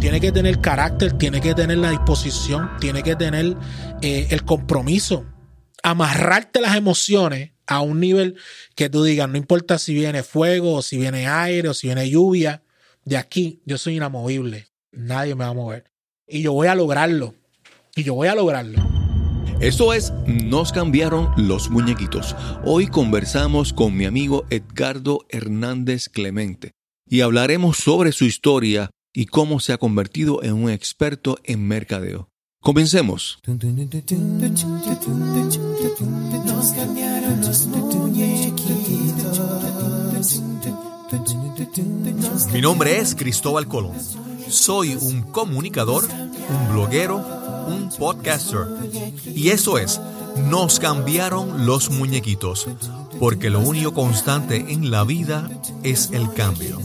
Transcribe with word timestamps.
tiene 0.00 0.20
que 0.20 0.32
tener 0.32 0.60
carácter, 0.60 1.12
tiene 1.14 1.40
que 1.40 1.54
tener 1.54 1.78
la 1.78 1.90
disposición, 1.90 2.70
tiene 2.80 3.02
que 3.02 3.16
tener 3.16 3.56
eh, 4.00 4.28
el 4.30 4.44
compromiso, 4.44 5.26
amarrarte 5.82 6.60
las 6.60 6.76
emociones 6.76 7.52
a 7.66 7.80
un 7.80 8.00
nivel 8.00 8.36
que 8.74 8.88
tú 8.88 9.02
digas, 9.02 9.28
no 9.28 9.36
importa 9.36 9.78
si 9.78 9.94
viene 9.94 10.22
fuego, 10.22 10.74
o 10.74 10.82
si 10.82 10.96
viene 10.96 11.26
aire, 11.26 11.68
o 11.68 11.74
si 11.74 11.88
viene 11.88 12.08
lluvia, 12.08 12.62
de 13.04 13.16
aquí 13.16 13.60
yo 13.66 13.76
soy 13.76 13.96
inamovible, 13.96 14.68
nadie 14.92 15.34
me 15.34 15.44
va 15.44 15.50
a 15.50 15.54
mover. 15.54 15.90
Y 16.26 16.42
yo 16.42 16.52
voy 16.52 16.68
a 16.68 16.74
lograrlo, 16.74 17.34
y 17.94 18.04
yo 18.04 18.14
voy 18.14 18.28
a 18.28 18.34
lograrlo. 18.34 18.82
Esto 19.60 19.92
es 19.92 20.12
Nos 20.26 20.72
cambiaron 20.72 21.30
los 21.36 21.68
muñequitos. 21.68 22.36
Hoy 22.64 22.86
conversamos 22.86 23.72
con 23.72 23.96
mi 23.96 24.04
amigo 24.04 24.46
Edgardo 24.50 25.26
Hernández 25.30 26.08
Clemente 26.08 26.70
y 27.08 27.22
hablaremos 27.22 27.78
sobre 27.78 28.12
su 28.12 28.24
historia 28.24 28.90
y 29.12 29.26
cómo 29.26 29.60
se 29.60 29.72
ha 29.72 29.78
convertido 29.78 30.42
en 30.42 30.54
un 30.54 30.70
experto 30.70 31.38
en 31.44 31.66
mercadeo. 31.66 32.30
Comencemos. 32.60 33.38
Mi 42.52 42.60
nombre 42.60 42.98
es 42.98 43.14
Cristóbal 43.14 43.66
Colón. 43.68 43.94
Soy 44.48 44.96
un 44.96 45.22
comunicador, 45.22 46.04
un 46.04 46.72
bloguero, 46.72 47.16
un 47.68 47.90
podcaster. 47.96 48.66
Y 49.24 49.50
eso 49.50 49.78
es, 49.78 50.00
nos 50.48 50.80
cambiaron 50.80 51.66
los 51.66 51.90
muñequitos, 51.90 52.66
porque 53.20 53.50
lo 53.50 53.60
único 53.60 53.94
constante 53.94 54.72
en 54.72 54.90
la 54.90 55.04
vida 55.04 55.48
es 55.82 56.10
el 56.12 56.32
cambio. 56.32 56.78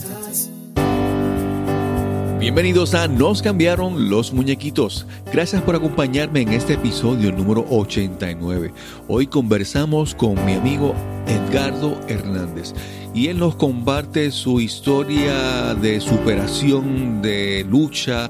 Bienvenidos 2.43 2.93
a 2.93 3.07
Nos 3.07 3.41
cambiaron 3.41 4.09
los 4.09 4.33
muñequitos. 4.33 5.07
Gracias 5.31 5.61
por 5.61 5.77
acompañarme 5.77 6.41
en 6.41 6.51
este 6.51 6.73
episodio 6.73 7.31
número 7.31 7.65
89. 7.69 8.73
Hoy 9.07 9.27
conversamos 9.27 10.13
con 10.13 10.43
mi 10.43 10.51
amigo 10.51 10.93
Edgardo 11.25 11.97
Hernández 12.09 12.73
y 13.13 13.27
él 13.27 13.39
nos 13.39 13.55
comparte 13.55 14.29
su 14.31 14.59
historia 14.59 15.73
de 15.75 16.01
superación, 16.01 17.21
de 17.21 17.65
lucha, 17.65 18.29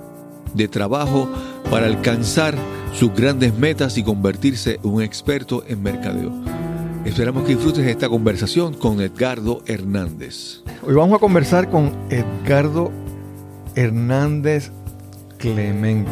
de 0.54 0.68
trabajo 0.68 1.28
para 1.72 1.88
alcanzar 1.88 2.56
sus 2.94 3.12
grandes 3.16 3.56
metas 3.56 3.98
y 3.98 4.04
convertirse 4.04 4.76
en 4.84 4.92
un 4.92 5.02
experto 5.02 5.64
en 5.68 5.82
mercadeo. 5.82 6.32
Esperamos 7.04 7.46
que 7.46 7.56
disfrutes 7.56 7.88
esta 7.88 8.10
conversación 8.10 8.76
con 8.76 9.02
Edgardo 9.02 9.64
Hernández. 9.66 10.62
Hoy 10.84 10.94
vamos 10.94 11.16
a 11.16 11.20
conversar 11.20 11.72
con 11.72 11.92
Edgardo 12.12 12.92
Clemente. 15.38 16.12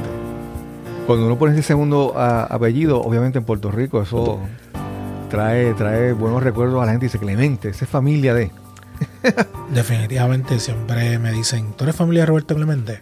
Cuando 1.08 1.26
uno 1.26 1.38
pone 1.38 1.54
ese 1.54 1.64
segundo 1.64 2.14
a, 2.18 2.44
apellido, 2.44 3.02
obviamente 3.02 3.40
en 3.40 3.46
Puerto 3.46 3.72
Rico, 3.72 4.02
eso 4.02 4.40
trae, 5.30 5.74
trae 5.74 6.14
buenos 6.14 6.44
recuerdos 6.44 6.82
a 6.82 6.86
la 6.86 6.92
gente. 6.92 7.06
Dice 7.06 7.20
Clemente, 7.20 7.70
esa 7.70 7.86
es 7.86 7.92
familia 7.92 8.34
de. 8.34 8.52
Definitivamente 9.74 10.60
siempre 10.60 11.18
me 11.18 11.32
dicen, 11.32 11.74
¿tú 11.74 11.86
eres 11.86 11.96
familia 11.96 12.24
de 12.24 12.28
Roberto 12.28 12.56
Clemente? 12.56 13.02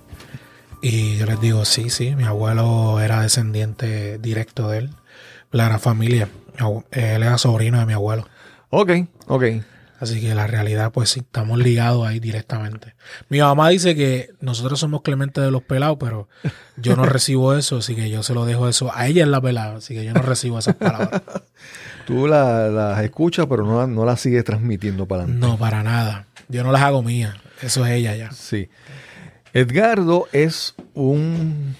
Y 0.81 1.17
yo 1.17 1.25
les 1.25 1.41
digo, 1.41 1.65
sí, 1.65 1.89
sí, 1.89 2.15
mi 2.15 2.23
abuelo 2.23 2.99
era 3.01 3.21
descendiente 3.21 4.17
directo 4.17 4.69
de 4.69 4.77
él. 4.79 4.89
La 5.51 5.77
familia. 5.79 6.29
Él 6.91 7.23
era 7.23 7.37
sobrino 7.37 7.79
de 7.79 7.85
mi 7.85 7.93
abuelo. 7.93 8.27
Ok, 8.69 8.91
ok. 9.27 9.43
Así 9.99 10.21
que 10.21 10.33
la 10.33 10.47
realidad, 10.47 10.91
pues 10.91 11.09
sí, 11.09 11.19
estamos 11.19 11.59
ligados 11.59 12.07
ahí 12.07 12.19
directamente. 12.19 12.95
Mi 13.27 13.39
mamá 13.39 13.69
dice 13.69 13.95
que 13.95 14.29
nosotros 14.39 14.79
somos 14.79 15.01
Clemente 15.01 15.41
de 15.41 15.51
los 15.51 15.61
pelados, 15.61 15.97
pero 15.99 16.29
yo 16.77 16.95
no 16.95 17.05
recibo 17.05 17.53
eso, 17.55 17.77
así 17.77 17.95
que 17.95 18.09
yo 18.09 18.23
se 18.23 18.33
lo 18.33 18.45
dejo 18.45 18.69
eso. 18.69 18.91
A 18.95 19.07
ella 19.07 19.23
es 19.23 19.29
la 19.29 19.41
pelada, 19.41 19.77
así 19.77 19.93
que 19.93 20.05
yo 20.05 20.13
no 20.13 20.21
recibo 20.21 20.57
esas 20.57 20.75
palabras. 20.75 21.21
Tú 22.07 22.27
las 22.27 23.03
escuchas, 23.03 23.45
pero 23.47 23.65
no, 23.65 23.85
no 23.87 24.05
las 24.05 24.21
sigues 24.21 24.43
transmitiendo 24.43 25.05
para 25.05 25.23
adelante. 25.23 25.45
No, 25.45 25.57
para 25.57 25.83
nada. 25.83 26.27
Yo 26.47 26.63
no 26.63 26.71
las 26.71 26.81
hago 26.81 27.03
mías. 27.03 27.35
Eso 27.61 27.85
es 27.85 27.91
ella 27.91 28.15
ya. 28.15 28.31
Sí. 28.31 28.69
Edgardo 29.53 30.27
es 30.31 30.75
un 30.93 31.75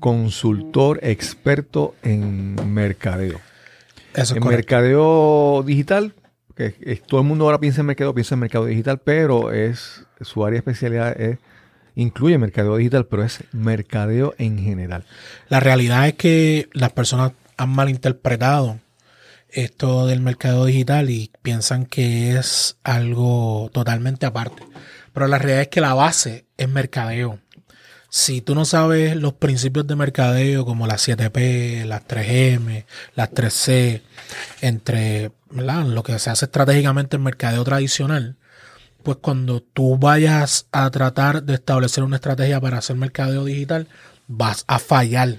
consultor 0.00 1.00
experto 1.02 1.94
en 2.02 2.72
mercadeo. 2.72 3.40
Eso 4.14 4.34
es 4.34 4.42
en 4.42 4.48
mercadeo 4.48 5.62
digital, 5.66 6.14
que 6.56 7.02
todo 7.06 7.20
el 7.20 7.26
mundo 7.26 7.44
ahora 7.44 7.60
piensa 7.60 7.82
en 7.82 7.86
mercadeo, 7.86 8.14
piensa 8.14 8.34
en 8.34 8.40
mercado 8.40 8.64
digital, 8.64 8.98
pero 9.04 9.52
es 9.52 10.04
su 10.20 10.44
área 10.44 10.54
de 10.54 10.58
especialidad 10.58 11.20
es 11.20 11.38
incluye 11.96 12.38
mercadeo 12.38 12.76
digital, 12.76 13.06
pero 13.06 13.24
es 13.24 13.42
mercadeo 13.52 14.34
en 14.38 14.58
general. 14.58 15.04
La 15.48 15.60
realidad 15.60 16.06
es 16.06 16.14
que 16.14 16.68
las 16.72 16.92
personas 16.92 17.32
han 17.56 17.70
malinterpretado 17.70 18.78
esto 19.48 20.06
del 20.06 20.20
mercado 20.20 20.66
digital 20.66 21.10
y 21.10 21.30
piensan 21.42 21.86
que 21.86 22.36
es 22.36 22.76
algo 22.84 23.70
totalmente 23.72 24.26
aparte. 24.26 24.62
Pero 25.12 25.28
la 25.28 25.38
realidad 25.38 25.62
es 25.62 25.68
que 25.68 25.80
la 25.80 25.94
base 25.94 26.44
es 26.58 26.68
mercadeo. 26.68 27.38
Si 28.08 28.40
tú 28.40 28.54
no 28.54 28.64
sabes 28.64 29.16
los 29.16 29.34
principios 29.34 29.86
de 29.86 29.96
mercadeo 29.96 30.64
como 30.64 30.86
las 30.86 31.06
7P, 31.06 31.84
las 31.84 32.06
3M, 32.06 32.84
las 33.14 33.30
3C, 33.32 34.02
entre 34.60 35.32
lo 35.50 36.02
que 36.02 36.18
se 36.18 36.30
hace 36.30 36.46
estratégicamente 36.46 37.16
en 37.16 37.22
mercadeo 37.22 37.64
tradicional, 37.64 38.36
pues 39.02 39.18
cuando 39.18 39.60
tú 39.60 39.98
vayas 39.98 40.66
a 40.72 40.90
tratar 40.90 41.42
de 41.42 41.54
establecer 41.54 42.04
una 42.04 42.16
estrategia 42.16 42.60
para 42.60 42.78
hacer 42.78 42.96
mercadeo 42.96 43.44
digital, 43.44 43.88
vas 44.26 44.64
a 44.66 44.78
fallar 44.78 45.38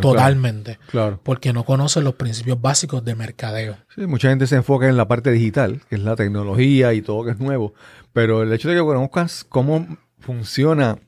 Totalmente. 0.00 0.78
Claro, 0.90 1.20
Porque 1.22 1.52
no 1.52 1.64
conocen 1.64 2.04
los 2.04 2.14
principios 2.14 2.60
básicos 2.60 3.04
de 3.04 3.14
mercadeo. 3.14 3.76
Sí, 3.94 4.06
mucha 4.06 4.30
gente 4.30 4.46
se 4.46 4.56
enfoca 4.56 4.88
en 4.88 4.96
la 4.96 5.06
parte 5.06 5.30
digital, 5.30 5.82
que 5.88 5.96
es 5.96 6.02
la 6.02 6.16
tecnología 6.16 6.92
y 6.94 7.02
todo 7.02 7.24
que 7.24 7.32
es 7.32 7.38
nuevo. 7.38 7.74
Pero 8.12 8.42
el 8.42 8.52
hecho 8.52 8.68
de 8.68 8.76
que 8.76 8.80
conozcas 8.80 9.44
cómo 9.48 9.98
funciona 10.18 10.98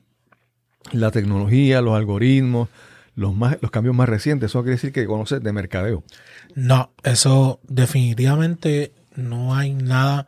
la 0.91 1.11
tecnología, 1.11 1.81
los 1.81 1.95
algoritmos, 1.95 2.69
los, 3.15 3.35
más, 3.35 3.57
los 3.61 3.71
cambios 3.71 3.95
más 3.95 4.09
recientes, 4.09 4.51
eso 4.51 4.61
quiere 4.61 4.75
decir 4.75 4.91
que 4.91 5.05
conoces 5.05 5.41
de 5.43 5.51
mercadeo. 5.53 6.03
No, 6.55 6.91
eso 7.03 7.59
definitivamente 7.67 8.93
no 9.15 9.55
hay 9.55 9.73
nada 9.73 10.27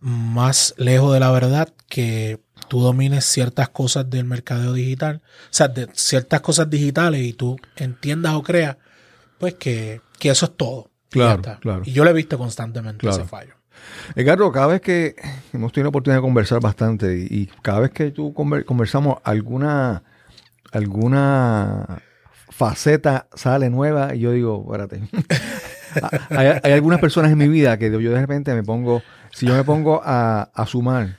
más 0.00 0.74
lejos 0.78 1.12
de 1.12 1.20
la 1.20 1.30
verdad 1.30 1.72
que 1.88 2.40
tú 2.68 2.80
domines 2.80 3.24
ciertas 3.24 3.68
cosas 3.68 4.08
del 4.08 4.24
mercadeo 4.24 4.72
digital, 4.72 5.22
o 5.24 5.48
sea, 5.50 5.68
de 5.68 5.88
ciertas 5.92 6.40
cosas 6.40 6.70
digitales 6.70 7.22
y 7.22 7.32
tú 7.32 7.58
entiendas 7.76 8.34
o 8.34 8.42
creas, 8.42 8.76
pues 9.38 9.54
que, 9.54 10.00
eso 10.20 10.46
es 10.46 10.56
todo. 10.56 10.90
Claro, 11.10 11.42
claro. 11.60 11.82
Y 11.84 11.92
yo 11.92 12.04
lo 12.04 12.10
he 12.10 12.14
visto 12.14 12.38
constantemente 12.38 13.08
ese 13.08 13.24
fallo. 13.24 13.54
Edgardo, 14.14 14.50
cada 14.52 14.66
vez 14.68 14.80
que 14.80 15.14
hemos 15.52 15.72
tenido 15.72 15.86
la 15.86 15.88
oportunidad 15.90 16.18
de 16.18 16.22
conversar 16.22 16.60
bastante 16.60 17.16
y, 17.18 17.48
cada 17.62 17.80
vez 17.80 17.90
que 17.90 18.10
tú 18.10 18.32
conversamos 18.32 19.18
alguna 19.24 20.02
alguna 20.72 22.02
faceta 22.48 23.26
sale 23.34 23.70
nueva 23.70 24.14
y 24.14 24.20
yo 24.20 24.32
digo, 24.32 24.62
espérate. 24.66 25.02
hay, 26.30 26.72
algunas 26.72 27.00
personas 27.00 27.32
en 27.32 27.38
mi 27.38 27.48
vida 27.48 27.78
que 27.78 27.90
yo 27.90 27.98
de 27.98 28.20
repente 28.20 28.54
me 28.54 28.62
pongo, 28.62 29.02
si 29.32 29.46
yo 29.46 29.54
me 29.54 29.64
pongo 29.64 30.00
a, 30.04 30.50
sumar 30.66 31.18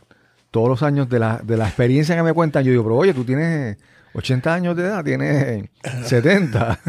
todos 0.52 0.70
los 0.70 0.84
años 0.84 1.10
de 1.10 1.20
la, 1.20 1.42
de 1.44 1.58
la 1.58 1.66
experiencia 1.66 2.16
que 2.16 2.24
me 2.24 2.34
cuentan, 2.34 2.64
yo 2.64 2.72
digo, 2.72 2.84
pero 2.84 2.98
oye, 2.98 3.14
tú 3.14 3.24
tienes 3.24 3.78
80 4.14 4.54
años 4.54 4.76
de 4.76 4.84
edad, 4.84 5.04
tienes 5.04 5.70
70. 6.06 6.80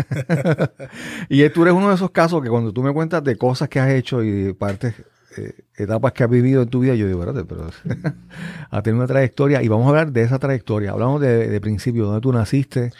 y 1.28 1.49
tú 1.50 1.62
eres 1.62 1.75
uno 1.75 1.89
de 1.89 1.94
esos 1.94 2.10
casos 2.10 2.43
que 2.43 2.49
cuando 2.49 2.72
tú 2.72 2.83
me 2.83 2.93
cuentas 2.93 3.22
de 3.22 3.37
cosas 3.37 3.69
que 3.69 3.81
has 3.81 3.91
hecho 3.91 4.22
y 4.22 4.53
partes, 4.53 4.94
eh, 5.37 5.65
etapas 5.76 6.12
que 6.12 6.25
has 6.25 6.31
vivido 6.31 6.62
en 6.62 6.69
tu 6.69 6.81
vida, 6.81 6.94
yo 6.94 7.06
digo, 7.06 7.20
espérate, 7.20 7.44
pero 7.48 7.69
has 8.70 8.82
tenido 8.82 8.98
una 9.03 9.09
trayectoria 9.09 9.62
y 9.62 9.69
vamos 9.69 9.87
a 9.87 9.91
hablar 9.91 10.12
de 10.12 10.22
esa 10.22 10.38
trayectoria. 10.38 10.93
Hablamos 10.93 11.20
de, 11.20 11.48
de 11.48 11.60
principio, 11.60 12.06
¿dónde 12.06 12.20
tú 12.20 12.32
naciste? 12.32 12.92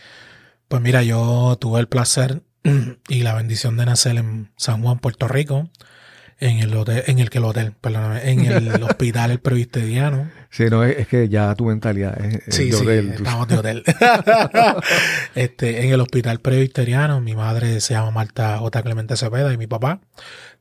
Pues 0.69 0.83
mira, 0.83 1.03
yo 1.03 1.57
tuve 1.61 1.81
el 1.81 1.89
placer 1.89 2.43
y 3.09 3.23
la 3.23 3.35
bendición 3.35 3.77
de 3.77 3.87
nacer 3.87 4.17
en 4.17 4.51
San 4.57 4.83
Juan, 4.83 4.99
Puerto 4.99 5.29
Rico 5.29 5.69
en 6.43 6.59
el 6.59 6.75
hotel, 6.77 7.05
en 7.07 7.21
el 7.21 7.31
que 7.31 7.39
el 7.39 7.45
hotel, 7.45 7.73
perdóname, 7.81 8.29
en 8.29 8.45
el 8.45 8.83
hospital 8.83 9.31
el 9.31 9.39
presbiteriano. 9.39 10.29
Sí, 10.51 10.65
no, 10.69 10.83
es, 10.83 11.07
que 11.07 11.29
ya 11.29 11.55
tu 11.55 11.67
mentalidad 11.67 12.21
es, 12.21 12.43
sí, 12.53 12.69
de 12.69 12.77
hotel. 12.77 13.09
Sí, 13.11 13.15
estamos 13.23 13.47
de 13.47 13.59
hotel. 13.59 13.85
este, 15.37 15.85
en 15.85 15.93
el 15.93 16.01
hospital 16.01 16.41
presbiteriano, 16.41 17.21
mi 17.21 17.37
madre 17.37 17.81
se 17.81 17.95
llama 17.95 18.11
Marta 18.11 18.59
J. 18.59 18.83
Clemente 18.83 19.17
Cepeda 19.17 19.53
y 19.53 19.57
mi 19.57 19.69
papá, 19.69 20.01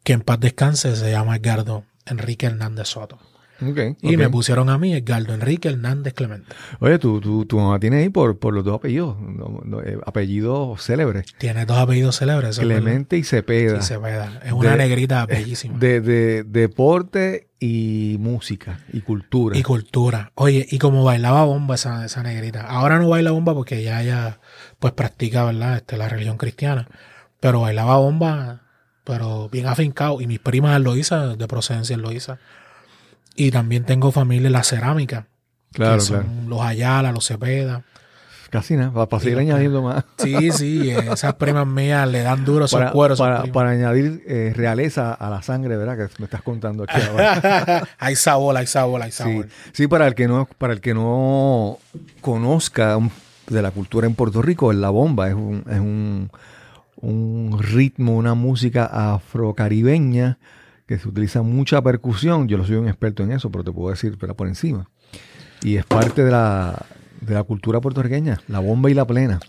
que 0.04 0.14
en 0.14 0.22
paz 0.22 0.40
descanse, 0.40 0.96
se 0.96 1.12
llama 1.12 1.36
Edgardo 1.38 1.84
Enrique 2.06 2.48
Hernández 2.48 2.88
Soto. 2.88 3.20
Ok, 3.64 3.80
Y 4.02 4.18
me 4.18 4.28
pusieron 4.28 4.70
a 4.72 4.80
mí 4.80 4.92
Edgardo 4.96 5.36
Enrique 5.36 5.70
Hernández 5.70 6.16
Clemente. 6.16 6.48
Oye, 6.80 6.98
tu, 6.98 7.22
tu, 7.22 7.46
tu 7.46 7.60
mamá 7.60 7.80
tiene 7.80 7.98
ahí 7.98 8.10
por, 8.10 8.40
por 8.40 8.56
los 8.56 8.64
dos 8.66 8.78
apellidos, 8.78 9.20
no- 9.22 9.62
no, 9.64 9.84
eh, 9.84 10.00
apellidos 10.04 10.82
célebres. 10.84 11.26
Tiene 11.38 11.68
dos 11.68 11.78
apellidos 11.78 12.18
célebres. 12.18 12.58
Clemente 12.58 13.18
y 13.18 13.24
Cepeda. 13.24 13.80
Sí, 13.80 13.88
se 13.90 13.98
veda. 13.98 14.42
Es 14.44 14.52
una 14.52 14.72
De- 14.72 14.78
negrita 14.78 15.24
bellísima. 15.28 15.78
de, 15.78 16.02
de 16.02 16.44
deporte 16.44 17.50
y 17.60 18.18
música 18.20 18.80
y 18.92 19.02
cultura. 19.02 19.56
Y 19.56 19.62
cultura. 19.62 20.32
Oye, 20.34 20.66
y 20.72 20.80
como 20.80 21.04
bailaba 21.04 21.44
bomba 21.46 21.76
esa, 21.76 22.04
esa 22.04 22.24
negrita. 22.24 22.62
Ahora 22.66 22.98
no 22.98 23.10
baila 23.10 23.30
bomba 23.30 23.54
porque 23.54 23.84
ya 23.84 24.02
ella 24.02 24.40
pues 24.80 24.94
practica, 24.94 25.44
¿verdad? 25.46 25.76
Este, 25.78 25.98
la 25.98 26.10
religión 26.10 26.38
cristiana. 26.38 26.88
Pero 27.40 27.62
bailaba 27.62 27.98
bomba, 27.98 28.64
pero 29.12 29.50
bien 29.50 29.68
afincado. 29.68 30.22
Y 30.22 30.28
mis 30.28 30.40
primas 30.40 30.78
en 30.78 30.84
Loíza, 30.84 31.36
de 31.36 31.48
procedencia 31.50 31.94
en 31.94 32.02
Loíza. 32.02 32.38
Y 33.36 33.52
también 33.52 33.84
tengo 33.84 34.12
familia 34.14 34.48
en 34.48 34.54
la 34.54 34.64
cerámica. 34.64 35.28
claro, 35.74 35.96
que 35.96 36.02
son 36.02 36.22
claro. 36.24 36.48
los 36.48 36.62
Ayala, 36.62 37.12
los 37.12 37.26
Cepeda. 37.28 37.84
Casi 38.50 38.76
nada, 38.76 39.06
para, 39.08 39.20
seguir 39.22 39.38
los- 39.38 39.42
añadiendo 39.44 39.82
más. 39.82 40.04
Sí, 40.18 40.52
sí, 40.52 40.90
eh, 40.92 41.10
esas 41.14 41.34
primas 41.36 41.68
mías 41.68 42.08
le 42.10 42.22
dan 42.22 42.46
duro 42.46 42.66
esos 42.66 42.80
Para, 42.80 42.92
cueros. 42.92 43.20
para, 43.20 43.44
para 43.46 43.70
añadir 43.72 44.24
eh, 44.28 44.54
realeza 44.56 45.14
a 45.14 45.30
la 45.30 45.42
sangre, 45.42 45.76
¿verdad? 45.78 45.98
Que 45.98 46.14
me 46.20 46.26
estás 46.26 46.42
contando 46.42 46.84
aquí 46.84 47.02
ahora. 47.02 47.84
hay 48.00 48.16
sabor, 48.16 48.56
hay 48.58 48.68
sabor, 48.68 49.02
hay 49.02 49.12
Sí, 49.12 49.18
sabor. 49.24 49.48
sí, 49.74 49.88
para 49.88 50.08
el 50.08 50.16
que 50.16 50.28
no, 50.30 50.48
para 50.58 50.72
el 50.74 50.80
que 50.82 50.94
no 50.94 51.80
conozca 52.22 52.98
de 53.48 53.62
la 53.62 53.72
cultura 53.72 54.08
en 54.08 54.16
Puerto 54.16 54.42
Rico, 54.42 54.72
la 54.74 54.90
bomba 54.90 55.28
es 55.30 55.34
un, 55.34 55.64
es 55.70 55.80
un, 55.80 56.30
un 57.02 57.58
ritmo, 57.60 58.16
una 58.16 58.34
música 58.34 58.86
afrocaribeña 59.14 60.38
que 60.88 60.98
se 61.00 61.08
utiliza 61.08 61.42
mucha 61.42 61.82
percusión. 61.82 62.48
Yo 62.48 62.58
no 62.58 62.66
soy 62.66 62.76
un 62.76 62.88
experto 62.88 63.24
en 63.24 63.32
eso, 63.32 63.52
pero 63.52 63.64
te 63.64 63.72
puedo 63.72 63.90
decir, 63.92 64.18
pero 64.20 64.36
por 64.36 64.48
encima. 64.48 64.90
Y 65.64 65.76
es 65.78 65.86
parte 65.86 66.24
de 66.24 66.32
la, 66.32 66.86
de 67.22 67.34
la 67.34 67.44
cultura 67.44 67.80
puertorriqueña, 67.82 68.42
la 68.48 68.60
bomba 68.60 68.90
y 68.90 68.94
la 68.94 69.06
plena. 69.06 69.40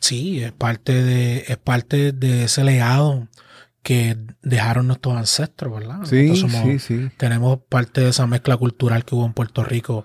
Sí, 0.00 0.42
es 0.42 0.52
parte 0.52 0.92
de, 1.02 1.44
es 1.48 1.56
parte 1.58 2.12
de 2.12 2.44
ese 2.44 2.64
legado 2.64 3.28
que 3.82 4.16
dejaron 4.42 4.86
nuestros 4.88 5.16
ancestros, 5.16 5.72
¿verdad? 5.72 6.00
Sí, 6.04 6.36
somos- 6.36 6.62
sí, 6.62 6.78
sí. 6.78 7.10
Tenemos 7.16 7.58
parte 7.68 8.00
de 8.02 8.08
esa 8.10 8.26
mezcla 8.26 8.56
cultural 8.56 9.04
que 9.04 9.14
hubo 9.14 9.24
en 9.26 9.32
Puerto 9.32 9.62
Rico 9.64 10.04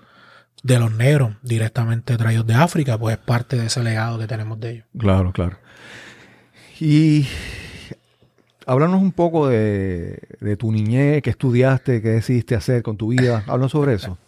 de 0.64 0.80
los 0.80 0.92
negros 0.94 1.36
directamente 1.44 2.18
traídos 2.18 2.48
de 2.48 2.54
África, 2.56 2.98
pues 2.98 3.18
es 3.18 3.24
parte 3.24 3.58
de 3.58 3.68
ese 3.68 3.84
legado 3.84 4.18
que 4.18 4.28
tenemos 4.28 4.60
de 4.60 4.72
ellos. 4.72 4.86
Claro, 4.98 5.32
claro. 5.32 5.58
Y 6.80 7.26
háblanos 8.66 9.02
un 9.02 9.12
poco 9.12 9.48
de, 9.48 10.20
de 10.40 10.58
tu 10.58 10.72
niñez, 10.72 11.22
qué 11.22 11.30
estudiaste, 11.30 12.02
qué 12.02 12.10
decidiste 12.10 12.56
hacer 12.56 12.84
con 12.84 12.98
tu 12.98 13.10
vida. 13.10 13.44
Háblanos 13.48 13.72
sobre 13.72 13.94
eso. 13.94 14.18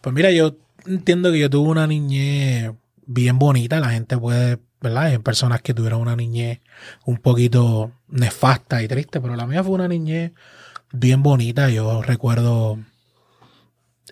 Pues 0.00 0.14
mira, 0.14 0.30
yo 0.30 0.54
entiendo 0.86 1.32
que 1.32 1.40
yo 1.40 1.50
tuve 1.50 1.70
una 1.70 1.88
niñez 1.88 2.70
bien 3.04 3.36
bonita. 3.36 3.80
La 3.80 3.90
gente 3.90 4.16
puede, 4.16 4.58
¿verdad? 4.80 5.06
Hay 5.06 5.18
personas 5.18 5.60
que 5.60 5.74
tuvieron 5.74 6.00
una 6.00 6.14
niñez 6.14 6.60
un 7.04 7.16
poquito 7.16 7.90
nefasta 8.06 8.80
y 8.80 8.86
triste, 8.86 9.20
pero 9.20 9.34
la 9.34 9.44
mía 9.44 9.64
fue 9.64 9.74
una 9.74 9.88
niñez 9.88 10.32
bien 10.92 11.24
bonita. 11.24 11.68
Yo 11.68 12.00
recuerdo 12.00 12.78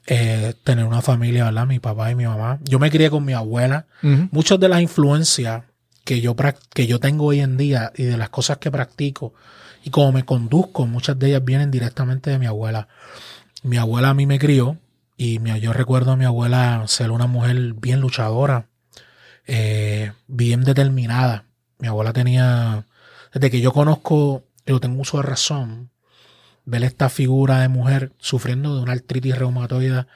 eh, 0.09 0.55
tener 0.65 0.85
una 0.85 1.03
familia, 1.03 1.45
¿verdad? 1.45 1.67
Mi 1.69 1.79
papá 1.79 2.11
y 2.11 2.17
mi 2.17 2.27
mamá. 2.27 2.59
Yo 2.65 2.81
me 2.81 2.91
crié 2.91 3.11
con 3.11 3.25
mi 3.25 3.33
abuela. 3.33 3.87
Muchas 4.33 4.59
de 4.59 4.69
las 4.69 4.81
influencias 4.81 5.63
que 6.07 6.23
yo, 6.23 6.35
que 6.73 6.87
yo 6.87 6.99
tengo 7.01 7.27
hoy 7.27 7.41
en 7.41 7.59
día 7.59 7.93
y 7.97 8.05
de 8.05 8.17
las 8.17 8.31
cosas 8.31 8.57
que 8.59 8.71
practico 8.71 9.35
y 9.85 9.91
cómo 9.91 10.13
me 10.13 10.25
conduzco, 10.25 10.87
muchas 10.87 11.19
de 11.19 11.29
ellas 11.29 11.45
vienen 11.45 11.71
directamente 11.71 12.31
de 12.31 12.39
mi 12.39 12.47
abuela. 12.47 12.89
Mi 13.63 13.77
abuela 13.77 14.11
a 14.11 14.15
mí 14.15 14.25
me 14.25 14.39
crió 14.39 14.79
y 15.19 15.39
mi- 15.41 15.61
yo 15.61 15.73
recuerdo 15.75 16.13
a 16.13 16.17
mi 16.17 16.25
abuela 16.25 16.83
ser 16.87 17.11
una 17.11 17.27
mujer 17.27 17.75
bien 17.75 18.01
luchadora, 18.01 18.69
eh, 19.47 20.13
bien 20.29 20.63
determinada. 20.65 21.45
Mi 21.79 21.89
abuela 21.89 22.13
tenía, 22.13 22.87
desde 23.35 23.51
que 23.51 23.61
yo 23.61 23.73
conozco, 23.73 24.45
yo 24.65 24.81
tengo 24.81 25.03
uso 25.03 25.19
de 25.19 25.25
razón, 25.25 25.91
ver 26.65 26.85
esta 26.85 27.09
figura 27.09 27.61
de 27.61 27.69
mujer 27.69 28.13
sufriendo 28.19 28.77
de 28.77 28.83
una 28.83 28.93
artritis 28.93 29.37
reumatoide 29.39 30.07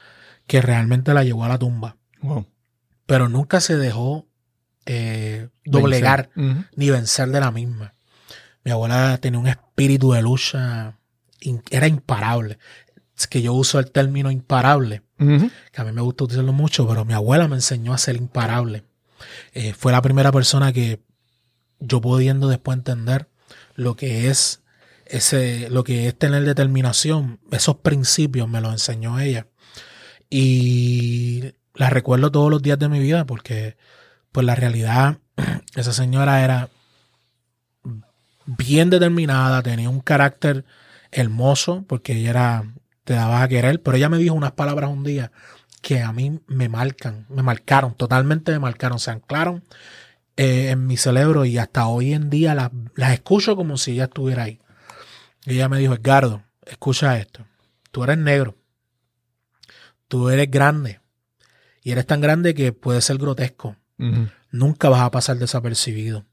que 0.47 0.61
realmente 0.61 1.13
la 1.13 1.23
llevó 1.23 1.45
a 1.45 1.49
la 1.49 1.57
tumba 1.57 1.95
Wow. 2.21 2.45
pero 3.05 3.29
nunca 3.29 3.61
se 3.61 3.77
dejó 3.77 4.25
eh, 4.85 5.49
doblegar 5.65 6.29
ni 6.75 6.89
vencer 6.89 7.29
de 7.29 7.39
la 7.39 7.51
misma. 7.51 7.93
Mi 8.63 8.71
abuela 8.71 9.17
tenía 9.19 9.39
un 9.39 9.47
espíritu 9.47 10.11
de 10.11 10.21
lucha, 10.21 10.97
era 11.69 11.87
imparable. 11.87 12.57
Es 13.17 13.27
que 13.27 13.41
yo 13.41 13.53
uso 13.53 13.79
el 13.79 13.91
término 13.91 14.31
imparable, 14.31 15.03
que 15.17 15.81
a 15.81 15.83
mí 15.83 15.91
me 15.91 16.01
gusta 16.01 16.23
utilizarlo 16.23 16.53
mucho, 16.53 16.87
pero 16.87 17.05
mi 17.05 17.13
abuela 17.13 17.47
me 17.47 17.55
enseñó 17.55 17.93
a 17.93 17.97
ser 17.97 18.15
imparable. 18.15 18.83
Eh, 19.53 19.73
fue 19.73 19.91
la 19.91 20.01
primera 20.01 20.31
persona 20.31 20.73
que 20.73 21.01
yo 21.79 22.01
pudiendo 22.01 22.47
después 22.47 22.77
entender 22.77 23.27
lo 23.75 23.95
que 23.95 24.29
es 24.29 24.61
ese, 25.05 25.69
lo 25.69 25.83
que 25.83 26.07
es 26.07 26.17
tener 26.17 26.43
determinación, 26.45 27.39
esos 27.51 27.77
principios 27.77 28.47
me 28.47 28.61
los 28.61 28.71
enseñó 28.71 29.19
ella. 29.19 29.47
Y 30.29 31.53
la 31.75 31.89
recuerdo 31.89 32.31
todos 32.31 32.49
los 32.49 32.61
días 32.61 32.79
de 32.79 32.89
mi 32.89 32.99
vida 32.99 33.25
porque, 33.25 33.75
pues 34.31 34.45
la 34.45 34.55
realidad, 34.55 35.17
esa 35.75 35.93
señora 35.93 36.43
era 36.43 36.69
bien 38.45 38.89
determinada, 38.89 39.61
tenía 39.61 39.89
un 39.89 40.01
carácter 40.01 40.65
hermoso 41.11 41.83
porque 41.87 42.13
ella 42.13 42.29
era, 42.29 42.73
te 43.03 43.13
daba 43.13 43.43
a 43.43 43.47
querer, 43.47 43.81
pero 43.81 43.97
ella 43.97 44.09
me 44.09 44.17
dijo 44.17 44.35
unas 44.35 44.53
palabras 44.53 44.89
un 44.89 45.03
día 45.03 45.31
que 45.81 46.01
a 46.01 46.11
mí 46.11 46.39
me 46.47 46.69
marcan, 46.69 47.25
me 47.29 47.43
marcaron, 47.43 47.95
totalmente 47.95 48.51
me 48.51 48.59
marcaron, 48.59 48.99
se 48.99 49.11
anclaron 49.11 49.63
eh, 50.37 50.69
en 50.69 50.85
mi 50.85 50.95
cerebro 50.95 51.45
y 51.45 51.57
hasta 51.57 51.87
hoy 51.87 52.13
en 52.13 52.29
día 52.29 52.55
las, 52.55 52.71
escucho 53.13 53.55
como 53.55 53.77
si 53.77 53.93
ella 53.93 54.05
estuviera 54.05 54.43
ahí. 54.43 54.59
Y 55.45 55.55
ella 55.55 55.69
me 55.69 55.79
dijo, 55.79 55.93
Edgardo, 55.93 56.43
escucha 56.65 57.17
esto, 57.17 57.45
tú 57.91 58.03
eres 58.03 58.19
negro, 58.19 58.55
tú 60.07 60.29
eres 60.29 60.49
grande. 60.49 60.99
Y 61.83 61.91
eres 61.91 62.05
tan 62.05 62.21
grande 62.21 62.53
que 62.53 62.73
puede 62.73 63.01
ser 63.01 63.17
grotesco, 63.17 63.75
Nunca 64.51 64.89
vas 64.89 65.01
a 65.01 65.11
pasar 65.11 65.37
desapercibido. 65.37 66.25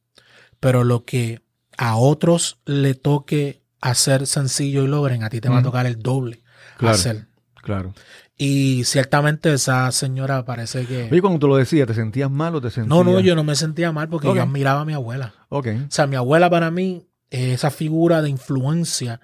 Pero 0.60 0.84
lo 0.84 1.04
que 1.04 1.40
a 1.76 1.96
otros 1.96 2.58
le 2.64 2.94
toque 2.94 3.62
hacer 3.80 4.26
sencillo 4.26 4.82
y 4.82 4.88
logren, 4.88 5.22
a 5.22 5.30
ti 5.30 5.40
te 5.40 5.48
va 5.48 5.58
a 5.58 5.62
tocar 5.62 5.86
el 5.86 6.00
doble 6.00 6.42
Claro. 6.78 6.94
hacer. 6.94 7.26
Claro. 7.62 7.94
Y 8.36 8.84
ciertamente 8.84 9.52
esa 9.52 9.90
señora 9.92 10.44
parece 10.44 10.86
que... 10.86 11.08
Oye, 11.10 11.20
cuando 11.20 11.38
tú 11.40 11.48
lo 11.48 11.56
decías, 11.56 11.86
¿te 11.86 11.94
sentías 11.94 12.30
mal 12.30 12.54
o 12.54 12.60
te 12.60 12.70
sentías...? 12.70 12.88
No, 12.88 13.04
no, 13.04 13.20
yo 13.20 13.34
no 13.34 13.44
me 13.44 13.54
sentía 13.56 13.90
mal 13.92 14.08
porque 14.08 14.26
yo 14.28 14.40
admiraba 14.40 14.82
a 14.82 14.84
mi 14.84 14.92
abuela. 14.92 15.34
Ok. 15.48 15.66
O 15.88 15.90
sea, 15.90 16.06
mi 16.06 16.16
abuela 16.16 16.48
para 16.48 16.70
mí 16.70 17.06
es 17.30 17.54
esa 17.54 17.70
figura 17.70 18.22
de 18.22 18.30
influencia 18.30 19.20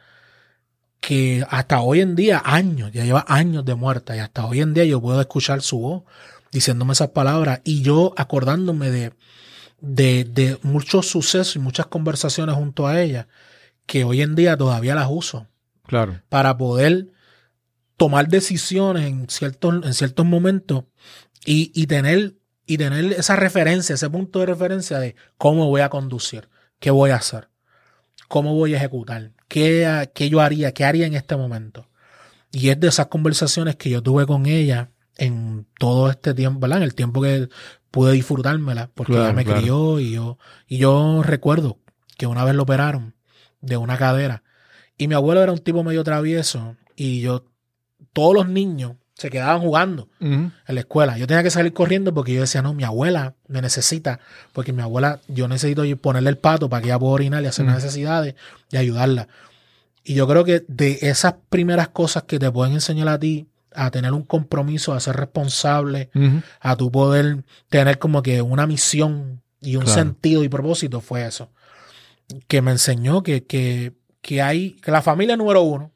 que 1.00 1.44
hasta 1.48 1.80
hoy 1.80 2.00
en 2.00 2.16
día, 2.16 2.42
años, 2.44 2.90
ya 2.92 3.04
lleva 3.04 3.24
años 3.28 3.64
de 3.64 3.74
muerta 3.74 4.16
y 4.16 4.20
hasta 4.20 4.46
hoy 4.46 4.60
en 4.60 4.74
día 4.74 4.84
yo 4.84 5.00
puedo 5.00 5.20
escuchar 5.20 5.62
su 5.62 5.78
voz 5.78 6.02
diciéndome 6.54 6.92
esas 6.92 7.10
palabras 7.10 7.60
y 7.64 7.82
yo 7.82 8.14
acordándome 8.16 8.88
de, 8.92 9.12
de, 9.80 10.22
de 10.22 10.56
muchos 10.62 11.08
sucesos 11.08 11.56
y 11.56 11.58
muchas 11.58 11.86
conversaciones 11.86 12.54
junto 12.54 12.86
a 12.86 13.02
ella 13.02 13.26
que 13.86 14.04
hoy 14.04 14.22
en 14.22 14.36
día 14.36 14.56
todavía 14.56 14.94
las 14.94 15.08
uso 15.10 15.48
Claro. 15.84 16.22
para 16.30 16.56
poder 16.56 17.08
tomar 17.96 18.28
decisiones 18.28 19.04
en 19.04 19.28
ciertos, 19.28 19.84
en 19.84 19.92
ciertos 19.92 20.24
momentos 20.24 20.84
y, 21.44 21.72
y 21.74 21.88
tener, 21.88 22.36
y 22.66 22.78
tener 22.78 23.12
esa 23.12 23.34
referencia, 23.36 23.96
ese 23.96 24.08
punto 24.08 24.38
de 24.38 24.46
referencia 24.46 24.98
de 25.00 25.16
cómo 25.36 25.66
voy 25.66 25.80
a 25.82 25.90
conducir, 25.90 26.48
qué 26.78 26.90
voy 26.92 27.10
a 27.10 27.16
hacer, 27.16 27.48
cómo 28.28 28.54
voy 28.54 28.74
a 28.74 28.76
ejecutar, 28.78 29.32
qué, 29.48 30.08
qué 30.14 30.30
yo 30.30 30.40
haría, 30.40 30.72
qué 30.72 30.84
haría 30.84 31.06
en 31.06 31.14
este 31.14 31.36
momento. 31.36 31.88
Y 32.52 32.68
es 32.68 32.78
de 32.78 32.86
esas 32.88 33.08
conversaciones 33.08 33.74
que 33.74 33.90
yo 33.90 34.00
tuve 34.02 34.24
con 34.24 34.46
ella 34.46 34.90
en 35.16 35.66
todo 35.78 36.10
este 36.10 36.34
tiempo, 36.34 36.60
¿verdad? 36.60 36.78
En 36.78 36.84
el 36.84 36.94
tiempo 36.94 37.20
que 37.22 37.48
pude 37.90 38.12
disfrutármela, 38.12 38.90
porque 38.94 39.12
Claro, 39.12 39.26
ella 39.26 39.34
me 39.34 39.44
claro. 39.44 39.60
crió 39.60 40.00
y 40.00 40.12
yo, 40.12 40.38
y 40.66 40.78
yo 40.78 41.22
recuerdo 41.22 41.78
que 42.16 42.26
una 42.26 42.44
vez 42.44 42.54
lo 42.54 42.64
operaron 42.64 43.14
de 43.60 43.76
una 43.76 43.96
cadera 43.96 44.42
y 44.98 45.08
mi 45.08 45.14
abuelo 45.14 45.42
era 45.42 45.52
un 45.52 45.58
tipo 45.58 45.82
medio 45.84 46.02
travieso 46.04 46.76
y 46.96 47.20
yo, 47.20 47.44
todos 48.12 48.34
los 48.34 48.48
niños 48.48 48.92
se 49.14 49.30
quedaban 49.30 49.60
jugando 49.60 50.08
en 50.18 50.52
la 50.66 50.80
escuela. 50.80 51.16
Yo 51.16 51.28
tenía 51.28 51.44
que 51.44 51.50
salir 51.50 51.72
corriendo 51.72 52.12
porque 52.12 52.34
yo 52.34 52.40
decía, 52.40 52.62
no, 52.62 52.74
mi 52.74 52.82
abuela 52.82 53.34
me 53.46 53.62
necesita, 53.62 54.18
porque 54.52 54.72
mi 54.72 54.82
abuela, 54.82 55.20
yo 55.28 55.46
necesito 55.46 55.84
ponerle 55.98 56.30
el 56.30 56.38
pato 56.38 56.68
para 56.68 56.82
que 56.82 56.88
ella 56.88 56.98
pueda 56.98 57.12
orinar 57.12 57.42
y 57.44 57.46
hacer 57.46 57.64
las 57.64 57.76
necesidades 57.76 58.34
y 58.72 58.76
ayudarla. 58.76 59.28
Y 60.02 60.14
yo 60.14 60.26
creo 60.26 60.44
que 60.44 60.64
de 60.66 60.98
esas 61.02 61.34
primeras 61.48 61.88
cosas 61.88 62.24
que 62.24 62.40
te 62.40 62.50
pueden 62.50 62.74
enseñar 62.74 63.08
a 63.08 63.18
ti 63.18 63.46
a 63.74 63.90
tener 63.90 64.12
un 64.12 64.22
compromiso, 64.22 64.92
a 64.92 65.00
ser 65.00 65.16
responsable, 65.16 66.10
a 66.60 66.76
tu 66.76 66.90
poder 66.90 67.44
tener 67.68 67.98
como 67.98 68.22
que 68.22 68.40
una 68.42 68.66
misión 68.66 69.42
y 69.60 69.76
un 69.76 69.84
Claro. 69.84 69.98
sentido 70.00 70.44
y 70.44 70.48
propósito 70.48 71.00
fue 71.00 71.26
eso. 71.26 71.50
Que 72.48 72.62
me 72.62 72.70
enseñó 72.70 73.22
que, 73.22 73.44
que, 73.44 73.92
que 74.20 74.40
hay, 74.42 74.72
que 74.82 74.90
la 74.90 75.02
familia 75.02 75.32
es 75.34 75.38
número 75.38 75.62
uno, 75.62 75.90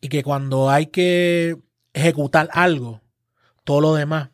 y 0.00 0.08
que 0.08 0.22
cuando 0.22 0.70
hay 0.70 0.86
que 0.86 1.56
ejecutar 1.92 2.48
algo, 2.52 3.00
todo 3.64 3.80
lo 3.80 3.94
demás 3.94 4.30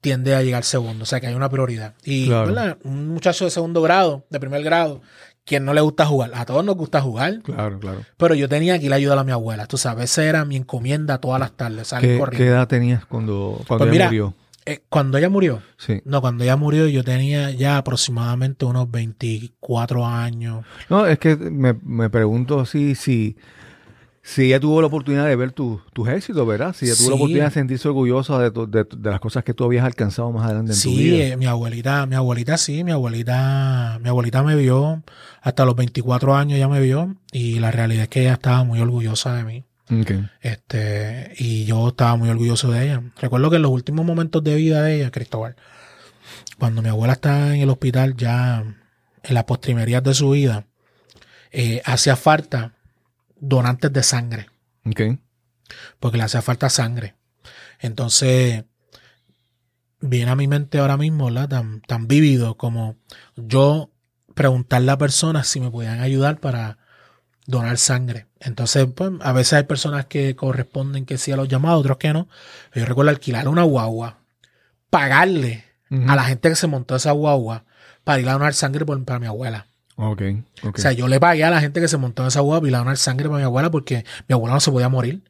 tiende 0.00 0.34
a 0.34 0.42
llegar 0.42 0.64
segundo, 0.64 1.04
o 1.04 1.06
sea 1.06 1.20
que 1.20 1.28
hay 1.28 1.34
una 1.34 1.48
prioridad. 1.48 1.94
Y 2.04 2.28
un 2.82 3.08
muchacho 3.08 3.44
de 3.44 3.52
segundo 3.52 3.80
grado, 3.82 4.26
de 4.30 4.40
primer 4.40 4.62
grado, 4.64 5.00
quien 5.44 5.64
no 5.64 5.74
le 5.74 5.80
gusta 5.80 6.06
jugar, 6.06 6.30
a 6.34 6.44
todos 6.44 6.64
nos 6.64 6.76
gusta 6.76 7.00
jugar, 7.00 7.40
Claro, 7.42 7.78
claro. 7.80 8.00
pero 8.16 8.34
yo 8.34 8.48
tenía 8.48 8.78
que 8.78 8.86
ir 8.86 8.92
a 8.92 8.96
ayudar 8.96 9.18
a 9.18 9.24
mi 9.24 9.32
abuela, 9.32 9.66
tú 9.66 9.76
sabes, 9.76 10.04
esa 10.10 10.24
era 10.24 10.44
mi 10.44 10.56
encomienda 10.56 11.18
todas 11.18 11.40
las 11.40 11.52
tardes, 11.52 11.88
salir 11.88 12.12
¿Qué, 12.12 12.18
corriendo. 12.18 12.44
qué 12.44 12.50
edad 12.50 12.68
tenías 12.68 13.04
cuando, 13.06 13.60
cuando 13.66 13.84
Pues 13.84 13.88
ella 13.88 13.90
mira, 13.92 14.06
murió? 14.06 14.34
Eh, 14.64 14.80
cuando 14.88 15.18
ella 15.18 15.28
murió, 15.28 15.60
Sí. 15.76 16.00
no, 16.04 16.20
cuando 16.20 16.44
ella 16.44 16.54
murió 16.56 16.86
yo 16.86 17.02
tenía 17.02 17.50
ya 17.50 17.78
aproximadamente 17.78 18.64
unos 18.64 18.88
24 18.88 20.06
años. 20.06 20.64
No, 20.88 21.04
es 21.06 21.18
que 21.18 21.34
me, 21.36 21.74
me 21.82 22.08
pregunto 22.10 22.64
si, 22.64 22.94
si, 22.94 23.36
si 24.24 24.44
ella 24.44 24.60
tuvo 24.60 24.80
la 24.80 24.86
oportunidad 24.86 25.26
de 25.26 25.34
ver 25.34 25.50
tu- 25.52 25.80
tus 25.92 26.08
éxitos, 26.08 26.46
¿verdad? 26.46 26.74
Si 26.74 26.86
ella 26.86 26.94
tuvo 26.96 27.10
la 27.10 27.16
Sí. 27.16 27.20
oportunidad 27.22 27.46
de 27.46 27.50
sentirse 27.54 27.88
orgullosa 27.88 28.38
de, 28.38 28.50
tu- 28.52 28.70
de, 28.70 28.84
de 28.84 29.10
las 29.10 29.18
cosas 29.20 29.42
que 29.42 29.52
tú 29.52 29.64
habías 29.64 29.84
alcanzado 29.84 30.30
más 30.30 30.44
adelante 30.44 30.72
en 30.72 30.78
tu 30.80 30.90
Sí, 30.90 30.96
vida. 30.96 31.24
eh, 31.24 31.36
mi 31.36 31.46
abuelita, 31.46 32.06
mi 32.06 32.14
abuelita 32.14 32.56
sí, 32.56 32.84
mi 32.84 32.92
abuelita, 32.92 33.98
mi 34.00 34.08
abuelita 34.08 34.42
me 34.44 34.54
vio 34.54 35.02
hasta 35.40 35.64
los 35.64 35.74
24 35.74 36.36
años 36.36 36.56
ya 36.58 36.68
me 36.68 36.80
vio 36.80 37.16
y 37.32 37.58
la 37.58 37.72
realidad 37.72 38.04
es 38.04 38.08
que 38.08 38.20
ella 38.20 38.34
estaba 38.34 38.62
muy 38.64 38.80
orgullosa 38.80 39.34
de 39.34 39.44
mí. 39.44 39.64
Este, 40.40 41.32
y 41.38 41.64
yo 41.66 41.88
estaba 41.88 42.16
muy 42.16 42.28
orgulloso 42.30 42.70
de 42.70 42.84
ella. 42.84 43.02
Recuerdo 43.20 43.50
que 43.50 43.56
en 43.56 43.62
los 43.62 43.70
últimos 43.72 44.06
momentos 44.06 44.42
de 44.42 44.54
vida 44.54 44.82
de 44.82 44.96
ella, 44.96 45.10
Cristóbal, 45.10 45.56
cuando 46.58 46.80
mi 46.80 46.88
abuela 46.88 47.14
estaba 47.14 47.54
en 47.54 47.60
el 47.62 47.68
hospital 47.70 48.16
ya 48.16 48.64
en 49.24 49.34
las 49.34 49.44
postrimerías 49.44 50.02
de 50.02 50.14
su 50.14 50.30
vida, 50.30 50.64
eh, 51.50 51.82
hacía 51.84 52.16
falta 52.16 52.72
donantes 53.42 53.92
de 53.92 54.02
sangre. 54.02 54.46
Ok. 54.86 55.18
porque 56.00 56.18
le 56.18 56.24
hacía 56.24 56.42
falta 56.42 56.68
sangre. 56.70 57.14
Entonces, 57.80 58.64
viene 60.00 60.30
a 60.30 60.36
mi 60.36 60.46
mente 60.48 60.78
ahora 60.78 60.96
mismo. 60.96 61.32
Tan, 61.48 61.80
tan 61.82 62.06
vívido 62.08 62.56
como 62.56 62.96
yo 63.36 63.90
preguntarle 64.34 64.90
a 64.92 64.98
personas 64.98 65.46
si 65.46 65.60
me 65.60 65.70
podían 65.70 66.00
ayudar 66.00 66.38
para 66.40 66.78
donar 67.46 67.78
sangre. 67.78 68.26
Entonces, 68.40 68.86
pues, 68.94 69.12
a 69.20 69.32
veces 69.32 69.54
hay 69.54 69.62
personas 69.64 70.06
que 70.06 70.36
corresponden 70.36 71.06
que 71.06 71.18
sí 71.18 71.32
a 71.32 71.36
los 71.36 71.48
llamados, 71.48 71.80
otros 71.80 71.96
que 71.98 72.12
no. 72.12 72.28
Yo 72.74 72.84
recuerdo 72.84 73.10
alquilar 73.10 73.48
una 73.48 73.62
guagua, 73.62 74.18
pagarle 74.90 75.64
a 76.08 76.16
la 76.16 76.24
gente 76.24 76.48
que 76.48 76.56
se 76.56 76.66
montó 76.66 76.96
esa 76.96 77.12
guagua 77.12 77.64
para 78.04 78.20
ir 78.20 78.28
a 78.28 78.32
donar 78.32 78.54
sangre 78.54 78.84
por- 78.86 79.04
para 79.04 79.18
mi 79.20 79.26
abuela. 79.26 79.66
Ok. 79.96 80.22
ok. 80.62 80.78
O 80.78 80.80
sea, 80.80 80.92
yo 80.92 81.08
le 81.08 81.20
pagué 81.20 81.44
a 81.44 81.50
la 81.50 81.60
gente 81.60 81.80
que 81.80 81.88
se 81.88 81.96
montó 81.96 82.22
en 82.22 82.28
esa 82.28 82.40
guagua 82.40 82.68
donar 82.70 82.96
sangre 82.96 83.28
para 83.28 83.38
mi 83.38 83.44
abuela 83.44 83.70
porque 83.70 84.04
mi 84.28 84.32
abuela 84.34 84.54
no 84.54 84.60
se 84.60 84.70
podía 84.70 84.88
morir. 84.88 85.22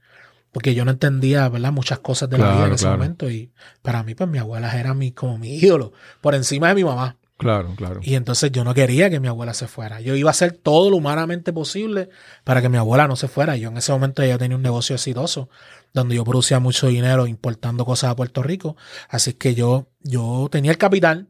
Porque 0.52 0.75
yo 0.75 0.85
no 0.85 0.90
entendía, 0.90 1.49
¿verdad? 1.49 1.73
Muchas 1.73 2.00
cosas 2.00 2.28
de 2.28 2.37
la 2.37 2.52
vida 2.52 2.66
en 2.66 2.73
ese 2.75 2.85
claro. 2.85 2.99
momento. 2.99 3.31
Y 3.31 3.50
para 3.81 4.02
mí, 4.02 4.14
pues 4.14 4.28
mi 4.28 4.37
abuela 4.37 4.78
era 4.78 4.92
mi, 4.92 5.11
como 5.12 5.38
mi 5.38 5.57
ídolo, 5.57 5.95
por 6.21 6.35
encima 6.35 6.69
de 6.69 6.75
mi 6.75 6.85
mamá. 6.85 7.16
claro, 7.38 7.73
claro. 7.75 8.00
Y 8.02 8.16
entonces 8.16 8.52
yo 8.52 8.62
no 8.62 8.75
quería 8.75 9.09
que 9.09 9.19
mi 9.19 9.28
abuela 9.28 9.54
se 9.54 9.66
fuera. 9.66 10.02
Yo 10.02 10.14
iba 10.14 10.28
a 10.28 10.33
hacer 10.33 10.52
todo 10.52 10.90
lo 10.90 10.99
humanamente 10.99 11.54
posible 11.54 12.11
para 12.45 12.61
que 12.61 12.69
mi 12.69 12.76
abuela 12.76 13.09
no 13.09 13.16
se 13.16 13.28
fuera. 13.28 13.57
Yo 13.57 13.71
en 13.71 13.78
ese 13.78 13.92
momento 13.92 14.23
ya 14.23 14.37
tenía 14.37 14.57
un 14.57 14.62
negocio 14.62 14.95
exitoso 14.95 15.49
donde 15.95 16.16
yo 16.16 16.25
producía 16.25 16.61
mucho 16.61 16.88
dinero 16.88 17.26
importando 17.26 17.87
cosas 17.87 18.11
a 18.11 18.16
Puerto 18.16 18.42
Rico. 18.42 18.76
Así 19.09 19.33
que 19.33 19.54
yo, 19.54 19.88
yo 20.02 20.49
tenía 20.50 20.71
el 20.71 20.78
capital 20.78 21.28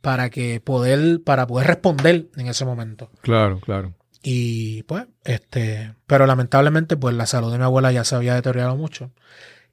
para 0.00 0.30
que 0.30 0.60
poder, 0.60 1.20
para 1.24 1.46
poder 1.46 1.66
responder 1.66 2.26
en 2.36 2.46
ese 2.46 2.64
momento. 2.64 3.10
Claro, 3.22 3.60
claro. 3.60 3.94
Y 4.22 4.82
pues, 4.84 5.06
este, 5.24 5.94
pero 6.06 6.26
lamentablemente, 6.26 6.96
pues 6.96 7.14
la 7.14 7.26
salud 7.26 7.52
de 7.52 7.58
mi 7.58 7.64
abuela 7.64 7.92
ya 7.92 8.04
se 8.04 8.14
había 8.16 8.34
deteriorado 8.34 8.76
mucho 8.76 9.10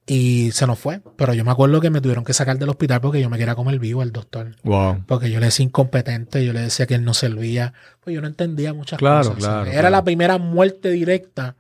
y 0.06 0.52
se 0.52 0.68
nos 0.68 0.78
fue. 0.78 1.02
Pero 1.18 1.34
yo 1.34 1.44
me 1.44 1.50
acuerdo 1.52 1.82
que 1.82 1.90
me 1.90 2.00
tuvieron 2.00 2.24
que 2.24 2.34
sacar 2.34 2.58
del 2.60 2.70
hospital 2.70 3.02
porque 3.02 3.20
yo 3.22 3.30
me 3.30 3.38
quería 3.40 3.56
comer 3.56 3.80
vivo 3.80 4.02
al 4.02 4.12
doctor. 4.12 4.56
Wow. 4.64 5.04
Porque 5.08 5.32
yo 5.32 5.40
le 5.40 5.48
decía 5.48 5.64
incompetente, 5.66 6.46
yo 6.46 6.54
le 6.54 6.62
decía 6.62 6.86
que 6.86 6.94
él 6.96 7.04
no 7.04 7.14
servía. 7.16 7.74
Pues 8.02 8.14
yo 8.14 8.22
no 8.22 8.28
entendía 8.28 8.74
muchas 8.74 9.00
Claro, 9.00 9.30
cosas. 9.34 9.44
claro. 9.44 9.72
Era 9.72 9.90
la 9.90 10.04
primera 10.04 10.38
muerte 10.38 10.92
directa 10.92 11.56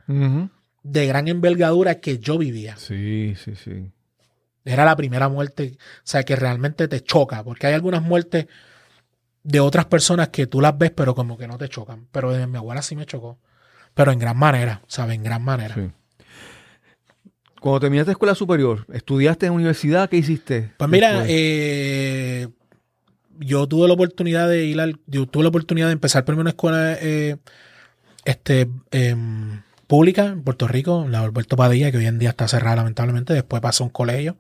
de 0.83 1.07
gran 1.07 1.27
envergadura 1.27 1.95
que 1.95 2.19
yo 2.19 2.37
vivía. 2.37 2.77
Sí, 2.77 3.33
sí, 3.43 3.53
sí. 3.55 3.89
Era 4.65 4.83
la 4.83 4.95
primera 4.95 5.29
muerte, 5.29 5.77
o 5.77 6.01
sea, 6.03 6.23
que 6.23 6.35
realmente 6.35 6.87
te 6.87 7.01
choca, 7.01 7.43
porque 7.43 7.67
hay 7.67 7.73
algunas 7.73 8.01
muertes 8.01 8.47
de 9.43 9.59
otras 9.59 9.85
personas 9.85 10.29
que 10.29 10.47
tú 10.47 10.59
las 10.59 10.77
ves, 10.77 10.91
pero 10.91 11.13
como 11.13 11.37
que 11.37 11.47
no 11.47 11.57
te 11.57 11.69
chocan. 11.69 12.07
Pero 12.11 12.31
de 12.31 12.47
mi 12.47 12.57
abuela 12.57 12.81
sí 12.81 12.95
me 12.95 13.05
chocó. 13.05 13.37
Pero 13.93 14.11
en 14.11 14.19
gran 14.19 14.37
manera, 14.37 14.81
¿sabes? 14.87 15.15
En 15.15 15.23
gran 15.23 15.43
manera. 15.43 15.75
sí. 15.75 15.91
Cuando 17.65 17.79
terminaste 17.79 18.11
escuela 18.11 18.35
superior, 18.35 18.85
¿estudiaste 18.93 19.47
en 19.47 19.53
universidad? 19.53 20.07
¿Qué 20.07 20.17
hiciste? 20.17 20.71
Pues 20.77 20.87
mira, 20.87 21.23
eh, 21.27 22.47
yo 23.39 23.65
tuve 23.67 23.87
la 23.87 23.95
oportunidad 23.95 24.47
de 24.47 24.65
ir 24.65 24.79
al, 24.79 24.99
yo 25.07 25.25
tuve 25.25 25.41
la 25.41 25.49
oportunidad 25.49 25.87
de 25.87 25.93
empezar 25.93 26.25
primero 26.25 26.41
una 26.41 26.51
escuela 26.51 26.95
eh, 27.01 27.37
este, 28.23 28.69
em, 28.91 29.63
pública 29.87 30.25
en 30.25 30.43
Puerto 30.43 30.67
Rico, 30.67 31.07
la 31.09 31.21
Alberto 31.21 31.55
Padilla, 31.55 31.91
que 31.91 31.97
hoy 31.97 32.05
en 32.07 32.19
día 32.19 32.29
está 32.29 32.47
cerrada 32.47 32.77
lamentablemente. 32.77 33.33
Después 33.33 33.61
pasó 33.61 33.83
a 33.83 33.87
un 33.87 33.91
colegio. 33.91 34.37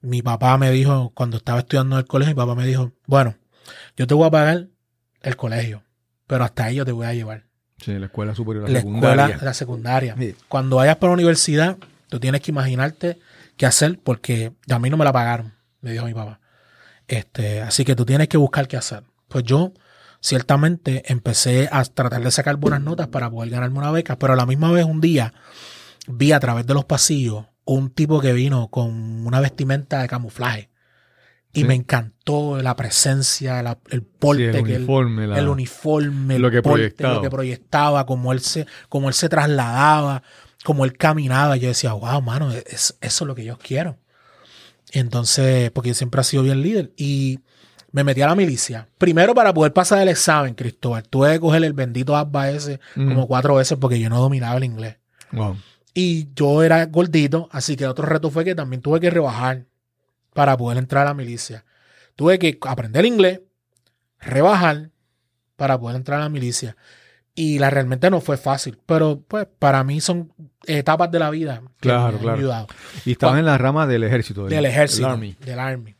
Mi 0.00 0.22
papá 0.22 0.56
me 0.58 0.70
dijo, 0.70 1.10
cuando 1.14 1.36
estaba 1.36 1.58
estudiando 1.60 1.96
en 1.96 2.00
el 2.00 2.06
colegio, 2.06 2.34
mi 2.34 2.38
papá 2.38 2.54
me 2.54 2.66
dijo, 2.66 2.92
bueno, 3.06 3.34
yo 3.96 4.06
te 4.06 4.14
voy 4.14 4.26
a 4.26 4.30
pagar 4.30 4.66
el 5.22 5.36
colegio, 5.36 5.82
pero 6.26 6.44
hasta 6.44 6.64
ahí 6.64 6.76
yo 6.76 6.84
te 6.84 6.92
voy 6.92 7.06
a 7.06 7.12
llevar. 7.12 7.44
Sí, 7.78 7.92
la 7.98 8.06
escuela 8.06 8.34
superior, 8.34 8.64
la, 8.64 8.72
La 8.72 8.78
secundaria. 8.80 9.24
escuela, 9.24 9.44
la 9.44 9.54
secundaria. 9.54 10.14
Sí. 10.18 10.34
Cuando 10.48 10.76
vayas 10.76 10.96
para 10.96 11.10
la 11.10 11.14
universidad, 11.14 11.76
tú 12.08 12.18
tienes 12.20 12.40
que 12.40 12.50
imaginarte 12.50 13.18
qué 13.56 13.66
hacer 13.66 13.98
porque 14.02 14.52
a 14.70 14.78
mí 14.78 14.88
no 14.90 14.96
me 14.96 15.04
la 15.04 15.12
pagaron, 15.12 15.54
me 15.80 15.92
dijo 15.92 16.04
mi 16.06 16.14
papá. 16.14 16.40
Este, 17.08 17.60
así 17.60 17.84
que 17.84 17.94
tú 17.96 18.04
tienes 18.06 18.28
que 18.28 18.36
buscar 18.36 18.68
qué 18.68 18.76
hacer. 18.76 19.02
Pues 19.28 19.44
yo, 19.44 19.72
ciertamente, 20.20 21.02
empecé 21.12 21.68
a 21.72 21.82
tratar 21.84 22.22
de 22.22 22.30
sacar 22.30 22.56
buenas 22.56 22.80
notas 22.82 23.08
para 23.08 23.30
poder 23.30 23.50
ganarme 23.50 23.78
una 23.78 23.90
beca, 23.90 24.18
pero 24.18 24.34
a 24.34 24.36
la 24.36 24.46
misma 24.46 24.70
vez 24.72 24.84
un 24.84 25.00
día 25.00 25.32
vi 26.06 26.32
a 26.32 26.40
través 26.40 26.66
de 26.66 26.74
los 26.74 26.84
pasillos 26.84 27.46
un 27.64 27.90
tipo 27.90 28.20
que 28.20 28.32
vino 28.32 28.68
con 28.68 29.26
una 29.26 29.40
vestimenta 29.40 30.00
de 30.02 30.08
camuflaje. 30.08 30.70
Y 31.52 31.60
Sí. 31.62 31.66
me 31.66 31.74
encantó 31.74 32.62
la 32.62 32.76
presencia, 32.76 33.60
la- 33.62 33.78
el 33.90 34.02
porte 34.02 34.52
Sí, 34.52 34.58
el 34.58 34.64
que 34.64 34.70
él- 34.74 34.82
uniforme, 34.82 35.26
la- 35.26 35.38
el 35.38 35.48
uniforme, 35.48 36.36
el 36.36 36.42
lo 36.42 36.50
que 36.50 36.62
porte, 36.62 36.76
proyectaba. 36.78 37.14
lo 37.14 37.22
que 37.22 37.30
proyectaba, 37.30 38.06
cómo 38.06 38.32
él 38.32 38.40
se, 38.40 38.66
cómo 38.88 39.08
él 39.08 39.14
se 39.14 39.28
trasladaba, 39.28 40.22
cómo 40.64 40.84
él 40.84 40.96
caminaba. 40.96 41.56
Yo 41.56 41.68
decía, 41.68 41.92
wow, 41.92 42.20
mano, 42.22 42.52
es, 42.52 42.96
eso 43.00 43.24
es 43.24 43.26
lo 43.26 43.34
que 43.34 43.44
yo 43.44 43.58
quiero. 43.58 43.98
Entonces, 44.92 45.70
porque 45.70 45.94
siempre 45.94 46.20
he 46.20 46.24
sido 46.24 46.42
bien 46.42 46.62
líder. 46.62 46.92
Y 46.96 47.40
me 47.92 48.04
metí 48.04 48.22
a 48.22 48.26
la 48.26 48.34
milicia. 48.34 48.86
Primero 48.98 49.34
para 49.34 49.52
poder 49.52 49.72
pasar 49.72 50.00
el 50.02 50.08
examen, 50.08 50.54
Cristóbal. 50.54 51.02
Tuve 51.08 51.32
que 51.32 51.40
coger 51.40 51.64
el 51.64 51.72
bendito 51.72 52.16
ABBA 52.16 52.50
ese 52.50 52.80
Mm. 52.94 53.08
como 53.08 53.26
cuatro 53.26 53.54
veces 53.56 53.76
porque 53.80 53.98
yo 53.98 54.08
no 54.08 54.20
dominaba 54.20 54.56
el 54.56 54.64
inglés. 54.64 54.96
Wow. 55.32 55.56
Y 55.92 56.28
yo 56.34 56.62
era 56.62 56.86
gordito, 56.86 57.48
así 57.52 57.76
que 57.76 57.86
otro 57.86 58.06
reto 58.06 58.30
fue 58.30 58.44
que 58.44 58.54
también 58.54 58.80
tuve 58.80 59.00
que 59.00 59.10
rebajar 59.10 59.64
para 60.32 60.56
poder 60.56 60.78
entrar 60.78 61.02
a 61.06 61.10
la 61.10 61.14
milicia. 61.14 61.64
Tuve 62.14 62.38
que 62.38 62.58
aprender 62.62 63.04
inglés, 63.04 63.40
rebajar 64.20 64.90
para 65.56 65.78
poder 65.78 65.96
entrar 65.96 66.20
a 66.20 66.24
la 66.24 66.28
milicia. 66.28 66.76
Y 67.40 67.58
la 67.58 67.70
realmente 67.70 68.10
no 68.10 68.20
fue 68.20 68.36
fácil, 68.36 68.78
pero 68.84 69.22
pues 69.26 69.46
para 69.58 69.82
mí 69.84 70.00
son 70.00 70.32
etapas 70.66 71.10
de 71.10 71.18
la 71.18 71.30
vida 71.30 71.62
que 71.80 71.88
Claro, 71.88 72.08
me 72.08 72.14
han 72.16 72.18
claro. 72.22 72.38
ayudado. 72.38 72.66
Y 73.06 73.12
estabas 73.12 73.38
en 73.38 73.46
la 73.46 73.56
rama 73.56 73.86
del 73.86 74.02
ejército. 74.04 74.44
Del 74.46 74.66
ejército, 74.66 75.04
del 75.06 75.12
Army. 75.12 75.36
del 75.44 75.58
Army. 75.58 75.94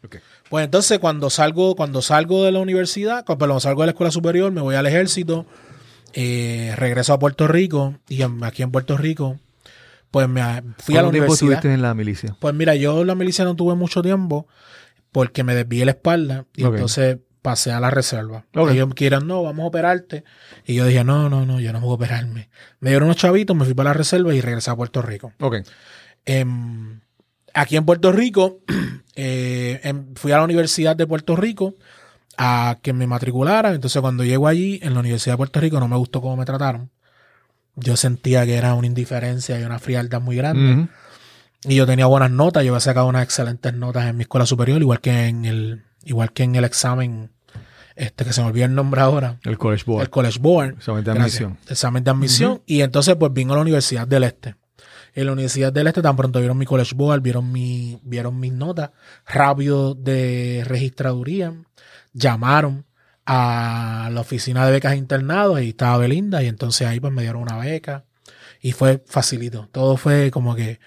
Pues 0.50 0.64
entonces 0.66 0.99
cuando 0.99 1.30
salgo, 1.30 1.76
cuando 1.76 2.02
salgo 2.02 2.44
de 2.44 2.52
la 2.52 2.59
universidad, 2.59 3.25
cu- 3.25 3.38
perdón, 3.38 3.61
salgo 3.61 3.82
de 3.82 3.87
la 3.87 3.90
escuela 3.92 4.11
superior, 4.11 4.52
me 4.52 4.61
voy 4.61 4.75
al 4.75 4.85
ejército, 4.87 5.47
eh, 6.12 6.75
regreso 6.76 7.12
a 7.14 7.18
Puerto 7.18 7.47
Rico 7.49 7.94
y 8.09 8.20
aquí 8.42 8.62
en 8.62 8.70
Puerto 8.70 8.97
Rico, 8.99 9.38
pues 10.11 10.28
me 10.28 10.42
fui 10.42 10.49
a 10.50 10.52
la 10.52 10.64
¿Cuánto 10.64 10.82
tiempo 10.85 11.09
universidad. 11.09 11.32
estuviste 11.32 11.73
en 11.73 11.82
la 11.82 11.94
milicia? 11.94 12.37
Pues 12.40 12.52
mira, 12.54 12.75
yo 12.75 13.00
en 13.00 13.06
la 13.06 13.14
milicia 13.14 13.44
no 13.44 13.54
tuve 13.56 13.75
mucho 13.76 14.02
tiempo 14.02 14.47
porque 15.12 15.42
me 15.44 15.54
desvié 15.54 15.85
la 15.85 15.92
espalda 15.92 16.44
y 16.56 16.64
entonces 16.64 17.18
pasé 17.42 17.73
a 17.73 17.80
la 17.80 17.90
reserva. 17.90 18.44
Ok. 18.54 18.70
Ellos 18.70 18.94
quieren, 18.94 19.26
no, 19.26 19.42
vamos 19.42 19.64
a 19.64 19.66
operarte. 19.66 20.25
Y 20.66 20.75
yo 20.75 20.87
dije, 20.87 21.04
no, 21.04 21.28
no, 21.28 21.47
no, 21.47 21.61
yo 21.61 21.73
no 21.73 21.80
voy 21.80 21.90
a 21.90 21.94
operarme. 21.94 22.50
Me 22.80 22.90
dieron 22.90 23.06
unos 23.06 23.16
chavitos, 23.16 23.56
me 23.56 23.64
fui 23.64 23.75
para 23.75 23.90
la 23.90 23.94
reserva 23.94 24.35
y 24.35 24.40
regresé 24.40 24.70
a 24.70 24.76
Puerto 24.76 25.02
Rico. 25.02 25.32
Ok. 25.40 25.56
Em, 26.25 27.00
aquí 27.54 27.76
en 27.76 27.85
Puerto 27.85 28.12
Rico, 28.12 28.61
eh, 29.16 29.80
em, 29.82 30.14
fui 30.14 30.32
a 30.32 30.37
la 30.37 30.44
Universidad 30.44 30.97
de 30.97 31.06
Puerto 31.06 31.37
Rico 31.37 31.75
a 32.37 32.78
que 32.82 32.92
me 32.92 33.06
matriculara. 33.06 33.73
Entonces, 33.73 34.00
cuando 34.00 34.25
llego 34.25 34.49
allí, 34.49 34.78
en 34.82 34.94
la 34.94 35.00
Universidad 35.00 35.35
de 35.35 35.38
Puerto 35.38 35.61
Rico, 35.61 35.80
no 35.80 35.88
me 35.88 35.97
gustó 35.97 36.20
cómo 36.20 36.37
me 36.37 36.44
trataron. 36.44 36.90
Yo 37.76 37.97
sentía 37.97 38.44
que 38.44 38.54
era 38.54 38.75
una 38.75 38.87
indiferencia 38.87 39.59
y 39.59 39.64
una 39.64 39.78
frialdad 39.78 40.20
muy 40.20 40.37
grande. 40.37 40.88
Y 41.64 41.76
yo 41.76 41.87
tenía 41.87 42.06
buenas 42.06 42.30
notas, 42.30 42.64
yo 42.64 42.73
había 42.73 42.80
sacado 42.80 43.06
unas 43.06 43.23
excelentes 43.23 43.73
notas 43.75 44.06
en 44.06 44.16
mi 44.16 44.23
escuela 44.23 44.47
superior, 44.47 44.80
igual 44.80 45.00
que 45.00 45.26
en 45.26 45.44
el, 45.44 45.85
igual 46.04 46.33
que 46.33 46.42
en 46.45 46.54
el 46.57 46.64
examen 46.64 47.30
este 47.97 48.25
que 48.25 48.33
se 48.33 48.40
me 48.40 48.49
olvidó 48.49 48.64
el 48.66 48.75
nombre 48.75 49.00
ahora, 49.02 49.38
El 49.42 49.59
College 49.59 49.85
Board. 49.87 50.02
el 50.02 50.11
College 50.11 50.38
Board. 50.40 50.75
Examen 50.78 51.04
de 51.04 51.12
Gracias. 51.12 51.40
admisión. 51.42 51.59
Examen 51.69 52.04
de 52.04 52.11
admisión. 52.11 52.62
Y 52.66 52.80
entonces 52.80 53.14
pues 53.16 53.33
vino 53.33 53.52
a 53.52 53.57
la 53.57 53.62
Universidad 53.62 54.07
del 54.09 54.25
Este. 54.25 54.54
En 55.14 55.26
la 55.26 55.33
Universidad 55.33 55.73
del 55.73 55.87
Este 55.88 56.00
tan 56.00 56.16
pronto 56.16 56.38
vieron 56.38 56.57
mi 56.57 56.64
College 56.66 56.95
Board, 56.95 57.21
vieron, 57.21 57.50
mi, 57.52 57.99
vieron 58.02 58.38
mis 58.40 58.52
notas, 58.52 58.90
rápido 59.26 59.95
de 59.95 60.62
registraduría, 60.66 61.52
llamaron 62.12 62.87
a 63.26 64.09
la 64.12 64.21
oficina 64.21 64.64
de 64.66 64.73
becas 64.73 64.92
e 64.95 64.97
internados 64.97 65.61
y 65.61 65.69
estaba 65.71 65.99
Belinda 65.99 66.42
y 66.42 66.47
entonces 66.47 66.87
ahí 66.87 67.00
pues 67.00 67.12
me 67.12 67.23
dieron 67.23 67.42
una 67.42 67.59
beca 67.59 68.04
y 68.62 68.73
fue 68.73 69.02
facilito. 69.07 69.69
Todo 69.73 69.97
fue 69.97 70.30
como 70.30 70.54
que 70.54 70.80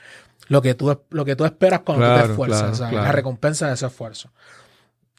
lo 0.48 0.62
que 0.62 0.74
tú, 0.74 1.00
lo 1.12 1.25
que 1.25 1.36
tú 1.36 1.46
esperas 1.46 1.82
cuando 1.82 2.05
tú 2.05 2.12
Claro, 2.12 2.25
te 2.25 2.32
esfuerzas, 2.32 2.60
claro, 2.62 2.75
¿sabes? 2.75 2.91
claro. 2.91 3.05
la 3.05 3.12
recompensa 3.12 3.67
de 3.67 3.74
ese 3.75 3.86
esfuerzo. 3.86 4.32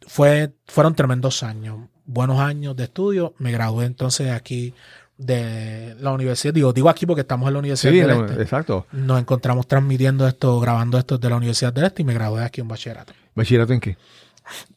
Fue, 0.06 0.52
fueron 0.66 0.94
tremendos 0.94 1.42
años, 1.42 1.78
buenos 2.04 2.40
años 2.40 2.76
de 2.76 2.84
estudio. 2.84 3.34
Me 3.38 3.52
gradué 3.52 3.87
entonces 3.87 4.30
aquí 4.30 4.75
de 5.16 5.94
la 6.00 6.12
universidad. 6.12 6.52
Digo, 6.54 6.73
digo 6.73 6.88
aquí 6.88 7.06
porque 7.06 7.20
estamos 7.23 7.46
en 7.49 7.54
la 7.54 7.58
Universidad 7.61 7.92
Sí, 7.92 8.00
del 8.00 8.11
Este. 8.11 8.42
exacto. 8.42 8.87
Nos 8.92 9.20
encontramos 9.20 9.66
transmitiendo 9.66 10.26
esto, 10.26 10.58
grabando 10.61 10.99
esto 10.99 11.18
de 11.18 11.30
la 11.30 11.37
Universidad 11.37 11.73
del 11.73 11.84
Este 11.84 12.02
y 12.02 12.04
me 12.04 12.14
gradué 12.14 12.42
aquí 12.44 12.61
en 12.61 12.68
bachillerato. 12.68 13.12
¿Bachillerato 13.34 13.73
en 13.73 13.80
qué? 13.80 13.96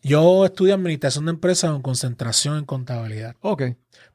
Yo 0.02 0.46
estudié 0.46 0.74
administración 0.74 1.26
de 1.26 1.32
empresas 1.32 1.72
con 1.72 1.82
concentración 1.82 2.58
en 2.58 2.66
contabilidad. 2.66 3.36
Ok. 3.42 3.64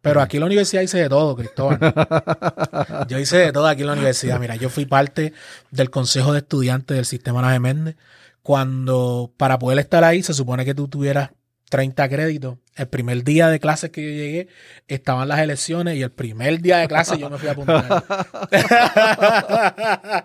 Pero 0.00 0.20
aquí 0.20 0.38
en 0.38 0.40
la 0.40 0.46
universidad 0.46 0.82
hice 0.82 0.98
de 0.98 1.08
todo, 1.08 1.36
Cristóbal. 1.36 1.78
yo 3.08 3.18
hice 3.18 3.36
de 3.38 3.52
todo 3.52 3.66
aquí 3.66 3.82
en 3.82 3.88
la 3.88 3.92
universidad. 3.92 4.40
Mira, 4.40 4.56
yo 4.56 4.68
fui 4.70 4.86
parte 4.86 5.32
del 5.70 5.90
consejo 5.90 6.32
de 6.32 6.38
estudiantes 6.38 6.96
del 6.96 7.04
sistema 7.04 7.42
Naje 7.42 7.60
Méndez. 7.60 7.96
Cuando 8.42 9.32
para 9.36 9.58
poder 9.58 9.78
estar 9.78 10.04
ahí 10.04 10.22
se 10.22 10.34
supone 10.34 10.64
que 10.64 10.74
tú 10.74 10.88
tuvieras 10.88 11.30
30 11.70 12.08
créditos. 12.08 12.58
El 12.74 12.88
primer 12.88 13.22
día 13.24 13.48
de 13.48 13.60
clases 13.60 13.90
que 13.90 14.02
yo 14.02 14.08
llegué 14.08 14.48
estaban 14.88 15.28
las 15.28 15.40
elecciones 15.40 15.96
y 15.96 16.02
el 16.02 16.10
primer 16.10 16.60
día 16.60 16.78
de 16.78 16.88
clases 16.88 17.18
yo 17.18 17.30
me 17.30 17.38
fui 17.38 17.48
a 17.48 17.52
apuntar. 17.52 18.04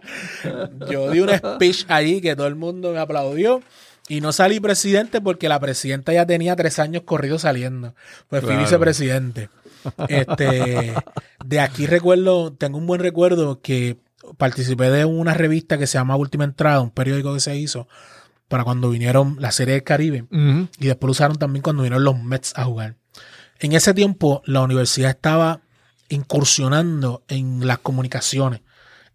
yo 0.89 1.11
di 1.11 1.19
un 1.19 1.29
speech 1.29 1.85
allí 1.89 2.21
que 2.21 2.35
todo 2.35 2.47
el 2.47 2.55
mundo 2.55 2.91
me 2.93 2.99
aplaudió. 2.99 3.61
Y 4.09 4.21
no 4.21 4.31
salí 4.31 4.61
presidente 4.61 5.19
porque 5.19 5.49
la 5.49 5.59
presidenta 5.59 6.13
ya 6.13 6.25
tenía 6.25 6.55
tres 6.55 6.79
años 6.79 7.03
corridos 7.03 7.41
saliendo. 7.41 7.93
Pues 8.29 8.41
fui 8.41 8.51
Claro. 8.51 8.63
vicepresidente. 8.63 9.49
Este, 10.07 10.93
de 11.45 11.59
aquí 11.59 11.87
recuerdo, 11.87 12.53
tengo 12.53 12.77
un 12.77 12.87
buen 12.87 13.01
recuerdo 13.01 13.59
que 13.61 13.97
participé 14.37 14.89
de 14.89 15.05
una 15.05 15.33
revista 15.33 15.77
que 15.77 15.87
se 15.87 15.97
llama 15.97 16.15
Última 16.15 16.43
Entrada, 16.43 16.81
un 16.81 16.91
periódico 16.91 17.33
que 17.33 17.39
se 17.39 17.55
hizo 17.55 17.87
para 18.47 18.63
cuando 18.63 18.89
vinieron 18.89 19.37
la 19.39 19.51
serie 19.51 19.73
del 19.75 19.83
Caribe. 19.83 20.25
Y 20.79 20.87
después 20.87 21.07
lo 21.07 21.11
usaron 21.11 21.37
también 21.37 21.63
cuando 21.63 21.83
vinieron 21.83 22.03
los 22.03 22.21
Mets 22.21 22.53
a 22.55 22.65
jugar. 22.65 22.95
En 23.59 23.73
ese 23.73 23.93
tiempo, 23.93 24.41
la 24.45 24.61
universidad 24.61 25.09
estaba 25.09 25.61
incursionando 26.09 27.23
en 27.27 27.67
las 27.67 27.79
comunicaciones. 27.79 28.61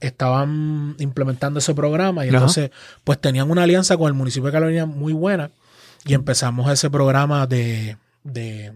Estaban 0.01 0.97
implementando 0.99 1.61
ese 1.61 1.75
programa 1.75 2.27
y 2.27 2.29
entonces, 2.29 2.71
pues 3.05 3.21
tenían 3.21 3.51
una 3.51 3.63
alianza 3.63 3.97
con 3.97 4.09
el 4.09 4.15
municipio 4.15 4.47
de 4.47 4.53
Carolina 4.53 4.85
muy 4.85 5.13
buena 5.13 5.51
y 6.05 6.15
empezamos 6.15 6.71
ese 6.71 6.91
programa 6.91 7.47
de, 7.47 7.97
de 8.25 8.73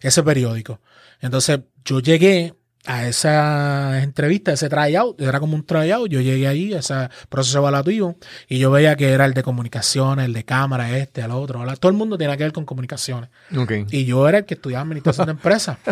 ese 0.00 0.22
periódico. 0.22 0.80
Entonces, 1.20 1.60
yo 1.84 1.98
llegué 1.98 2.54
a 2.86 3.06
esa 3.06 4.02
entrevista, 4.02 4.52
ese 4.52 4.68
tryout, 4.68 5.20
era 5.20 5.40
como 5.40 5.54
un 5.54 5.64
tryout, 5.64 6.08
yo 6.10 6.20
llegué 6.20 6.46
ahí, 6.46 6.74
a 6.74 6.80
ese 6.80 7.08
proceso 7.28 7.58
evaluativo, 7.58 8.16
y 8.48 8.58
yo 8.58 8.70
veía 8.70 8.94
que 8.96 9.10
era 9.10 9.24
el 9.24 9.32
de 9.32 9.42
comunicaciones, 9.42 10.26
el 10.26 10.32
de 10.32 10.44
cámara, 10.44 10.96
este, 10.98 11.22
el 11.22 11.30
otro, 11.30 11.64
todo 11.78 11.90
el 11.90 11.96
mundo 11.96 12.18
tenía 12.18 12.36
que 12.36 12.44
ver 12.44 12.52
con 12.52 12.64
comunicaciones. 12.64 13.30
Y 13.90 14.04
yo 14.04 14.28
era 14.28 14.38
el 14.38 14.44
que 14.44 14.54
estudiaba 14.54 14.82
administración 14.82 15.26
de 15.26 15.32
empresas. 15.32 15.78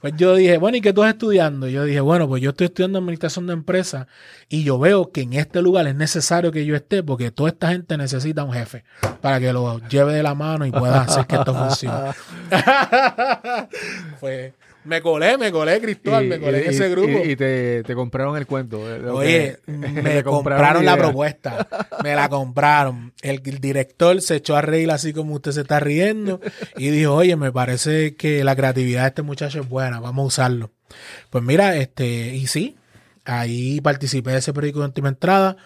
Pues 0.00 0.14
yo 0.16 0.36
dije, 0.36 0.58
bueno, 0.58 0.76
¿y 0.76 0.80
qué 0.80 0.92
tú 0.92 1.02
estás 1.02 1.14
estudiando? 1.14 1.66
Y 1.66 1.72
yo 1.72 1.82
dije, 1.82 1.98
bueno, 1.98 2.28
pues 2.28 2.40
yo 2.40 2.50
estoy 2.50 2.66
estudiando 2.66 3.00
administración 3.00 3.48
de 3.48 3.52
empresas 3.52 4.06
y 4.48 4.62
yo 4.62 4.78
veo 4.78 5.10
que 5.10 5.22
en 5.22 5.32
este 5.32 5.60
lugar 5.60 5.88
es 5.88 5.96
necesario 5.96 6.52
que 6.52 6.64
yo 6.64 6.76
esté 6.76 7.02
porque 7.02 7.32
toda 7.32 7.48
esta 7.48 7.70
gente 7.70 7.96
necesita 7.96 8.44
un 8.44 8.52
jefe 8.52 8.84
para 9.20 9.40
que 9.40 9.52
lo 9.52 9.80
lleve 9.88 10.12
de 10.12 10.22
la 10.22 10.36
mano 10.36 10.64
y 10.66 10.70
pueda 10.70 11.00
hacer 11.00 11.26
que 11.26 11.34
esto 11.34 11.52
funcione. 11.52 12.12
pues 14.20 14.52
me 14.88 15.00
colé, 15.02 15.38
me 15.38 15.52
colé, 15.52 15.80
Cristóbal, 15.80 16.26
me 16.26 16.40
colé 16.40 16.64
en 16.64 16.70
ese 16.70 16.88
grupo. 16.88 17.20
Y, 17.24 17.30
y 17.32 17.36
te, 17.36 17.82
te 17.84 17.94
compraron 17.94 18.36
el 18.36 18.46
cuento. 18.46 18.78
lo 18.98 19.16
Oye, 19.16 19.58
que- 19.66 19.72
me 19.72 20.22
compraron 20.24 20.84
la 20.84 20.92
idea. 20.94 21.04
propuesta. 21.04 21.68
Me 22.02 22.14
la 22.16 22.28
compraron. 22.28 23.12
El, 23.22 23.40
el 23.44 23.60
director 23.60 24.20
se 24.20 24.36
echó 24.36 24.56
a 24.56 24.62
reír 24.62 24.90
así 24.90 25.12
como 25.12 25.34
usted 25.34 25.52
se 25.52 25.60
está 25.60 25.78
riendo 25.78 26.40
y 26.76 26.88
dijo, 26.90 27.14
oye, 27.14 27.36
me 27.36 27.52
parece 27.52 28.16
que 28.16 28.42
la 28.42 28.56
creatividad 28.56 29.02
de 29.02 29.08
este 29.08 29.22
muchacho 29.22 29.60
es 29.60 29.68
buena, 29.68 30.00
vamos 30.00 30.24
a 30.24 30.26
usarlo. 30.26 30.70
Pues 31.30 31.44
mira, 31.44 31.76
este, 31.76 32.34
y 32.34 32.46
sí, 32.46 32.76
ahí 33.24 33.80
participé 33.80 34.30
de 34.32 34.38
ese 34.38 34.52
periódico 34.52 34.80
de 34.80 34.86
última 34.86 35.08
entrada. 35.10 35.56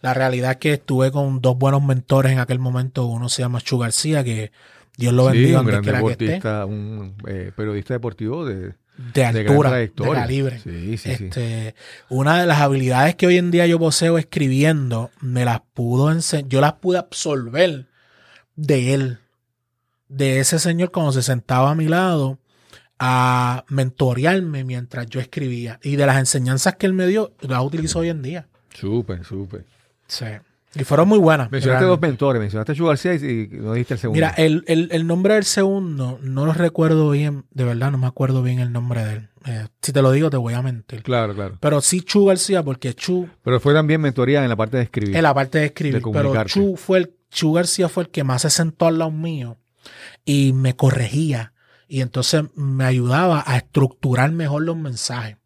La 0.00 0.14
realidad 0.14 0.52
es 0.52 0.56
que 0.56 0.72
estuve 0.72 1.12
con 1.12 1.42
dos 1.42 1.58
buenos 1.58 1.82
mentores 1.82 2.32
en 2.32 2.38
aquel 2.38 2.58
momento. 2.58 3.04
Uno 3.04 3.28
se 3.28 3.42
llama 3.42 3.60
Chu 3.60 3.76
García, 3.78 4.24
que 4.24 4.50
Dios 4.96 5.12
lo 5.14 5.30
Sí, 5.30 5.38
bendiga 5.38 5.60
un 5.60 5.66
donde 5.66 5.72
gran 5.72 5.82
quiera 5.82 6.00
que 6.02 6.10
esté. 6.12 6.24
deportista, 6.24 6.66
un 6.66 7.14
eh, 7.26 7.52
periodista 7.56 7.94
deportivo 7.94 8.44
de, 8.44 8.54
De 8.64 8.74
de 9.14 9.22
altura, 9.26 9.70
de, 9.70 9.74
trayectoria. 9.76 10.14
calibre. 10.14 10.58
Sí, 10.60 10.98
sí, 10.98 11.16
sí. 11.16 11.24
Este, 11.24 11.74
Una 12.08 12.40
de 12.40 12.46
las 12.46 12.60
habilidades 12.60 13.14
que 13.16 13.26
hoy 13.26 13.38
en 13.38 13.50
día 13.50 13.66
yo 13.66 13.78
poseo 13.78 14.18
escribiendo, 14.18 15.10
me 15.20 15.44
las 15.44 15.60
pudo 15.74 16.10
yo 16.48 16.60
las 16.60 16.74
pude 16.74 16.98
absorber 16.98 17.86
de 18.56 18.94
él, 18.94 19.18
de 20.08 20.40
ese 20.40 20.58
señor 20.58 20.90
cuando 20.90 21.12
se 21.12 21.22
sentaba 21.22 21.70
a 21.70 21.74
mi 21.74 21.86
lado 21.86 22.38
a 22.98 23.64
mentorearme 23.68 24.64
mientras 24.64 25.06
yo 25.06 25.20
escribía. 25.20 25.80
Y 25.82 25.96
de 25.96 26.04
las 26.04 26.18
enseñanzas 26.18 26.76
que 26.76 26.84
él 26.84 26.92
me 26.92 27.06
dio, 27.06 27.32
las 27.40 27.62
utilizo 27.62 28.00
hoy 28.00 28.10
en 28.10 28.20
día. 28.20 28.48
Súper, 28.74 29.24
súper. 29.24 29.64
Sí. 30.06 30.26
Y 30.74 30.84
fueron 30.84 31.08
muy 31.08 31.18
buenas. 31.18 31.50
Mencionaste 31.50 31.80
realmente. 31.80 32.02
dos 32.02 32.08
mentores, 32.08 32.40
mencionaste 32.40 32.72
a 32.72 32.74
Chu 32.74 32.86
García 32.86 33.14
y, 33.14 33.48
no 33.52 33.72
dijiste 33.72 33.94
el 33.94 34.00
segundo. 34.00 34.16
Mira, 34.16 34.30
el, 34.36 34.62
el, 34.68 34.88
el 34.92 35.06
nombre 35.06 35.34
del 35.34 35.44
segundo, 35.44 36.18
no 36.22 36.46
lo 36.46 36.52
recuerdo 36.52 37.10
bien, 37.10 37.44
de 37.50 37.64
verdad 37.64 37.90
no 37.90 37.98
me 37.98 38.06
acuerdo 38.06 38.42
bien 38.42 38.60
el 38.60 38.72
nombre 38.72 39.04
de 39.04 39.12
él. 39.14 39.28
Eh, 39.46 39.66
si 39.80 39.92
te 39.92 40.02
lo 40.02 40.12
digo, 40.12 40.30
te 40.30 40.36
voy 40.36 40.54
a 40.54 40.62
mentir. 40.62 41.02
Claro, 41.02 41.34
claro. 41.34 41.56
Pero 41.60 41.80
sí 41.80 42.02
Chu 42.02 42.26
García, 42.26 42.62
porque 42.62 42.94
Chu 42.94 43.28
Pero 43.42 43.58
fue 43.58 43.72
también 43.72 44.00
mentoría 44.00 44.42
en 44.42 44.48
la 44.48 44.56
parte 44.56 44.76
de 44.76 44.84
escribir. 44.84 45.16
en 45.16 45.22
la 45.22 45.34
parte 45.34 45.58
de 45.58 45.66
escribir. 45.66 46.02
De 46.02 46.12
pero. 46.12 46.44
Chu 46.44 46.76
fue 46.76 46.98
el, 46.98 47.14
Chu 47.30 47.52
García 47.52 47.88
fue 47.88 48.04
el 48.04 48.10
que 48.10 48.22
más 48.22 48.42
se 48.42 48.50
sentó 48.50 48.86
al 48.86 48.98
lado 48.98 49.10
mío 49.10 49.56
y 50.24 50.52
me 50.52 50.76
corregía. 50.76 51.52
Y 51.88 52.02
entonces 52.02 52.44
me 52.54 52.84
ayudaba 52.84 53.42
a 53.44 53.56
estructurar 53.56 54.30
mejor 54.30 54.62
los 54.62 54.76
mensajes. 54.76 55.36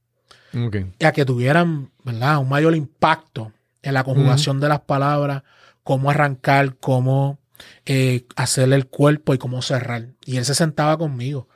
Y 0.53 1.05
a 1.05 1.13
que 1.13 1.25
tuvieran, 1.25 1.91
¿verdad? 2.05 2.39
Un 2.39 2.49
mayor 2.49 2.77
impacto 2.77 3.53
en 3.85 3.95
la 3.95 4.03
conjugación 4.05 4.59
de 4.61 4.69
las 4.69 4.81
palabras, 4.81 5.43
cómo 5.83 6.11
arrancar, 6.11 6.77
cómo 6.77 7.39
eh, 7.87 8.27
hacerle 8.37 8.77
el 8.77 8.87
cuerpo 8.87 9.35
y 9.35 9.39
cómo 9.39 9.63
cerrar. 9.63 10.09
Y 10.25 10.39
él 10.39 10.45
se 10.45 10.55
sentaba 10.55 10.97
conmigo. 10.99 11.49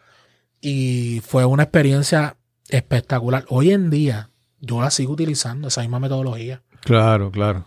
Y 0.61 1.21
fue 1.27 1.45
una 1.45 1.64
experiencia 1.64 2.37
espectacular. 2.69 3.45
Hoy 3.49 3.73
en 3.73 3.91
día, 3.91 4.31
yo 4.61 4.81
la 4.81 4.91
sigo 4.91 5.12
utilizando, 5.14 5.69
esa 5.69 5.81
misma 5.81 5.99
metodología. 6.01 6.62
Claro, 6.83 7.31
claro. 7.31 7.64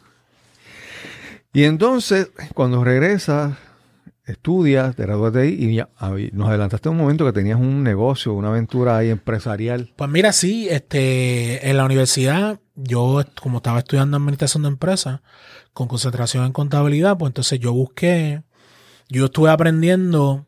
Y 1.54 1.64
entonces, 1.66 2.32
cuando 2.54 2.84
regresas, 2.84 3.58
estudias, 4.26 4.96
te 4.96 5.04
gradúas 5.04 5.34
de 5.34 5.42
ahí 5.42 5.56
y 5.60 5.76
ya, 5.76 5.90
hab- 6.00 6.32
nos 6.32 6.48
adelantaste 6.48 6.88
un 6.88 6.96
momento 6.98 7.26
que 7.26 7.34
tenías 7.34 7.60
un 7.60 7.84
negocio, 7.84 8.32
una 8.34 8.48
aventura 8.50 8.96
ahí 8.98 9.10
empresarial. 9.10 9.92
Pues 9.98 10.10
mira, 10.10 10.32
sí, 10.32 10.70
este, 10.70 11.70
en 11.70 11.76
la 11.76 11.84
universidad, 11.84 12.60
yo 12.76 13.24
como 13.42 13.58
estaba 13.58 13.80
estudiando 13.80 14.18
administración 14.18 14.64
de 14.64 14.70
empresas, 14.70 15.22
con 15.74 15.88
concentración 15.88 16.46
en 16.46 16.54
contabilidad, 16.54 17.18
pues 17.18 17.30
entonces 17.30 17.60
yo 17.60 17.74
busqué, 17.74 18.44
yo 19.10 19.26
estuve 19.26 19.50
aprendiendo 19.50 20.48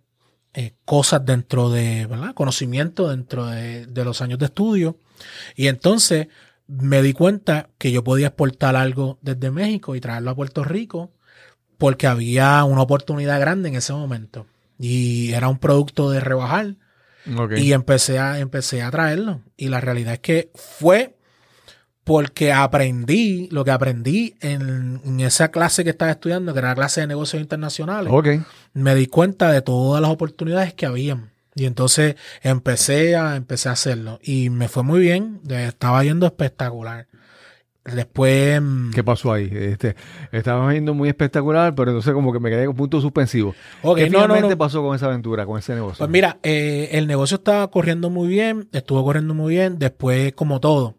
eh, 0.53 0.75
cosas 0.86 1.25
dentro 1.25 1.69
de, 1.69 2.05
¿verdad? 2.05 2.33
Conocimiento 2.33 3.09
dentro 3.09 3.47
de, 3.47 3.86
de 3.88 4.05
los 4.05 4.21
años 4.21 4.39
de 4.39 4.45
estudio. 4.45 4.97
Y 5.55 5.67
entonces 5.67 6.27
me 6.67 7.01
di 7.01 7.13
cuenta 7.13 7.69
que 7.77 7.91
yo 7.91 8.03
podía 8.03 8.27
exportar 8.27 8.75
algo 8.75 9.19
desde 9.21 9.51
México 9.51 9.95
y 9.95 10.01
traerlo 10.01 10.31
a 10.31 10.36
Puerto 10.36 10.63
Rico 10.63 11.12
porque 11.77 12.07
había 12.07 12.63
una 12.63 12.81
oportunidad 12.81 13.39
grande 13.39 13.69
en 13.69 13.75
ese 13.75 13.93
momento. 13.93 14.47
Y 14.79 15.33
era 15.33 15.49
un 15.49 15.59
producto 15.59 16.09
de 16.09 16.19
rebajar. 16.19 16.75
Y 17.57 17.73
empecé 17.73 18.19
a, 18.19 18.39
empecé 18.39 18.81
a 18.81 18.91
traerlo. 18.91 19.41
Y 19.57 19.69
la 19.69 19.79
realidad 19.79 20.13
es 20.13 20.19
que 20.19 20.51
fue 20.55 21.17
porque 22.03 22.51
aprendí 22.51 23.47
lo 23.51 23.63
que 23.63 23.71
aprendí 23.71 24.35
en, 24.41 25.01
en 25.05 25.19
esa 25.21 25.49
clase 25.49 25.83
que 25.83 25.91
estaba 25.91 26.11
estudiando, 26.11 26.53
que 26.53 26.59
era 26.59 26.69
la 26.69 26.75
clase 26.75 27.01
de 27.01 27.07
negocios 27.07 27.41
internacionales. 27.41 28.11
ok. 28.13 28.27
Me 28.73 28.95
di 28.95 29.07
cuenta 29.07 29.51
de 29.51 29.61
todas 29.61 30.01
las 30.01 30.11
oportunidades 30.11 30.73
que 30.73 30.85
habían. 30.85 31.31
Y 31.55 31.65
entonces 31.65 32.15
empecé 32.41 33.15
a, 33.15 33.35
empecé 33.35 33.69
a 33.69 33.73
hacerlo. 33.73 34.19
Y 34.23 34.49
me 34.49 34.67
fue 34.67 34.83
muy 34.83 34.99
bien. 34.99 35.39
Estaba 35.47 36.03
yendo 36.03 36.25
espectacular. 36.25 37.07
Después. 37.85 38.61
mm, 38.61 38.91
¿Qué 38.91 39.03
pasó 39.03 39.33
ahí? 39.33 39.49
Este, 39.51 39.95
estaba 40.31 40.69
viendo 40.71 40.93
muy 40.93 41.09
espectacular, 41.09 41.75
pero 41.75 41.91
entonces 41.91 42.13
como 42.13 42.31
que 42.31 42.39
me 42.39 42.49
quedé 42.49 42.65
con 42.65 42.75
punto 42.77 43.01
suspensivo. 43.01 43.53
¿Qué 43.81 44.09
no, 44.09 44.21
finalmente 44.21 44.49
no. 44.51 44.57
pasó 44.57 44.81
con 44.81 44.95
esa 44.95 45.07
aventura, 45.07 45.45
con 45.45 45.59
ese 45.59 45.75
negocio? 45.75 45.97
Pues 45.97 46.09
mira, 46.09 46.37
eh, 46.43 46.89
el 46.93 47.07
negocio 47.07 47.35
estaba 47.35 47.69
corriendo 47.69 48.09
muy 48.09 48.29
bien, 48.29 48.69
estuvo 48.71 49.03
corriendo 49.03 49.33
muy 49.33 49.55
bien. 49.55 49.79
Después, 49.79 50.31
como 50.33 50.61
todo, 50.61 50.95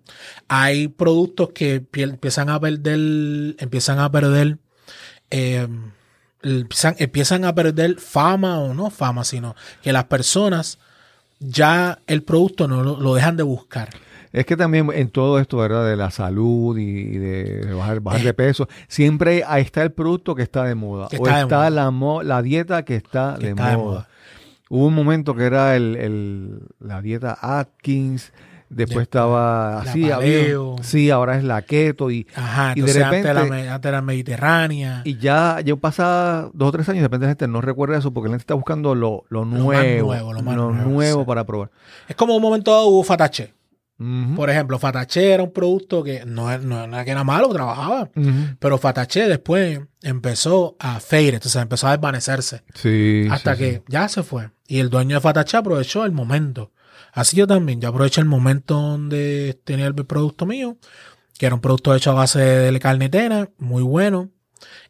hay 0.47 0.89
productos 0.89 1.51
que 1.55 1.81
pie- 1.83 2.11
empiezan 2.11 2.51
a 2.51 2.61
perder, 2.61 2.99
empiezan 3.59 3.99
a 3.99 4.11
perder, 4.11 4.59
eh, 5.31 5.67
empiezan, 6.43 6.97
empiezan 6.99 7.45
a 7.47 7.55
perder 7.55 7.99
fama 7.99 8.59
o 8.59 8.75
no 8.75 8.91
fama, 8.91 9.25
sino 9.25 9.57
que 9.83 9.91
las 9.93 10.05
personas 10.05 10.79
ya 11.41 11.99
el 12.07 12.23
producto 12.23 12.69
no 12.69 12.83
lo, 12.83 13.01
lo 13.01 13.15
dejan 13.15 13.37
de 13.39 13.43
buscar. 13.43 13.89
Es 14.35 14.45
que 14.47 14.57
también 14.57 14.91
en 14.93 15.09
todo 15.11 15.39
esto, 15.39 15.59
¿verdad? 15.59 15.87
De 15.87 15.97
la 15.97 16.11
salud 16.11 16.77
y 16.77 17.05
de 17.19 17.73
bajar, 17.73 18.01
bajar 18.01 18.21
Eh. 18.21 18.25
de 18.25 18.35
peso, 18.35 18.69
siempre 18.89 19.45
ahí 19.47 19.63
está 19.63 19.83
el 19.83 19.93
producto 19.93 20.35
que 20.35 20.43
está 20.43 20.65
de 20.65 20.75
moda. 20.75 21.07
Que 21.09 21.19
o 21.19 21.27
está. 21.29 21.71
La, 21.71 21.91
mo- 21.93 22.23
la 22.25 22.43
dieta 22.43 22.85
que 22.85 22.97
está, 22.97 23.37
Que 23.39 23.45
de, 23.47 23.51
está 23.53 23.71
de 23.71 23.77
moda. 23.77 24.09
Hubo 24.69 24.87
un 24.87 24.95
momento 24.95 25.37
que 25.37 25.45
era 25.45 25.77
el, 25.77 25.95
el- 25.97 26.59
la 26.81 27.01
dieta 27.01 27.39
Atkins, 27.41 28.33
después 28.71 28.97
De- 28.97 29.03
estaba 29.05 29.83
la 29.85 29.91
así, 29.91 30.11
había- 30.11 30.47
sí, 30.83 31.11
ahora 31.11 31.37
es 31.39 31.45
la 31.45 31.63
keto 31.63 32.11
y, 32.11 32.27
Ajá, 32.35 32.73
Y 32.75 32.81
de 32.81 32.91
antes, 33.05 33.23
repente- 33.25 33.35
la, 33.35 33.75
antes 33.75 33.89
era 33.89 34.03
mediterránea. 34.03 35.03
y 35.05 35.17
ya, 35.19 35.61
yo 35.61 35.77
pasaba 35.77 36.51
dos 36.53 36.71
o 36.71 36.73
tres 36.73 36.89
años, 36.89 37.03
de 37.03 37.07
repente 37.07 37.27
la 37.27 37.31
gente 37.31 37.47
no 37.47 37.61
recuerda 37.61 37.99
eso 37.99 38.11
porque 38.13 38.29
la 38.29 38.33
gente 38.33 38.43
está 38.43 38.55
buscando 38.55 38.97
lo, 38.97 39.23
lo 39.29 39.45
nuevo, 39.45 40.07
nuevo, 40.09 40.33
lo 40.33 40.43
más 40.43 40.57
lo 40.57 40.73
nuevo, 40.73 40.91
nuevo 40.91 41.25
para 41.25 41.45
probar. 41.45 41.71
es 42.09 42.17
como 42.17 42.35
un 42.35 42.43
momento 42.43 42.73
dado 42.73 42.87
hubo 42.89 43.05
Fatache. 43.05 43.53
Por 43.97 44.51
ejemplo, 44.51 44.79
Fatache 44.79 45.33
era 45.33 45.43
un 45.45 45.53
producto 45.53 46.03
que 46.03 46.25
no, 46.27 46.51
era- 46.51 46.63
no 46.63 46.83
era 46.85 47.05
que 47.05 47.11
era 47.13 47.23
malo, 47.25 47.49
trabajaba. 47.51 48.11
Pero 48.59 48.79
Fatache 48.79 49.29
después 49.29 49.81
empezó 50.03 50.77
a 50.81 50.99
fade, 51.01 51.29
entonces 51.35 51.63
empezó 51.63 51.87
a 51.87 51.93
desvanecerse. 51.93 52.65
Sí, 52.75 53.27
hasta 53.31 53.55
sí, 53.55 53.59
que 53.63 53.73
sí. 53.77 53.83
ya 53.89 54.09
se 54.09 54.23
fue. 54.23 54.51
Y 54.67 54.81
el 54.81 54.91
dueño 54.91 55.17
de 55.17 55.21
Fatache 55.21 55.57
aprovechó 55.57 56.05
el 56.05 56.13
momento. 56.13 56.73
Así 57.13 57.37
yo 57.37 57.47
también, 57.47 57.81
yo 57.81 57.89
aproveché 57.91 58.21
el 58.21 58.27
momento 58.27 58.75
donde 58.81 59.61
tenía 59.65 59.87
el 59.87 59.95
producto 59.95 60.45
mío, 60.47 60.77
que 61.39 61.47
era 61.47 61.55
un 61.55 61.61
producto 61.61 61.95
hecho 61.95 62.11
a 62.11 62.15
base 62.15 62.41
de 62.41 62.81
carne 62.81 63.09
tena, 63.09 63.49
muy 63.59 63.83
bueno. 63.85 64.31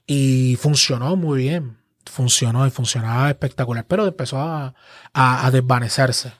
Y 0.07 0.57
funcionó 0.61 1.17
muy 1.17 1.39
bien. 1.43 1.77
Funcionó 2.07 2.67
y 2.67 2.71
funcionaba 2.71 3.29
espectacular. 3.29 3.87
Pero 3.87 4.07
empezó 4.07 4.39
a, 4.41 4.75
a- 5.13 5.47
a 5.47 5.51
desvanecerse. 5.51 6.33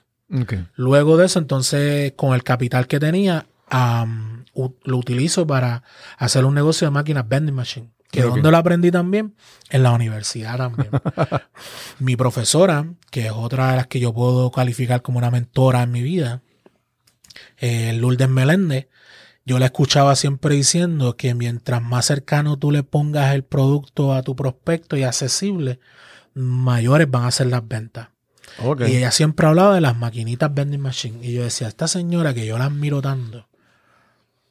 Luego 0.75 1.17
de 1.17 1.25
eso, 1.25 1.39
entonces, 1.39 2.13
con 2.15 2.33
el 2.33 2.43
capital 2.43 2.87
que 2.87 2.99
tenía, 2.99 3.45
lo 3.71 4.97
utilizo 4.97 5.45
para 5.45 5.83
hacer 6.17 6.45
un 6.45 6.55
negocio 6.55 6.87
de 6.87 6.91
máquinas 6.91 7.27
vending 7.27 7.55
machine. 7.55 7.91
Que 8.11 8.21
donde 8.21 8.49
lo 8.49 8.57
aprendí 8.57 8.91
también, 8.91 9.35
en 9.69 9.83
la 9.83 9.91
universidad 9.91 10.57
también. 10.57 10.89
mi 11.99 12.15
profesora, 12.15 12.87
que 13.11 13.25
es 13.25 13.31
otra 13.31 13.71
de 13.71 13.77
las 13.77 13.87
que 13.87 13.99
yo 13.99 14.13
puedo 14.13 14.51
calificar 14.51 15.01
como 15.01 15.17
una 15.17 15.31
mentora 15.31 15.83
en 15.83 15.91
mi 15.91 16.01
vida, 16.01 16.41
eh, 17.57 17.93
Lourdes 17.93 18.29
Meléndez, 18.29 18.87
yo 19.43 19.59
la 19.59 19.65
escuchaba 19.65 20.15
siempre 20.15 20.55
diciendo 20.55 21.17
que 21.17 21.35
mientras 21.35 21.81
más 21.81 22.05
cercano 22.05 22.57
tú 22.57 22.71
le 22.71 22.83
pongas 22.83 23.35
el 23.35 23.43
producto 23.43 24.13
a 24.13 24.23
tu 24.23 24.35
prospecto 24.35 24.97
y 24.97 25.03
accesible, 25.03 25.79
mayores 26.33 27.09
van 27.09 27.25
a 27.25 27.31
ser 27.31 27.47
las 27.47 27.67
ventas. 27.67 28.09
Y 28.87 28.97
ella 28.97 29.11
siempre 29.11 29.47
hablaba 29.47 29.75
de 29.75 29.81
las 29.81 29.97
maquinitas 29.97 30.53
vending 30.53 30.81
machine. 30.81 31.25
Y 31.25 31.33
yo 31.33 31.43
decía, 31.43 31.67
esta 31.67 31.87
señora 31.87 32.33
que 32.33 32.45
yo 32.45 32.57
la 32.57 32.65
admiro 32.65 33.01
tanto, 33.01 33.47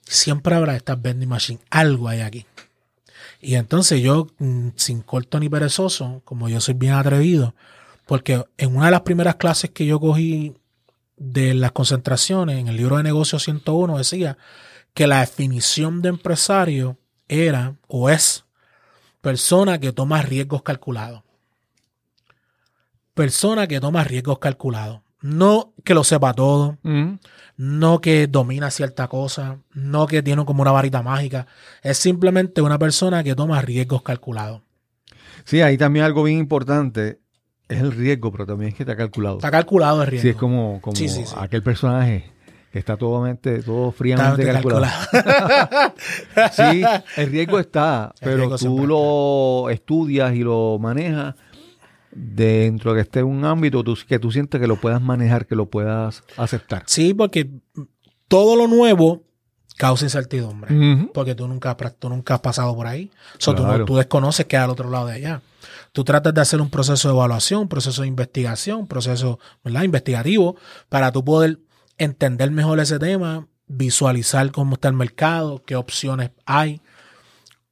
siempre 0.03 0.61
de 0.61 0.77
estas 0.77 1.01
vending 1.01 1.29
machine. 1.29 1.61
Algo 1.71 2.09
hay 2.09 2.21
aquí. 2.21 2.47
Y 3.41 3.57
entonces 3.57 4.03
yo, 4.03 4.29
mm, 4.39 4.69
sin 4.77 5.03
corto 5.03 5.39
ni 5.41 5.49
perezoso, 5.49 6.23
como 6.25 6.49
yo 6.49 6.61
soy 6.61 6.75
bien 6.75 6.95
atrevido, 6.95 7.55
porque 8.07 8.45
en 8.59 8.77
una 8.77 8.87
de 8.87 8.91
las 8.91 9.03
primeras 9.03 9.37
clases 9.37 9.71
que 9.71 9.87
yo 9.87 10.01
cogí 10.01 10.55
de 11.17 11.55
las 11.55 11.73
concentraciones, 11.73 12.59
en 12.59 12.69
el 12.69 12.77
libro 12.77 12.97
de 12.97 13.03
negocios 13.03 13.43
101, 13.45 13.99
decía 13.99 14.37
que 14.93 15.07
la 15.07 15.21
definición 15.21 16.03
de 16.03 16.11
empresario 16.11 16.99
era 17.29 17.77
o 17.89 18.11
es 18.11 18.45
persona 19.21 19.79
que 19.79 19.93
toma 19.93 20.23
riesgos 20.23 20.63
calculados 20.63 21.23
persona 23.15 23.67
que 23.67 23.81
toma 23.81 24.05
riesgos 24.05 24.39
calculados. 24.39 25.01
No 25.23 25.73
que 25.85 25.95
lo 25.95 26.05
sepa 26.05 26.35
todo, 26.35 26.77
Ujú. 26.85 27.19
no 27.57 28.01
que 28.03 28.27
domina 28.27 28.71
cierta 28.71 29.09
cosa, 29.09 29.59
no 29.73 30.07
que 30.07 30.23
tiene 30.23 30.45
como 30.45 30.61
una 30.63 30.73
varita 30.73 31.03
mágica. 31.03 31.47
Es 31.83 31.97
simplemente 31.97 32.61
una 32.61 32.79
persona 32.79 33.25
que 33.25 33.35
toma 33.35 33.63
riesgos 33.63 34.03
calculados. 34.03 34.61
Sí, 35.45 35.63
ahí 35.63 35.79
también 35.79 36.05
algo 36.05 36.23
bien 36.25 36.39
importante 36.39 37.21
es 37.69 37.81
el 37.81 37.93
riesgo, 37.93 38.31
pero 38.33 38.45
también 38.45 38.71
es 38.71 38.75
que 38.75 38.83
está 38.83 38.97
calculado. 38.97 39.37
Está 39.37 39.51
calculado 39.51 40.03
el 40.03 40.09
riesgo. 40.09 40.23
Sí, 40.23 40.29
es 40.31 40.37
como, 40.37 40.81
como 40.83 40.95
Sí, 40.97 41.09
sí, 41.09 41.25
sí. 41.25 41.35
aquel 41.39 41.63
personaje 41.63 42.31
que 42.71 42.79
está 42.79 42.97
todo, 42.99 43.23
mente- 43.23 43.63
todo 43.63 43.93
fríamente 43.93 44.43
Está 44.43 44.53
calculado. 44.55 44.93
calculado. 45.11 45.95
Sí, 46.53 46.83
el 47.17 47.31
riesgo 47.31 47.59
está, 47.61 48.13
El 48.21 48.25
pero 48.25 48.37
riesgo 48.49 48.59
tú 48.59 48.87
lo 48.87 49.71
estudias 49.71 50.35
y 50.35 50.41
lo 50.41 50.79
manejas 50.79 51.35
dentro 52.15 52.93
de 52.93 52.99
que 52.99 53.03
esté 53.03 53.23
un 53.23 53.45
ámbito 53.45 53.83
tú- 53.85 53.99
que 54.09 54.19
tú 54.19 54.31
sientes 54.31 54.61
que 54.61 54.67
lo 54.67 54.77
puedas 54.77 55.01
manejar, 55.03 55.47
que 55.47 55.55
lo 55.57 55.67
puedas 55.67 56.23
aceptar. 56.37 56.85
sí, 56.87 57.15
porque 57.15 57.51
todo 58.29 58.57
lo 58.57 58.67
nuevo 58.69 59.23
causa 59.77 60.05
incertidumbre. 60.05 61.09
Porque 61.13 61.35
tú 61.35 61.49
nunca, 61.49 61.77
tú 61.99 62.09
nunca 62.09 62.35
has 62.35 62.41
pasado 62.41 62.75
por 62.77 62.87
ahí. 62.87 63.11
O 63.37 63.41
sea, 63.41 63.55
Claro. 63.55 63.85
tú, 63.85 63.97
desconoces 63.97 64.47
que 64.47 64.57
hay 64.57 64.63
al 64.65 64.71
otro 64.71 64.89
lado 64.89 65.07
de 65.09 65.15
allá. 65.15 65.43
Tú 65.93 66.05
tratas 66.05 66.33
de 66.33 66.41
hacer 66.41 66.61
un 66.61 66.71
proceso 66.71 67.09
de 67.09 67.15
evaluación, 67.15 67.63
un 67.63 67.69
proceso 67.69 68.03
de 68.03 68.09
investigación, 68.09 68.81
un 68.81 68.87
proceso 68.87 69.39
¿verdad? 69.65 69.83
investigativo 69.83 70.57
para 70.89 71.11
tú 71.11 71.25
poder 71.25 71.59
entender 71.99 72.51
mejor 72.53 72.79
ese 72.81 72.99
tema, 73.01 73.49
visualizar 73.67 74.51
cómo 74.53 74.75
está 74.75 74.89
el 74.89 74.95
mercado, 74.95 75.63
qué 75.65 75.75
opciones 75.77 76.31
hay, 76.47 76.81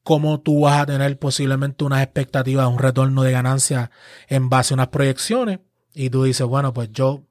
cómo 0.03 0.41
tú 0.41 0.63
vas 0.63 0.81
a 0.83 0.87
tener 0.87 1.19
posiblemente 1.19 1.85
unas 1.85 2.03
expectativas, 2.03 2.67
un 2.69 2.79
retorno 2.79 3.23
de 3.23 3.33
ganancia 3.33 3.91
en 4.29 4.49
base 4.49 4.73
a 4.73 4.77
unas 4.77 4.89
proyecciones. 4.89 5.61
Y 5.95 6.11
tú 6.11 6.25
dices, 6.25 6.47
bueno, 6.47 6.73
pues 6.73 6.91
yo, 6.93 7.23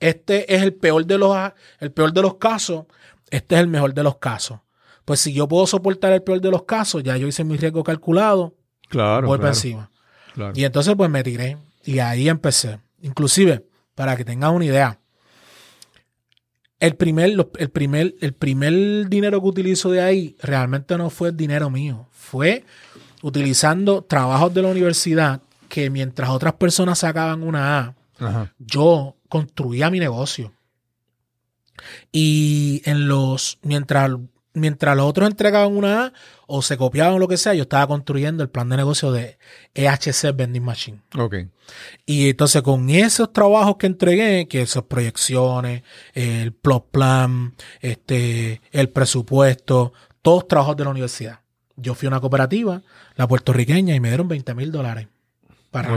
este 0.00 0.54
es 0.54 0.62
el 0.62 0.74
peor 0.74 1.06
de 1.06 1.18
los, 1.18 1.36
el 1.80 1.92
peor 1.92 2.12
de 2.12 2.22
los 2.22 2.36
casos, 2.36 2.84
este 3.30 3.54
es 3.54 3.60
el 3.62 3.68
mejor 3.68 3.94
de 3.94 4.02
los 4.02 4.18
casos. 4.18 4.60
Pues 5.04 5.20
si 5.20 5.32
yo 5.32 5.48
puedo 5.48 5.66
soportar 5.66 6.12
el 6.12 6.22
peor 6.22 6.40
de 6.40 6.50
los 6.50 6.64
casos, 6.64 7.02
ya 7.02 7.16
yo 7.16 7.26
hice 7.26 7.44
mi 7.44 7.56
riesgo 7.56 7.82
calculado, 7.84 8.54
Claro, 8.88 9.26
voy 9.26 9.38
para 9.38 9.50
claro, 9.50 9.54
encima. 9.56 9.90
claro. 10.34 10.52
Y 10.54 10.64
entonces 10.64 10.94
pues 10.96 11.10
me 11.10 11.22
tiré 11.22 11.56
y 11.84 11.98
ahí 11.98 12.28
empecé. 12.28 12.78
Inclusive, 13.02 13.66
para 13.94 14.16
que 14.16 14.24
tengas 14.24 14.50
una 14.52 14.64
idea, 14.66 15.00
el 16.86 16.96
primer, 16.96 17.30
el 17.58 17.70
primer, 17.70 18.14
el 18.20 18.34
primer 18.34 19.08
dinero 19.08 19.40
que 19.40 19.48
utilizo 19.48 19.90
de 19.90 20.02
ahí 20.02 20.36
realmente 20.40 20.96
no 20.98 21.10
fue 21.10 21.32
dinero 21.32 21.70
mío, 21.70 22.06
fue 22.12 22.64
utilizando 23.22 24.02
trabajos 24.02 24.52
de 24.52 24.62
la 24.62 24.68
universidad 24.68 25.40
que 25.68 25.88
mientras 25.90 26.28
otras 26.30 26.54
personas 26.54 26.98
sacaban 26.98 27.42
una 27.42 27.78
A, 27.78 27.94
Ajá. 28.18 28.52
yo 28.58 29.16
construía 29.28 29.90
mi 29.90 29.98
negocio. 29.98 30.52
Y 32.12 32.82
en 32.84 33.08
los, 33.08 33.58
mientras, 33.62 34.10
mientras 34.54 34.96
los 34.96 35.06
otros 35.06 35.28
entregaban 35.28 35.76
una 35.76 36.06
A 36.06 36.12
o 36.46 36.62
se 36.62 36.76
copiaban 36.76 37.18
lo 37.18 37.28
que 37.28 37.36
sea, 37.36 37.54
yo 37.54 37.62
estaba 37.62 37.86
construyendo 37.86 38.42
el 38.42 38.48
plan 38.48 38.68
de 38.68 38.76
negocio 38.76 39.12
de 39.12 39.38
EHC 39.74 40.34
Vending 40.34 40.64
Machine. 40.64 41.02
Ok. 41.18 41.34
Y 42.06 42.30
entonces 42.30 42.62
con 42.62 42.88
esos 42.88 43.32
trabajos 43.32 43.76
que 43.76 43.86
entregué, 43.86 44.48
que 44.48 44.62
esas 44.62 44.84
proyecciones, 44.84 45.82
el 46.14 46.52
plot 46.52 46.90
plan, 46.90 47.54
este, 47.80 48.60
el 48.72 48.88
presupuesto, 48.90 49.92
todos 50.22 50.48
trabajos 50.48 50.76
de 50.76 50.84
la 50.84 50.90
universidad. 50.90 51.40
Yo 51.76 51.94
fui 51.94 52.06
a 52.06 52.10
una 52.10 52.20
cooperativa, 52.20 52.82
la 53.16 53.26
puertorriqueña, 53.26 53.94
y 53.94 54.00
me 54.00 54.08
dieron 54.08 54.28
20 54.28 54.54
mil 54.54 54.70
dólares 54.70 55.08
para. 55.70 55.90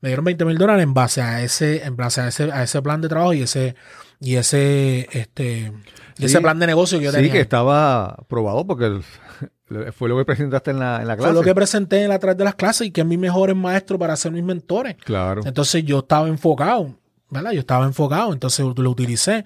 Me 0.00 0.08
dieron 0.08 0.24
20 0.24 0.44
mil 0.44 0.58
dólares 0.58 0.82
en 0.82 0.94
base 0.94 1.22
a 1.22 1.42
ese, 1.42 1.84
en 1.84 1.96
base 1.96 2.20
a 2.20 2.28
ese, 2.28 2.52
a 2.52 2.62
ese 2.62 2.82
plan 2.82 3.00
de 3.00 3.08
trabajo 3.08 3.32
y 3.32 3.42
ese, 3.42 3.74
y 4.20 4.36
ese, 4.36 5.08
este, 5.12 5.72
Sí. 6.16 6.26
ese 6.26 6.40
plan 6.40 6.58
de 6.58 6.66
negocio 6.66 6.98
que 6.98 7.04
yo 7.06 7.10
Sí, 7.10 7.16
tenía. 7.16 7.32
que 7.32 7.40
estaba 7.40 8.16
probado 8.28 8.66
porque 8.66 8.86
el- 8.86 9.92
fue 9.92 10.08
lo 10.08 10.16
que 10.16 10.24
presentaste 10.24 10.70
en 10.70 10.78
la, 10.78 11.00
en 11.00 11.08
la 11.08 11.16
clase. 11.16 11.32
Fue 11.32 11.40
lo 11.40 11.44
que 11.44 11.54
presenté 11.54 12.02
en 12.02 12.08
la 12.10 12.18
través 12.18 12.36
de 12.38 12.44
las 12.44 12.54
clases 12.54 12.86
y 12.86 12.90
que 12.90 13.00
es 13.00 13.06
mi 13.06 13.16
mejor 13.16 13.52
maestro 13.54 13.98
para 13.98 14.14
ser 14.16 14.30
mis 14.32 14.44
mentores. 14.44 14.96
Claro. 15.04 15.42
Entonces 15.44 15.84
yo 15.84 16.00
estaba 16.00 16.28
enfocado, 16.28 16.94
¿verdad? 17.30 17.52
Yo 17.52 17.60
estaba 17.60 17.84
enfocado, 17.86 18.32
entonces 18.32 18.64
lo 18.76 18.90
utilicé. 18.90 19.44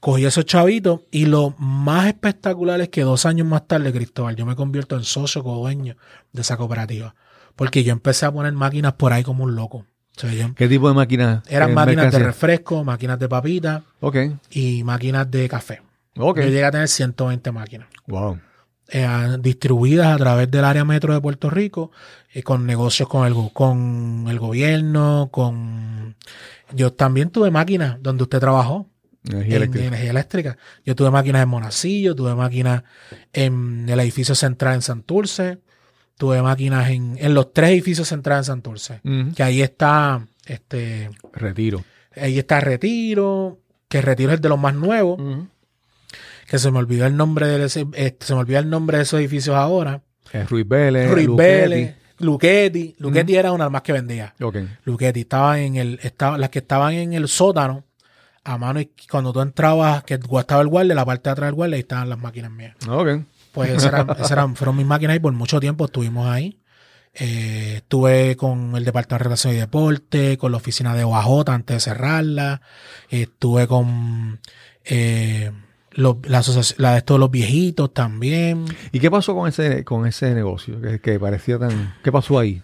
Cogí 0.00 0.24
esos 0.24 0.44
chavitos 0.46 1.00
y 1.10 1.26
lo 1.26 1.54
más 1.58 2.06
espectacular 2.06 2.80
es 2.80 2.88
que 2.88 3.02
dos 3.02 3.26
años 3.26 3.46
más 3.48 3.66
tarde, 3.66 3.92
Cristóbal, 3.92 4.36
yo 4.36 4.46
me 4.46 4.54
convierto 4.54 4.96
en 4.96 5.02
socio 5.02 5.42
co-dueño 5.42 5.96
de 6.32 6.40
esa 6.40 6.56
cooperativa. 6.56 7.14
Porque 7.56 7.82
yo 7.82 7.92
empecé 7.92 8.24
a 8.24 8.32
poner 8.32 8.52
máquinas 8.52 8.92
por 8.92 9.12
ahí 9.12 9.24
como 9.24 9.42
un 9.42 9.56
loco. 9.56 9.84
Yo- 10.26 10.54
¿Qué 10.54 10.68
tipo 10.68 10.88
de 10.88 10.94
máquina? 10.94 11.42
eran 11.48 11.70
eh, 11.70 11.74
máquinas 11.74 12.12
de 12.12 12.18
refresco, 12.18 12.82
máquinas 12.84 13.18
de 13.18 13.28
papitas 13.28 13.82
y 14.50 14.82
máquinas 14.84 15.30
de 15.30 15.48
café. 15.48 15.82
Yo 16.14 16.50
llegué 16.50 16.64
a 16.64 16.70
tener 16.72 16.88
120 16.88 17.52
máquinas. 17.52 17.88
Wow. 18.06 18.38
eh, 18.90 19.36
distribuidas 19.40 20.08
a 20.14 20.16
través 20.16 20.50
del 20.50 20.64
área 20.64 20.84
metro 20.84 21.12
de 21.14 21.20
Puerto 21.20 21.50
Rico, 21.50 21.90
eh, 22.32 22.42
con 22.42 22.66
negocios 22.66 23.08
con 23.08 23.26
el, 23.26 23.34
con 23.52 24.24
el 24.28 24.38
gobierno, 24.38 25.28
con... 25.30 26.16
Yo 26.72 26.92
también 26.92 27.30
tuve 27.30 27.50
máquinas 27.50 27.98
donde 28.02 28.22
usted 28.24 28.40
trabajó, 28.40 28.88
Energía 29.24 29.56
en 29.56 29.62
eléctrica. 29.62 29.86
energía 29.86 30.10
eléctrica. 30.10 30.58
Yo 30.86 30.96
tuve 30.96 31.10
máquinas 31.10 31.42
en 31.42 31.48
Monacillo, 31.50 32.14
tuve 32.14 32.34
máquinas 32.34 32.82
en 33.32 33.86
el 33.88 34.00
edificio 34.00 34.34
central 34.34 34.74
en 34.76 34.82
Santurce, 34.82 35.58
tuve 36.18 36.42
máquinas 36.42 36.90
en, 36.90 37.16
en 37.18 37.32
los 37.32 37.52
tres 37.54 37.70
edificios 37.70 38.08
centrales 38.08 38.40
en 38.48 38.52
Santurce, 38.52 39.00
Ujú. 39.04 39.32
que 39.34 39.42
ahí 39.42 39.62
está, 39.62 40.26
este, 40.46 41.08
Retiro. 41.32 41.82
ahí 42.14 42.38
está 42.38 42.60
Retiro, 42.60 43.58
que 43.88 44.02
Retiro 44.02 44.30
es 44.30 44.34
el 44.36 44.40
de 44.42 44.48
los 44.50 44.58
más 44.58 44.74
nuevos, 44.74 45.18
que 46.46 46.58
se 46.58 46.70
me 46.70 46.78
olvidó 46.78 47.06
el 47.06 47.16
nombre 47.16 47.46
de 47.46 47.64
ese, 47.64 47.86
este, 47.94 48.26
se 48.26 48.34
me 48.34 48.40
olvidó 48.40 48.58
el 48.58 48.68
nombre 48.68 48.98
de 48.98 49.04
esos 49.04 49.20
edificios 49.20 49.56
ahora. 49.56 50.02
Eh, 50.32 50.44
Ruiz 50.44 50.66
Vélez. 50.68 51.10
Ruiz. 51.10 51.28
Vélez, 51.34 51.94
Luchetti, 52.18 52.96
Luchetti 52.98 53.36
era 53.36 53.52
una 53.52 53.64
de 53.64 53.66
las 53.68 53.72
más 53.72 53.82
que 53.82 53.92
vendía. 53.92 54.34
Ok. 54.42 54.56
Luchetti 54.84 55.20
estaba 55.20 55.60
en 55.60 55.76
el, 55.76 56.00
estaba, 56.02 56.36
las 56.36 56.50
que 56.50 56.58
estaban 56.58 56.92
en 56.94 57.12
el 57.12 57.28
sótano, 57.28 57.84
a 58.44 58.58
mano, 58.58 58.80
y 58.80 58.90
cuando 59.10 59.32
tú 59.32 59.40
entrabas, 59.40 60.02
que 60.04 60.14
estaba 60.38 60.62
el 60.62 60.68
guardia, 60.68 60.94
la 60.94 61.04
parte 61.04 61.28
de 61.28 61.32
atrás 61.32 61.46
del 61.48 61.54
guardia, 61.54 61.76
ahí 61.76 61.80
estaban 61.82 62.08
las 62.08 62.18
máquinas 62.18 62.50
mías. 62.50 62.74
Ok. 62.88 63.08
Pues 63.52 63.70
esas 63.70 63.86
eran, 63.86 64.10
esas 64.10 64.30
eran- 64.30 64.56
fueron 64.56 64.76
mis 64.76 64.86
máquinas 64.86 65.16
y 65.16 65.20
por 65.20 65.32
mucho 65.32 65.60
tiempo 65.60 65.86
estuvimos 65.86 66.28
ahí. 66.28 66.58
Eh, 67.14 67.74
estuve 67.78 68.36
con 68.36 68.76
el 68.76 68.84
Departamento 68.84 69.14
de 69.16 69.24
Relaciones 69.24 69.56
y 69.56 69.60
Deporte, 69.60 70.38
con 70.38 70.52
la 70.52 70.58
oficina 70.58 70.94
de 70.94 71.04
OAJ 71.04 71.48
antes 71.50 71.76
de 71.76 71.80
cerrarla. 71.80 72.60
Estuve 73.08 73.66
con 73.66 74.40
eh, 74.84 75.50
los- 75.92 76.16
la, 76.78 76.94
de 76.94 77.02
todos 77.02 77.18
los 77.18 77.30
viejitos 77.30 77.92
también. 77.92 78.66
¿Y 78.92 79.00
qué 79.00 79.10
pasó 79.10 79.34
con 79.34 79.48
ese, 79.48 79.84
con 79.84 80.06
ese 80.06 80.34
negocio? 80.34 80.80
Que, 80.80 81.00
que 81.00 81.18
parecía 81.18 81.58
tan. 81.58 81.94
¿Qué 82.04 82.12
pasó 82.12 82.38
ahí? 82.38 82.62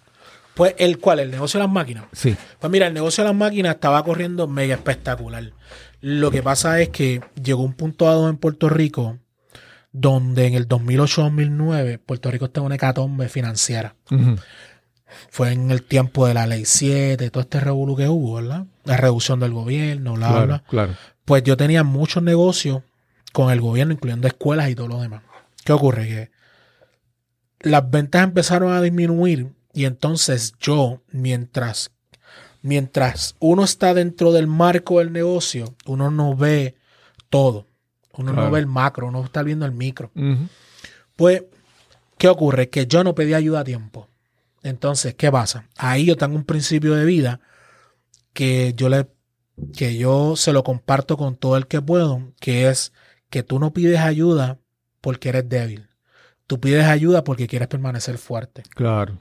Pues, 0.53 0.73
¿el 0.77 0.99
cuál? 0.99 1.19
El 1.19 1.31
negocio 1.31 1.59
de 1.59 1.65
las 1.65 1.73
máquinas. 1.73 2.05
Sí. 2.13 2.37
Pues 2.59 2.71
mira, 2.71 2.87
el 2.87 2.93
negocio 2.93 3.23
de 3.25 3.31
las 3.31 3.37
máquinas 3.37 3.75
estaba 3.75 4.01
corriendo 4.05 4.47
mega 4.47 4.75
espectacular. 4.75 5.51
Lo 5.99 6.31
que 6.31 6.41
pasa 6.41 6.79
es 6.79 6.89
que 6.89 7.19
llegó 7.43 7.63
un 7.63 7.73
punto 7.73 8.05
dado 8.05 8.29
en 8.29 8.37
Puerto 8.37 8.69
Rico 8.69 9.17
donde 9.97 10.45
en 10.47 10.55
el 10.55 10.67
2008-2009 10.67 11.99
Puerto 12.05 12.29
Rico 12.29 12.45
estaba 12.45 12.63
en 12.63 12.67
una 12.67 12.75
hecatombe 12.75 13.29
financiera. 13.29 13.95
Fue 15.29 15.53
en 15.53 15.71
el 15.71 15.83
tiempo 15.83 16.27
de 16.27 16.33
la 16.33 16.45
ley 16.47 16.65
7, 16.65 17.29
todo 17.29 17.41
este 17.41 17.59
revolú 17.61 17.95
que 17.95 18.09
hubo, 18.09 18.35
¿verdad? 18.35 18.65
La 18.83 18.97
reducción 18.97 19.39
del 19.39 19.53
gobierno, 19.53 20.13
bla, 20.15 20.27
bla, 20.27 20.33
Claro, 20.33 20.47
bla. 20.47 20.63
claro. 20.67 20.93
Pues 21.23 21.43
yo 21.43 21.55
tenía 21.55 21.83
muchos 21.83 22.21
negocios 22.21 22.81
con 23.31 23.51
el 23.51 23.61
gobierno, 23.61 23.93
incluyendo 23.93 24.27
escuelas 24.27 24.69
y 24.69 24.75
todo 24.75 24.89
lo 24.89 25.01
demás. 25.01 25.23
¿Qué 25.63 25.71
ocurre? 25.71 26.07
Que 26.07 26.31
las 27.69 27.89
ventas 27.89 28.23
empezaron 28.23 28.73
a 28.73 28.81
disminuir 28.81 29.53
y 29.73 29.85
entonces 29.85 30.53
yo, 30.59 31.01
mientras, 31.11 31.91
mientras 32.61 33.35
uno 33.39 33.63
está 33.63 33.93
dentro 33.93 34.33
del 34.33 34.47
marco 34.47 34.99
del 34.99 35.13
negocio, 35.13 35.73
uno 35.85 36.11
no 36.11 36.35
ve 36.35 36.75
todo. 37.29 37.67
Uno 38.17 38.31
Claro. 38.31 38.47
no 38.47 38.51
ve 38.51 38.59
el 38.59 38.67
macro, 38.67 39.07
uno 39.07 39.23
está 39.23 39.43
viendo 39.43 39.65
el 39.65 39.71
micro. 39.71 40.11
Pues, 41.15 41.43
¿qué 42.17 42.27
ocurre? 42.27 42.69
Que 42.69 42.87
yo 42.87 43.03
no 43.03 43.15
pedí 43.15 43.33
ayuda 43.33 43.61
a 43.61 43.63
tiempo. 43.63 44.07
Entonces, 44.63 45.13
¿qué 45.15 45.31
pasa? 45.31 45.67
Ahí 45.77 46.05
yo 46.05 46.17
tengo 46.17 46.35
un 46.35 46.43
principio 46.43 46.95
de 46.95 47.05
vida 47.05 47.39
que 48.33 48.73
yo 48.75 48.89
le 48.89 49.07
que 49.73 49.95
yo 49.97 50.35
se 50.35 50.51
lo 50.51 50.63
comparto 50.65 51.15
con 51.15 51.37
todo 51.37 51.55
el 51.55 51.67
que 51.67 51.81
puedo, 51.81 52.33
que 52.41 52.67
es 52.67 52.91
que 53.29 53.41
tú 53.41 53.57
no 53.57 53.71
pides 53.71 53.99
ayuda 54.01 54.57
porque 54.99 55.29
eres 55.29 55.47
débil. 55.47 55.87
Tú 56.45 56.59
pides 56.59 56.85
ayuda 56.85 57.23
porque 57.23 57.47
quieres 57.47 57.69
permanecer 57.69 58.17
fuerte. 58.17 58.63
Claro. 58.75 59.17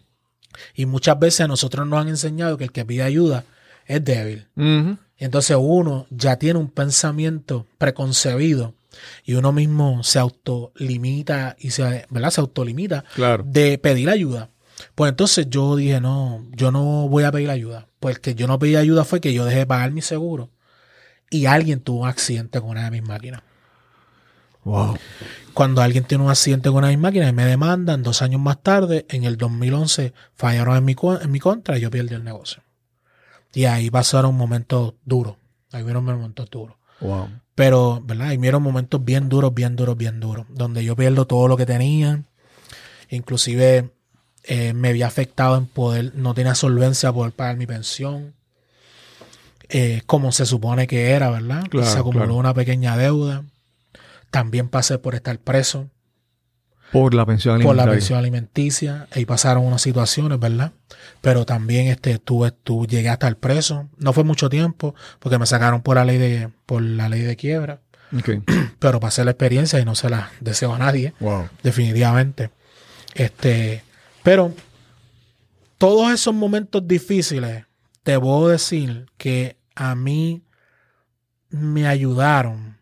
Y 0.74 0.87
muchas 0.87 1.18
veces 1.20 1.42
a 1.42 1.48
nosotros 1.48 1.87
nos 1.87 2.00
han 2.00 2.09
enseñado 2.09 2.59
que 2.59 2.64
el 2.64 2.72
que 2.72 2.85
pide 2.85 3.02
ayuda 3.04 3.44
es 3.87 4.04
débil. 4.04 4.48
Entonces 5.18 5.57
uno 5.61 6.07
ya 6.11 6.37
tiene 6.37 6.59
un 6.59 6.68
pensamiento 6.68 7.66
preconcebido 7.78 8.74
y 9.24 9.35
uno 9.35 9.52
mismo 9.52 10.02
se 10.02 10.18
autolimita 10.18 11.57
y 11.59 11.70
se, 11.70 12.07
¿verdad? 12.11 12.30
se 12.30 12.40
autolimita 12.40 13.04
Claro. 13.14 13.44
de 13.46 13.78
pedir 13.78 14.09
ayuda. 14.11 14.50
Pues 14.94 15.11
entonces 15.11 15.48
yo 15.48 15.76
dije, 15.76 16.00
no, 16.00 16.44
yo 16.52 16.70
no 16.72 17.09
voy 17.09 17.24
a 17.24 17.33
pedir 17.33 17.50
ayuda. 17.50 17.87
Pues 18.00 18.18
que 18.18 18.35
yo 18.35 18.46
no 18.46 18.59
pedí 18.59 18.76
ayuda 18.76 19.04
fue 19.04 19.20
que 19.20 19.33
yo 19.33 19.44
dejé 19.44 19.59
de 19.61 19.66
pagar 19.66 19.92
mi 19.92 20.02
seguro 20.02 20.50
y 21.30 21.46
alguien 21.46 21.80
tuvo 21.80 22.02
un 22.02 22.09
accidente 22.09 22.61
con 22.61 22.70
una 22.70 22.85
de 22.85 22.90
mis 22.90 23.02
máquinas. 23.09 23.42
Wow. 24.64 24.96
Cuando 25.52 25.83
alguien 25.83 26.04
tiene 26.04 26.24
un 26.24 26.30
accidente 26.30 26.68
con 26.70 26.78
una 26.78 26.88
de 26.88 26.96
mis 26.96 27.02
máquinas 27.02 27.28
y 27.28 27.33
me 27.33 27.44
demandan, 27.44 28.02
dos 28.02 28.22
años 28.22 28.40
más 28.40 28.62
tarde, 28.62 29.04
en 29.11 29.24
el 29.24 29.37
2011, 29.37 30.12
fallaron 30.35 30.76
en 30.76 30.85
mi, 30.85 30.96
en 31.20 31.30
mi 31.30 31.38
contra 31.38 31.76
y 31.76 31.80
yo 31.83 31.90
perdí 31.90 32.14
el 32.14 32.24
negocio. 32.24 32.62
Y 33.52 33.66
ahí 33.66 33.90
pasaron 33.90 34.35
momentos 34.35 34.94
duros. 35.04 35.37
Ahí 35.70 35.83
vieron 35.85 36.04
momentos 36.04 36.48
duros. 36.50 36.76
Wow. 37.00 37.28
Pero, 37.54 38.02
¿verdad? 38.04 38.28
Ahí 38.28 38.36
vieron 38.36 38.62
momentos 38.62 39.04
bien 39.04 39.28
duros, 39.28 39.54
bien 39.54 39.76
duros, 39.76 39.96
bien 39.96 40.20
duros. 40.20 40.46
Donde 40.48 40.84
yo 40.84 40.96
pierdo 40.96 41.26
todo 41.26 41.46
lo 41.48 41.56
que 41.56 41.66
tenía. 41.66 42.22
Inclusive 43.10 43.90
eh, 44.44 44.72
me 44.72 44.88
había 44.88 45.06
afectado 45.06 45.56
en 45.56 45.66
poder, 45.66 46.12
no 46.16 46.34
tenía 46.34 46.54
solvencia 46.54 47.10
para 47.10 47.14
poder 47.16 47.32
pagar 47.32 47.56
mi 47.56 47.66
pensión. 47.66 48.34
eh, 49.68 50.02
como 50.06 50.32
se 50.32 50.46
supone 50.46 50.86
que 50.86 51.10
era, 51.12 51.30
¿verdad? 51.30 51.64
Claro, 51.70 51.90
se 51.90 51.98
acumuló 51.98 52.24
claro. 52.26 52.36
una 52.36 52.54
pequeña 52.54 52.96
deuda. 52.96 53.44
También 54.30 54.68
pasé 54.68 54.98
por 54.98 55.14
estar 55.14 55.38
preso 55.38 55.88
Por 56.92 57.12
la 57.14 57.26
pensión 57.26 57.60
por 57.62 57.74
la 57.74 57.86
pensión 57.86 58.18
alimenticia. 58.18 59.08
Ahí 59.10 59.24
pasaron 59.24 59.64
unas 59.64 59.82
situaciones, 59.82 60.38
¿verdad? 60.38 60.72
Pero 61.20 61.44
también 61.44 61.88
este, 61.88 62.18
tuve, 62.18 62.52
tu, 62.52 62.86
llegué 62.86 63.08
a 63.08 63.14
estar 63.14 63.34
preso. 63.36 63.88
No 63.98 64.12
fue 64.12 64.22
mucho 64.22 64.48
tiempo 64.48 64.94
porque 65.18 65.38
me 65.38 65.46
sacaron 65.46 65.82
por 65.82 65.96
la 65.96 66.04
ley 66.04 66.18
de, 66.18 66.50
por 66.66 66.82
la 66.82 67.08
ley 67.08 67.22
de 67.22 67.34
quiebra. 67.36 67.80
Pero 68.78 69.00
pasé 69.00 69.24
la 69.24 69.32
experiencia 69.32 69.80
y 69.80 69.84
no 69.84 69.94
se 69.96 70.08
la 70.08 70.30
deseo 70.40 70.72
a 70.72 70.78
nadie, 70.78 71.14
Wow. 71.18 71.48
definitivamente. 71.64 72.50
Este, 73.14 73.82
pero 74.22 74.52
todos 75.78 76.12
esos 76.12 76.34
momentos 76.34 76.86
difíciles, 76.86 77.64
te 78.02 78.18
puedo 78.18 78.48
decir 78.48 79.06
que 79.16 79.56
a 79.74 79.94
mí 79.94 80.42
me 81.50 81.86
ayudaron 81.86 82.76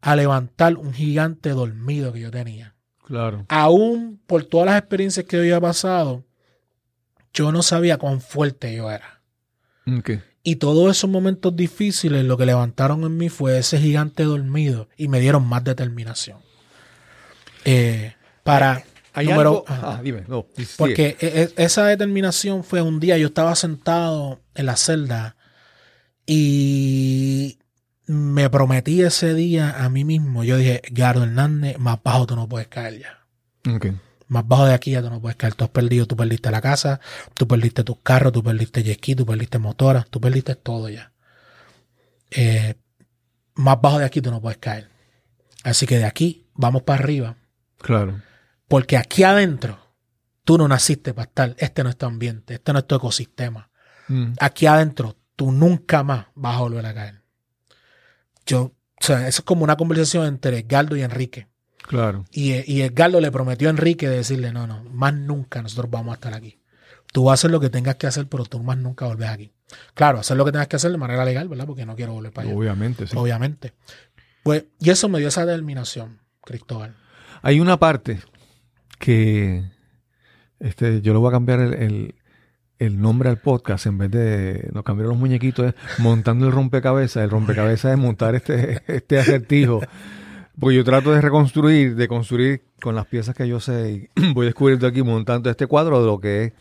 a 0.00 0.16
levantar 0.16 0.76
un 0.76 0.92
gigante 0.92 1.50
dormido 1.50 2.12
que 2.12 2.20
yo 2.20 2.30
tenía. 2.30 2.74
Claro. 3.10 3.44
Aún 3.48 4.20
por 4.28 4.44
todas 4.44 4.66
las 4.66 4.78
experiencias 4.78 5.26
que 5.26 5.36
yo 5.36 5.42
había 5.42 5.60
pasado, 5.60 6.24
yo 7.34 7.50
no 7.50 7.60
sabía 7.64 7.98
cuán 7.98 8.20
fuerte 8.20 8.72
yo 8.72 8.88
era. 8.88 9.20
Y 10.44 10.56
todos 10.56 10.96
esos 10.96 11.10
momentos 11.10 11.56
difíciles 11.56 12.24
lo 12.24 12.36
que 12.36 12.46
levantaron 12.46 13.02
en 13.02 13.16
mí 13.16 13.28
fue 13.28 13.58
ese 13.58 13.80
gigante 13.80 14.22
dormido 14.22 14.88
y 14.96 15.08
me 15.08 15.18
dieron 15.18 15.44
más 15.44 15.64
determinación. 15.64 16.38
Eh, 17.64 18.14
para... 18.44 18.84
Hay 19.12 19.26
número- 19.26 19.64
algo. 19.66 19.86
Ah, 19.88 20.00
dime. 20.04 20.22
No. 20.28 20.46
Porque 20.78 21.16
e- 21.18 21.42
e- 21.56 21.64
esa 21.64 21.84
determinación 21.86 22.62
fue 22.62 22.80
un 22.80 23.00
día, 23.00 23.18
yo 23.18 23.26
estaba 23.26 23.56
sentado 23.56 24.40
en 24.54 24.66
la 24.66 24.76
celda 24.76 25.34
y 26.26 27.58
me 28.10 28.50
prometí 28.50 29.02
ese 29.02 29.34
día 29.34 29.84
a 29.84 29.88
mí 29.88 30.04
mismo. 30.04 30.42
Yo 30.42 30.56
dije, 30.56 30.82
Gardo 30.90 31.22
Hernández, 31.22 31.78
más 31.78 32.02
bajo 32.02 32.26
tú 32.26 32.34
no 32.34 32.48
puedes 32.48 32.66
caer 32.66 32.98
ya. 32.98 33.18
Más 34.26 34.46
bajo 34.48 34.66
de 34.66 34.74
aquí 34.74 34.90
ya 34.90 35.02
tú 35.02 35.10
no 35.10 35.20
puedes 35.20 35.36
caer. 35.36 35.54
Tú 35.54 35.62
has 35.62 35.70
perdido, 35.70 36.06
tú 36.06 36.16
perdiste 36.16 36.50
la 36.50 36.60
casa, 36.60 37.00
tú 37.34 37.46
perdiste 37.46 37.84
tus 37.84 37.98
carros, 38.02 38.32
tú 38.32 38.42
perdiste 38.42 38.82
jet 38.82 38.96
ski, 38.96 39.14
tú 39.14 39.24
perdiste 39.24 39.58
motoras, 39.58 40.08
tú 40.10 40.20
perdiste 40.20 40.56
todo 40.56 40.88
ya. 40.88 41.12
Eh, 42.32 42.74
más 43.54 43.80
bajo 43.80 44.00
de 44.00 44.06
aquí 44.06 44.20
tú 44.20 44.32
no 44.32 44.40
puedes 44.40 44.58
caer. 44.58 44.88
Así 45.62 45.86
que 45.86 45.98
de 45.98 46.04
aquí 46.04 46.48
vamos 46.54 46.82
para 46.82 47.00
arriba. 47.00 47.36
Claro. 47.78 48.20
Porque 48.66 48.96
aquí 48.96 49.22
adentro 49.22 49.78
tú 50.44 50.58
no 50.58 50.66
naciste 50.66 51.14
para 51.14 51.28
estar. 51.28 51.54
Este 51.58 51.84
no 51.84 51.90
es 51.90 51.96
tu 51.96 52.06
ambiente, 52.06 52.54
este 52.54 52.72
no 52.72 52.80
es 52.80 52.86
tu 52.88 52.96
ecosistema. 52.96 53.70
Mm. 54.08 54.32
Aquí 54.40 54.66
adentro 54.66 55.16
tú 55.36 55.52
nunca 55.52 56.02
más 56.02 56.26
vas 56.34 56.56
a 56.56 56.60
volver 56.60 56.86
a 56.86 56.94
caer. 56.94 57.19
Yo, 58.50 58.62
o 58.62 58.72
sea, 59.04 59.28
eso 59.28 59.40
es 59.42 59.44
como 59.44 59.64
una 59.64 59.76
conversación 59.76 60.26
entre 60.26 60.58
Edgardo 60.58 60.96
y 60.96 61.02
Enrique. 61.02 61.46
Claro. 61.86 62.24
Y, 62.32 62.52
y 62.72 62.82
Edgardo 62.82 63.20
le 63.20 63.30
prometió 63.30 63.68
a 63.68 63.70
Enrique 63.70 64.08
de 64.08 64.16
decirle, 64.16 64.52
no, 64.52 64.66
no, 64.66 64.82
más 64.84 65.14
nunca 65.14 65.62
nosotros 65.62 65.90
vamos 65.90 66.12
a 66.12 66.14
estar 66.14 66.34
aquí. 66.34 66.58
Tú 67.12 67.24
vas 67.24 67.32
a 67.32 67.34
hacer 67.34 67.50
lo 67.50 67.60
que 67.60 67.70
tengas 67.70 67.96
que 67.96 68.06
hacer, 68.06 68.26
pero 68.28 68.44
tú 68.44 68.60
más 68.62 68.76
nunca 68.78 69.06
volves 69.06 69.28
aquí. 69.28 69.52
Claro, 69.94 70.18
hacer 70.18 70.36
lo 70.36 70.44
que 70.44 70.52
tengas 70.52 70.68
que 70.68 70.76
hacer 70.76 70.90
de 70.90 70.98
manera 70.98 71.24
legal, 71.24 71.48
¿verdad? 71.48 71.66
Porque 71.66 71.86
no 71.86 71.94
quiero 71.96 72.12
volver 72.12 72.32
para 72.32 72.48
allá. 72.48 72.56
Obviamente, 72.56 73.06
sí. 73.06 73.16
Obviamente. 73.16 73.72
Pues, 74.42 74.64
y 74.78 74.90
eso 74.90 75.08
me 75.08 75.18
dio 75.18 75.28
esa 75.28 75.44
determinación, 75.46 76.18
Cristóbal. 76.44 76.94
Hay 77.42 77.60
una 77.60 77.78
parte 77.78 78.20
que 78.98 79.64
este, 80.58 81.00
yo 81.02 81.12
le 81.12 81.18
voy 81.18 81.28
a 81.28 81.32
cambiar 81.32 81.60
el, 81.60 81.74
el- 81.74 82.14
el 82.80 83.00
nombre 83.00 83.28
al 83.28 83.36
podcast 83.36 83.86
en 83.86 83.98
vez 83.98 84.10
de 84.10 84.70
nos 84.72 84.82
cambiar 84.82 85.08
los 85.08 85.18
muñequitos, 85.18 85.66
es 85.66 85.74
montando 85.98 86.46
el 86.46 86.52
rompecabezas. 86.52 87.22
El 87.22 87.30
rompecabezas 87.30 87.92
es 87.92 87.98
montar 87.98 88.34
este, 88.34 88.82
este 88.86 89.18
acertijo 89.18 89.80
Porque 90.58 90.76
yo 90.76 90.84
trato 90.84 91.12
de 91.12 91.20
reconstruir, 91.20 91.94
de 91.94 92.08
construir 92.08 92.62
con 92.80 92.94
las 92.94 93.06
piezas 93.06 93.34
que 93.34 93.46
yo 93.46 93.60
sé. 93.60 94.10
y 94.16 94.32
voy 94.34 94.46
descubriendo 94.46 94.86
aquí 94.86 95.02
montando 95.02 95.50
este 95.50 95.66
cuadro 95.66 96.00
de 96.00 96.06
lo 96.06 96.20
que 96.20 96.44
es 96.44 96.52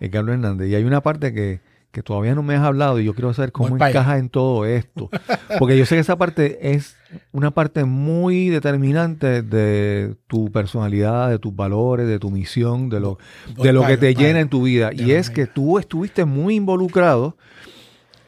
el 0.00 0.10
Carlos 0.10 0.34
Hernández. 0.34 0.68
Y 0.68 0.76
hay 0.76 0.84
una 0.84 1.02
parte 1.02 1.34
que, 1.34 1.60
que 1.90 2.02
todavía 2.02 2.34
no 2.34 2.42
me 2.42 2.54
has 2.54 2.62
hablado 2.62 3.00
y 3.00 3.04
yo 3.04 3.14
quiero 3.14 3.32
saber 3.32 3.50
cómo 3.50 3.74
encaja 3.74 4.18
en 4.18 4.28
todo 4.28 4.66
esto. 4.66 5.08
Porque 5.58 5.76
yo 5.78 5.86
sé 5.86 5.94
que 5.94 6.00
esa 6.00 6.16
parte 6.16 6.74
es 6.74 6.96
una 7.32 7.50
parte 7.50 7.84
muy 7.84 8.48
determinante 8.48 9.42
de 9.42 10.14
tu 10.26 10.52
personalidad, 10.52 11.30
de 11.30 11.38
tus 11.38 11.54
valores, 11.54 12.06
de 12.06 12.18
tu 12.18 12.30
misión, 12.30 12.90
de 12.90 13.00
lo, 13.00 13.18
Voy 13.56 13.66
de 13.66 13.72
lo 13.72 13.80
para 13.80 13.94
que 13.94 13.98
te 13.98 14.14
para 14.14 14.26
llena 14.26 14.40
en 14.40 14.48
tu 14.48 14.62
vida. 14.62 14.90
Y 14.92 15.12
es 15.12 15.30
que 15.30 15.46
tú 15.46 15.78
estuviste 15.78 16.24
muy 16.26 16.56
involucrado 16.56 17.36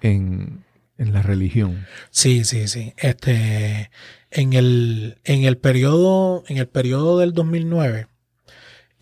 en, 0.01 0.65
en 0.97 1.13
la 1.13 1.23
religión. 1.23 1.87
Sí, 2.11 2.45
sí, 2.45 2.67
sí. 2.67 2.95
Este, 2.97 3.91
en 4.31 4.53
el, 4.55 5.19
en 5.25 5.45
el 5.45 5.59
periodo, 5.59 6.45
en 6.49 6.57
el 6.57 6.69
periodo 6.69 7.19
del 7.19 7.33
2009, 7.35 8.07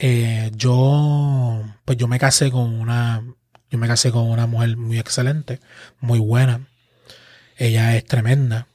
eh, 0.00 0.50
yo, 0.54 1.62
pues 1.84 1.98
yo 1.98 2.08
me 2.08 2.18
casé 2.18 2.50
con 2.50 2.72
una, 2.74 3.24
yo 3.70 3.78
me 3.78 3.88
casé 3.88 4.10
con 4.10 4.28
una 4.28 4.46
mujer 4.46 4.76
muy 4.76 4.98
excelente, 4.98 5.60
muy 6.00 6.18
buena. 6.18 6.66
Ella 7.56 7.96
es 7.96 8.04
tremenda. 8.04 8.68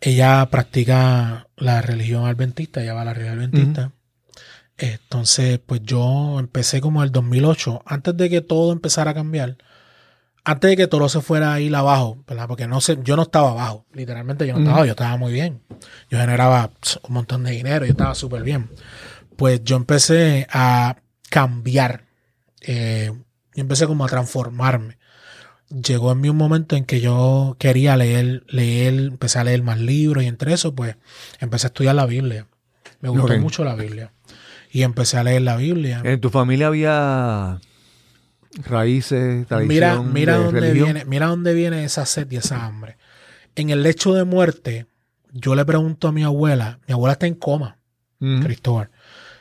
Ella 0.00 0.48
practica 0.50 1.48
la 1.56 1.82
religión 1.82 2.26
adventista, 2.26 2.82
ella 2.82 2.94
va 2.94 3.02
a 3.02 3.06
la 3.06 3.14
religión 3.14 3.38
adventista. 3.38 3.92
Entonces, 4.78 5.60
pues 5.64 5.82
yo 5.82 6.38
empecé 6.40 6.80
como 6.80 7.02
el 7.02 7.12
2008, 7.12 7.82
antes 7.84 8.16
de 8.16 8.30
que 8.30 8.40
todo 8.40 8.72
empezara 8.72 9.10
a 9.10 9.14
cambiar, 9.14 9.58
antes 10.42 10.70
de 10.70 10.76
que 10.76 10.86
todo 10.86 11.08
se 11.10 11.20
fuera 11.20 11.52
a 11.52 11.60
ir 11.60 11.74
abajo, 11.76 12.24
¿verdad? 12.26 12.48
Porque 12.48 12.66
no 12.66 12.80
sé, 12.80 12.98
yo 13.02 13.14
no 13.14 13.22
estaba 13.22 13.50
abajo, 13.50 13.84
literalmente 13.92 14.46
yo 14.46 14.54
no 14.54 14.60
estaba, 14.60 14.86
yo 14.86 14.92
estaba 14.92 15.16
muy 15.18 15.32
bien. 15.32 15.60
Yo 16.10 16.18
generaba 16.18 16.70
un 17.06 17.14
montón 17.14 17.44
de 17.44 17.50
dinero, 17.50 17.84
yo 17.84 17.92
estaba 17.92 18.14
súper 18.14 18.42
bien. 18.42 18.70
Pues 19.36 19.62
yo 19.64 19.76
empecé 19.76 20.46
a 20.50 20.96
cambiar, 21.28 22.04
eh, 22.62 23.12
yo 23.60 23.62
empecé 23.62 23.86
como 23.86 24.06
a 24.06 24.08
transformarme. 24.08 24.96
Llegó 25.68 26.12
en 26.12 26.20
mí 26.20 26.30
un 26.30 26.36
momento 26.36 26.76
en 26.76 26.84
que 26.86 27.00
yo 27.00 27.56
quería 27.58 27.94
leer, 27.96 28.42
leer, 28.48 28.94
empecé 28.94 29.38
a 29.38 29.44
leer 29.44 29.62
más 29.62 29.78
libros 29.78 30.24
y 30.24 30.26
entre 30.26 30.54
eso, 30.54 30.74
pues 30.74 30.96
empecé 31.40 31.66
a 31.66 31.68
estudiar 31.68 31.94
la 31.94 32.06
Biblia. 32.06 32.46
Me 33.00 33.10
gustó 33.10 33.38
mucho 33.38 33.62
la 33.62 33.74
Biblia. 33.74 34.12
Y 34.72 34.82
empecé 34.82 35.18
a 35.18 35.24
leer 35.24 35.42
la 35.42 35.56
Biblia. 35.56 36.00
¿En 36.04 36.20
tu 36.20 36.30
familia 36.30 36.68
había 36.68 37.60
raíces, 38.64 39.46
tradición 39.46 39.68
Mira, 39.68 40.02
mira 40.02 40.38
de 40.38 40.44
dónde 40.44 40.60
religión? 40.60 40.84
viene, 40.86 41.04
mira 41.04 41.26
dónde 41.26 41.54
viene 41.54 41.84
esa 41.84 42.06
sed 42.06 42.30
y 42.30 42.36
esa 42.36 42.64
hambre. 42.64 42.96
En 43.56 43.70
el 43.70 43.82
lecho 43.82 44.14
de 44.14 44.24
muerte, 44.24 44.86
yo 45.32 45.54
le 45.54 45.64
pregunto 45.64 46.08
a 46.08 46.12
mi 46.12 46.22
abuela, 46.24 46.80
mi 46.88 46.94
abuela 46.94 47.12
está 47.12 47.26
en 47.26 47.34
coma. 47.34 47.76
Cristóbal. 48.18 48.90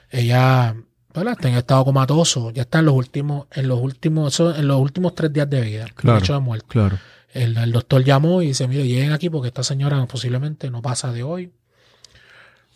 Ella, 0.09 0.75
¿verdad? 1.13 1.33
Está 1.33 1.49
en 1.49 1.55
estado 1.55 1.85
comatoso, 1.85 2.51
ya 2.51 2.61
está 2.63 2.79
en 2.79 2.85
los 2.85 2.93
últimos, 2.95 3.47
en 3.51 3.67
los 3.67 3.79
últimos, 3.79 4.33
eso, 4.33 4.55
en 4.55 4.67
los 4.67 4.79
últimos 4.79 5.15
tres 5.15 5.33
días 5.33 5.49
de 5.49 5.61
vida, 5.61 5.85
Claro. 5.95 6.19
lecho 6.19 6.33
de 6.33 6.39
muerte. 6.39 6.67
Claro. 6.69 6.97
El, 7.33 7.57
el 7.57 7.71
doctor 7.71 8.03
llamó 8.03 8.41
y 8.41 8.47
dice, 8.47 8.67
mire, 8.67 8.87
lleguen 8.87 9.11
aquí 9.11 9.29
porque 9.29 9.49
esta 9.49 9.63
señora 9.63 10.03
posiblemente 10.07 10.69
no 10.71 10.81
pasa 10.81 11.11
de 11.11 11.23
hoy. 11.23 11.51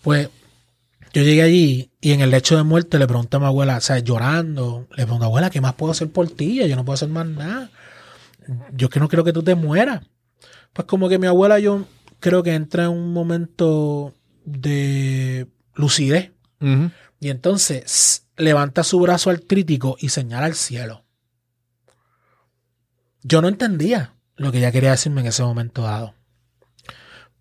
Pues 0.01 0.29
yo 1.13 1.21
llegué 1.23 1.41
allí 1.43 1.91
y 2.01 2.11
en 2.11 2.21
el 2.21 2.31
lecho 2.31 2.55
de 2.57 2.63
muerte 2.63 2.99
le 2.99 3.07
pregunté 3.07 3.37
a 3.37 3.39
mi 3.39 3.45
abuela, 3.45 3.77
o 3.77 3.81
sea, 3.81 3.99
llorando, 3.99 4.87
le 4.95 5.03
pregunté, 5.03 5.25
abuela, 5.25 5.49
¿qué 5.49 5.61
más 5.61 5.73
puedo 5.75 5.91
hacer 5.91 6.09
por 6.11 6.29
ti? 6.29 6.67
Yo 6.67 6.75
no 6.75 6.83
puedo 6.85 6.95
hacer 6.95 7.09
más 7.09 7.25
nada. 7.27 7.69
Yo 8.73 8.89
que 8.89 8.99
no 8.99 9.07
quiero 9.07 9.23
que 9.23 9.33
tú 9.33 9.41
te 9.43 9.55
mueras. 9.55 10.01
Pues 10.73 10.87
como 10.87 11.07
que 11.07 11.17
mi 11.19 11.27
abuela 11.27 11.59
yo 11.59 11.85
creo 12.19 12.43
que 12.43 12.53
entra 12.53 12.85
en 12.85 12.89
un 12.89 13.13
momento 13.13 14.13
de 14.45 15.47
lucidez. 15.75 16.31
Y 17.19 17.29
entonces 17.29 18.22
levanta 18.37 18.83
su 18.83 18.99
brazo 18.99 19.29
artrítico 19.29 19.95
y 19.99 20.09
señala 20.09 20.45
al 20.47 20.55
cielo. 20.55 21.03
Yo 23.23 23.41
no 23.41 23.47
entendía 23.47 24.13
lo 24.35 24.51
que 24.51 24.57
ella 24.57 24.71
quería 24.71 24.91
decirme 24.91 25.21
en 25.21 25.27
ese 25.27 25.43
momento 25.43 25.81
dado. 25.83 26.13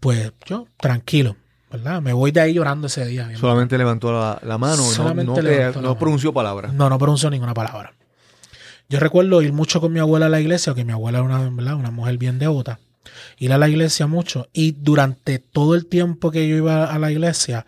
Pues 0.00 0.32
yo, 0.46 0.66
tranquilo, 0.78 1.36
¿verdad? 1.70 2.00
Me 2.02 2.12
voy 2.12 2.30
de 2.32 2.40
ahí 2.40 2.54
llorando 2.54 2.86
ese 2.86 3.04
día. 3.06 3.30
Solamente 3.36 3.78
levantó 3.78 4.12
la, 4.12 4.38
la 4.42 4.58
mano, 4.58 4.76
no- 4.76 4.82
Solamente 4.82 5.70
mano. 5.74 5.98
pronunció 5.98 6.32
palabras. 6.32 6.72
No, 6.72 6.88
no 6.88 6.98
pronunció 6.98 7.30
ninguna 7.30 7.54
palabra. 7.54 7.94
Yo 8.88 9.00
recuerdo 9.00 9.40
ir 9.42 9.52
mucho 9.52 9.80
con 9.80 9.92
mi 9.92 10.00
abuela 10.00 10.26
a 10.26 10.28
la 10.28 10.40
iglesia, 10.40 10.74
que 10.74 10.84
mi 10.84 10.92
abuela 10.92 11.18
era 11.18 11.24
una, 11.26 11.48
¿verdad? 11.50 11.74
una 11.76 11.90
mujer 11.90 12.18
bien 12.18 12.38
devota. 12.38 12.78
Ir 13.38 13.52
a 13.52 13.58
la 13.58 13.68
iglesia 13.68 14.06
mucho. 14.06 14.48
Y 14.52 14.72
durante 14.72 15.38
todo 15.38 15.74
el 15.74 15.86
tiempo 15.86 16.30
que 16.30 16.46
yo 16.48 16.56
iba 16.56 16.84
a 16.84 16.98
la 16.98 17.10
iglesia, 17.10 17.64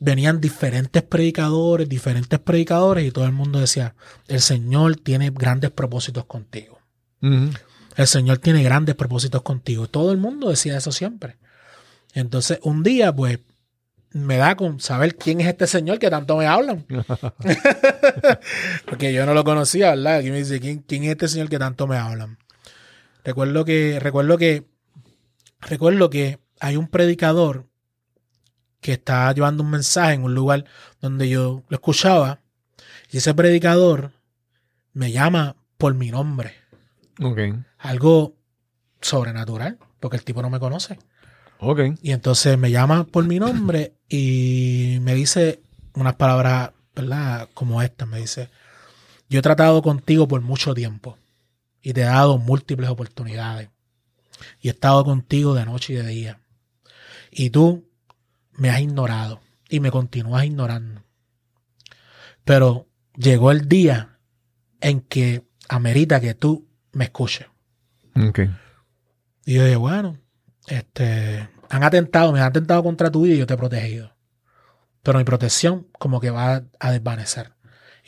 venían 0.00 0.40
diferentes 0.40 1.02
predicadores, 1.02 1.88
diferentes 1.88 2.38
predicadores, 2.40 3.06
y 3.06 3.12
todo 3.12 3.26
el 3.26 3.32
mundo 3.32 3.60
decía, 3.60 3.94
el 4.26 4.40
Señor 4.40 4.96
tiene 4.96 5.30
grandes 5.30 5.70
propósitos 5.70 6.24
contigo. 6.24 6.80
El 7.20 8.06
Señor 8.06 8.38
tiene 8.38 8.62
grandes 8.62 8.94
propósitos 8.94 9.42
contigo. 9.42 9.88
Todo 9.88 10.10
el 10.10 10.18
mundo 10.18 10.48
decía 10.48 10.76
eso 10.76 10.90
siempre. 10.90 11.36
Entonces, 12.14 12.58
un 12.62 12.82
día, 12.82 13.14
pues, 13.14 13.40
me 14.12 14.38
da 14.38 14.56
con 14.56 14.80
saber 14.80 15.16
quién 15.16 15.40
es 15.40 15.46
este 15.46 15.68
señor 15.68 15.98
que 15.98 16.10
tanto 16.10 16.36
me 16.36 16.46
hablan. 16.46 16.84
Porque 18.86 19.12
yo 19.12 19.26
no 19.26 19.34
lo 19.34 19.44
conocía, 19.44 19.90
¿verdad? 19.90 20.16
Aquí 20.16 20.30
me 20.30 20.38
dice, 20.38 20.60
¿quién, 20.60 20.78
quién 20.78 21.04
es 21.04 21.10
este 21.10 21.28
señor 21.28 21.48
que 21.48 21.58
tanto 21.58 21.86
me 21.86 21.96
hablan? 21.96 22.38
Recuerdo 23.22 23.64
que, 23.64 23.98
recuerdo 24.00 24.38
que, 24.38 24.64
recuerdo 25.60 26.10
que 26.10 26.38
hay 26.58 26.76
un 26.76 26.88
predicador 26.88 27.69
que 28.80 28.92
está 28.92 29.32
llevando 29.32 29.62
un 29.62 29.70
mensaje 29.70 30.14
en 30.14 30.24
un 30.24 30.34
lugar 30.34 30.64
donde 31.00 31.28
yo 31.28 31.62
lo 31.68 31.74
escuchaba. 31.74 32.40
Y 33.10 33.18
ese 33.18 33.34
predicador 33.34 34.12
me 34.92 35.12
llama 35.12 35.56
por 35.76 35.94
mi 35.94 36.10
nombre 36.10 36.54
Ok. 37.22 37.38
algo 37.78 38.34
sobrenatural, 39.00 39.78
porque 39.98 40.16
el 40.16 40.24
tipo 40.24 40.42
no 40.42 40.50
me 40.50 40.60
conoce. 40.60 40.98
Ok. 41.58 41.80
Y 42.02 42.12
entonces 42.12 42.56
me 42.58 42.70
llama 42.70 43.04
por 43.04 43.24
mi 43.26 43.38
nombre 43.38 43.94
y 44.08 44.98
me 45.02 45.14
dice 45.14 45.60
unas 45.94 46.14
palabras, 46.14 46.70
¿verdad? 46.94 47.48
Como 47.54 47.82
esta, 47.82 48.06
me 48.06 48.18
dice, 48.20 48.48
yo 49.28 49.40
he 49.40 49.42
tratado 49.42 49.82
contigo 49.82 50.26
por 50.26 50.40
mucho 50.40 50.74
tiempo 50.74 51.18
y 51.82 51.92
te 51.92 52.02
he 52.02 52.04
dado 52.04 52.38
múltiples 52.38 52.88
oportunidades 52.90 53.68
y 54.60 54.68
he 54.68 54.70
estado 54.70 55.04
contigo 55.04 55.54
de 55.54 55.64
noche 55.66 55.92
y 55.92 55.96
de 55.96 56.06
día. 56.06 56.40
Y 57.30 57.50
tú 57.50 57.84
me 58.60 58.68
has 58.68 58.80
ignorado 58.80 59.40
y 59.70 59.80
me 59.80 59.90
continúas 59.90 60.44
ignorando. 60.44 61.02
Pero 62.44 62.88
llegó 63.16 63.52
el 63.52 63.68
día 63.68 64.18
en 64.82 65.00
que 65.00 65.46
amerita 65.70 66.20
que 66.20 66.34
tú 66.34 66.68
me 66.92 67.04
escuches. 67.04 67.46
Y 69.46 69.54
yo 69.54 69.64
dije, 69.64 69.76
bueno, 69.76 70.18
este, 70.66 71.48
han 71.70 71.84
atentado, 71.84 72.32
me 72.32 72.40
han 72.40 72.48
atentado 72.48 72.82
contra 72.82 73.10
tu 73.10 73.22
vida 73.22 73.34
y 73.34 73.38
yo 73.38 73.46
te 73.46 73.54
he 73.54 73.56
protegido. 73.56 74.14
Pero 75.02 75.18
mi 75.18 75.24
protección 75.24 75.86
como 75.98 76.20
que 76.20 76.28
va 76.30 76.64
a 76.78 76.92
desvanecer. 76.92 77.54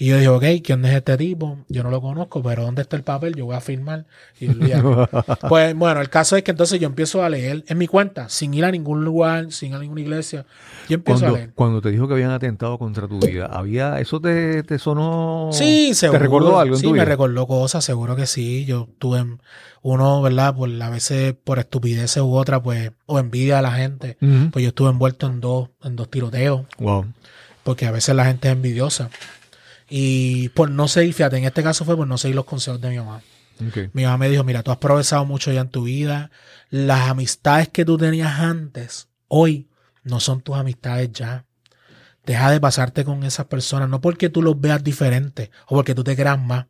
Y 0.03 0.07
yo 0.09 0.17
dije, 0.17 0.29
ok, 0.29 0.45
¿quién 0.65 0.85
es 0.85 0.97
este 0.97 1.17
tipo? 1.17 1.59
Yo 1.69 1.85
no 1.85 1.91
lo 1.91 2.01
conozco, 2.01 2.43
pero 2.43 2.65
¿dónde 2.65 2.83
está 2.83 2.97
el 2.97 3.05
papel? 3.05 3.37
Yo 3.37 3.45
voy 3.45 3.55
a 3.55 3.61
firmar. 3.61 4.05
Y 4.41 4.49
pues 5.49 5.77
bueno, 5.77 6.01
el 6.01 6.09
caso 6.11 6.37
es 6.37 6.43
que 6.43 6.51
entonces 6.51 6.81
yo 6.81 6.89
empiezo 6.89 7.23
a 7.23 7.29
leer 7.29 7.63
en 7.69 7.79
mi 7.79 7.87
cuenta, 7.87 8.29
sin 8.29 8.53
ir 8.53 8.65
a 8.65 8.73
ningún 8.73 9.05
lugar, 9.05 9.53
sin 9.53 9.71
ir 9.71 9.77
a 9.77 9.79
ninguna 9.79 10.01
iglesia. 10.01 10.45
Yo 10.89 10.97
empiezo 10.97 11.19
a 11.19 11.29
Cuando, 11.29 11.37
leer. 11.39 11.51
cuando 11.55 11.81
te 11.81 11.91
dijo 11.91 12.09
que 12.09 12.15
habían 12.15 12.33
atentado 12.33 12.79
contra 12.79 13.07
tu 13.07 13.21
vida, 13.21 13.47
había 13.47 14.01
eso 14.01 14.21
te, 14.21 14.65
te 14.65 14.81
sonó. 14.81 15.51
Sí, 15.53 15.95
seguro. 15.95 16.19
¿Te 16.19 16.25
recordó 16.25 16.59
algo 16.59 16.75
en 16.75 16.81
Sí, 16.81 16.87
tu 16.87 16.91
me 16.91 16.95
vida? 16.99 17.05
recordó 17.05 17.47
cosas, 17.47 17.85
seguro 17.85 18.17
que 18.17 18.27
sí. 18.27 18.65
Yo 18.65 18.89
tuve 18.99 19.21
en- 19.21 19.41
uno, 19.83 20.21
¿verdad? 20.21 20.57
Por 20.57 20.69
a 20.83 20.91
veces 20.91 21.35
por 21.45 21.61
estupideces 21.61 22.23
u 22.25 22.35
otra, 22.35 22.61
pues, 22.61 22.91
o 23.07 23.21
envidia 23.21 23.61
a 23.61 23.63
la 23.63 23.71
gente. 23.71 24.17
Pues 24.51 24.65
yo 24.65 24.71
estuve 24.71 24.91
envuelto 24.91 25.29
en 25.29 25.41
dos, 25.41 25.69
en 25.85 25.95
dos 25.95 26.11
tiroteos, 26.11 26.63
Wow. 26.79 27.07
porque 27.63 27.87
a 27.87 27.93
veces 27.93 28.17
la 28.17 28.25
gente 28.25 28.49
es 28.49 28.53
envidiosa. 28.55 29.11
Y 29.95 30.49
por 30.51 30.71
no 30.71 30.89
seguir, 30.89 31.13
fíjate, 31.13 31.37
en 31.37 31.45
este 31.45 31.63
caso 31.63 31.85
fue 31.85 31.99
por 31.99 32.07
no 32.07 32.17
seguir 32.17 32.35
los 32.35 32.47
consejos 32.47 32.81
de 32.81 32.89
mi 32.89 32.97
mamá. 32.97 33.21
Mi 33.93 34.05
mamá 34.05 34.17
me 34.17 34.31
dijo, 34.31 34.43
mira, 34.43 34.63
tú 34.63 34.71
has 34.71 34.79
progresado 34.79 35.27
mucho 35.27 35.53
ya 35.53 35.61
en 35.61 35.69
tu 35.69 35.83
vida. 35.83 36.31
Las 36.71 37.11
amistades 37.11 37.69
que 37.69 37.85
tú 37.85 37.99
tenías 37.99 38.41
antes, 38.41 39.09
hoy, 39.29 39.69
no 40.03 40.19
son 40.19 40.41
tus 40.41 40.57
amistades 40.57 41.13
ya. 41.13 41.45
Deja 42.25 42.51
de 42.51 42.59
pasarte 42.59 43.05
con 43.05 43.23
esas 43.23 43.45
personas, 43.45 43.87
no 43.91 44.01
porque 44.01 44.31
tú 44.31 44.41
los 44.41 44.59
veas 44.59 44.83
diferentes 44.83 45.51
o 45.67 45.75
porque 45.75 45.95
tú 45.95 46.03
te 46.03 46.17
creas 46.17 46.41
más. 46.41 46.69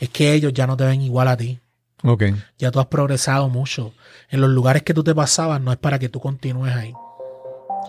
Es 0.00 0.08
que 0.08 0.32
ellos 0.32 0.54
ya 0.54 0.66
no 0.66 0.74
te 0.74 0.84
ven 0.84 1.02
igual 1.02 1.28
a 1.28 1.36
ti. 1.36 1.60
Ok. 2.04 2.24
Ya 2.56 2.70
tú 2.70 2.80
has 2.80 2.86
progresado 2.86 3.50
mucho. 3.50 3.92
En 4.30 4.40
los 4.40 4.48
lugares 4.48 4.82
que 4.82 4.94
tú 4.94 5.04
te 5.04 5.14
pasabas 5.14 5.60
no 5.60 5.72
es 5.72 5.78
para 5.78 5.98
que 5.98 6.08
tú 6.08 6.20
continúes 6.20 6.74
ahí. 6.74 6.94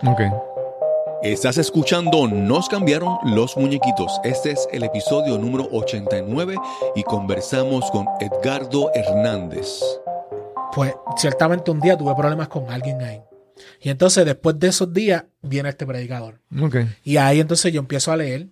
Ok. 0.02 0.20
Estás 1.24 1.56
escuchando 1.56 2.28
Nos 2.28 2.68
cambiaron 2.68 3.16
los 3.24 3.56
muñequitos. 3.56 4.20
Este 4.24 4.50
es 4.50 4.68
el 4.72 4.82
episodio 4.82 5.38
número 5.38 5.66
89 5.72 6.54
y 6.94 7.02
conversamos 7.02 7.90
con 7.90 8.06
Edgardo 8.20 8.90
Hernández. 8.92 9.80
Pues 10.74 10.94
ciertamente 11.16 11.70
un 11.70 11.80
día 11.80 11.96
tuve 11.96 12.14
problemas 12.14 12.48
con 12.48 12.70
alguien 12.70 13.00
ahí. 13.00 13.22
Y 13.80 13.88
entonces 13.88 14.26
después 14.26 14.58
de 14.58 14.68
esos 14.68 14.92
días 14.92 15.24
viene 15.40 15.70
este 15.70 15.86
predicador. 15.86 16.42
Y 17.02 17.16
ahí 17.16 17.40
entonces 17.40 17.72
yo 17.72 17.80
empiezo 17.80 18.12
a 18.12 18.18
leer 18.18 18.48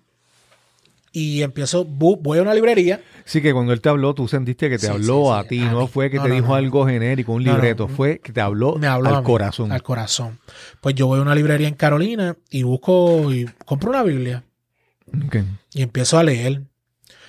y 1.12 1.42
empiezo, 1.42 1.84
voy 1.84 2.38
a 2.38 2.42
una 2.42 2.54
librería. 2.54 3.00
Sí, 3.24 3.40
que 3.42 3.52
cuando 3.52 3.72
él 3.72 3.80
te 3.80 3.88
habló, 3.90 4.14
tú 4.14 4.26
sentiste 4.28 4.68
que 4.70 4.78
te 4.78 4.86
Sí, 4.86 4.92
habló 4.92 5.26
sí, 5.26 5.30
a 5.32 5.48
ti, 5.48 5.60
a 5.60 5.70
no 5.70 5.80
mí. 5.82 5.88
fue 5.88 6.10
que 6.10 6.16
No, 6.16 6.22
te 6.24 6.28
no, 6.30 6.34
dijo 6.34 6.48
no. 6.48 6.54
algo 6.54 6.86
genérico, 6.86 7.32
un 7.32 7.44
libreto, 7.44 7.86
fue 7.88 8.18
que 8.20 8.32
te 8.32 8.40
habló, 8.40 8.76
Me 8.76 8.86
habló 8.86 9.10
a 9.10 9.16
al 9.18 9.22
mí, 9.22 9.26
corazón. 9.26 9.70
Al 9.72 9.82
corazón. 9.82 10.38
Pues 10.80 10.94
yo 10.94 11.06
voy 11.06 11.18
a 11.18 11.22
una 11.22 11.34
librería 11.34 11.68
en 11.68 11.74
Carolina 11.74 12.36
y 12.50 12.62
busco 12.62 13.32
y 13.32 13.44
compro 13.66 13.90
una 13.90 14.02
Biblia 14.02 14.44
Ok. 15.26 15.36
y 15.74 15.82
empiezo 15.82 16.18
a 16.18 16.22
leer. 16.24 16.62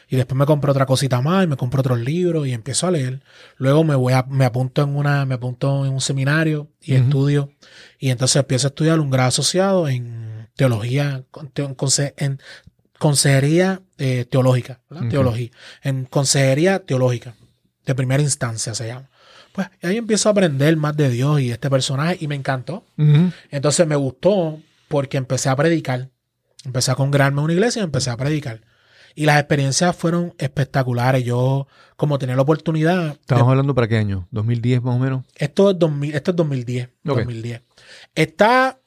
Y 0.10 0.16
después 0.16 0.38
me 0.38 0.46
compro 0.46 0.72
otra 0.72 0.86
cosita 0.86 1.22
más 1.22 1.44
y 1.44 1.48
me 1.48 1.56
compro 1.58 1.80
otros 1.80 2.00
libros 2.00 2.46
y 2.48 2.54
empiezo 2.54 2.86
a 2.88 2.92
leer. 2.92 3.24
Luego 3.58 3.84
me 3.84 3.96
voy 3.96 4.14
a, 4.14 4.24
me 4.30 4.46
apunto 4.46 4.84
en 4.84 4.96
una, 4.96 5.26
me 5.26 5.36
apunto 5.36 5.86
en 5.86 5.94
un 5.94 6.02
seminario 6.02 6.70
y 6.82 6.94
estudio. 6.94 7.52
Y 7.98 8.12
entonces 8.12 8.36
empiezo 8.36 8.68
a 8.68 8.70
estudiar 8.70 9.00
un 9.00 9.10
grado 9.10 9.30
asociado 9.30 9.88
en 9.88 10.50
teología, 10.56 11.24
en, 11.56 11.76
en 12.18 12.38
consejería 13.04 13.82
eh, 13.98 14.24
teológica. 14.30 14.80
Teología. 15.10 15.50
En 15.82 16.06
consejería 16.06 16.80
teológica. 16.80 17.36
De 17.86 17.94
primera 17.96 18.24
instancia 18.24 18.74
se 18.74 18.88
llama. 18.88 19.10
Pues 19.52 19.68
ahí 19.82 19.98
empiezo 19.98 20.30
a 20.30 20.32
aprender 20.32 20.78
más 20.78 20.96
de 20.96 21.10
Dios 21.10 21.42
y 21.42 21.52
este 21.52 21.70
personaje 21.70 22.18
y 22.22 22.30
me 22.30 22.36
encantó. 22.36 22.86
Entonces 23.52 23.86
me 23.88 23.98
gustó 23.98 24.58
porque 24.88 25.18
empecé 25.18 25.50
a 25.50 25.56
predicar. 25.58 26.12
Empecé 26.64 26.92
a 26.92 26.96
congregarme 26.96 27.40
en 27.42 27.44
una 27.44 27.54
iglesia 27.54 27.82
y 27.82 27.84
empecé 27.84 28.10
a 28.10 28.16
predicar. 28.16 28.62
Y 29.16 29.26
las 29.26 29.38
experiencias 29.38 29.94
fueron 29.98 30.34
espectaculares. 30.38 31.26
Yo, 31.26 31.68
como 31.98 32.18
tenía 32.20 32.38
la 32.38 32.44
oportunidad. 32.44 33.18
Estamos 33.20 33.46
de- 33.48 33.50
hablando 33.52 33.76
para 33.76 33.90
qué 33.90 33.98
año? 33.98 34.30
¿2010 34.32 34.82
más 34.82 34.96
o 34.96 35.00
menos? 35.00 35.26
esto, 35.36 35.72
es 35.72 35.78
2000, 35.78 36.16
esto 36.16 36.32
es 36.32 36.38
2010. 36.38 36.88
Ok. 37.06 37.18
2010. 37.18 37.62
Está 38.16 38.80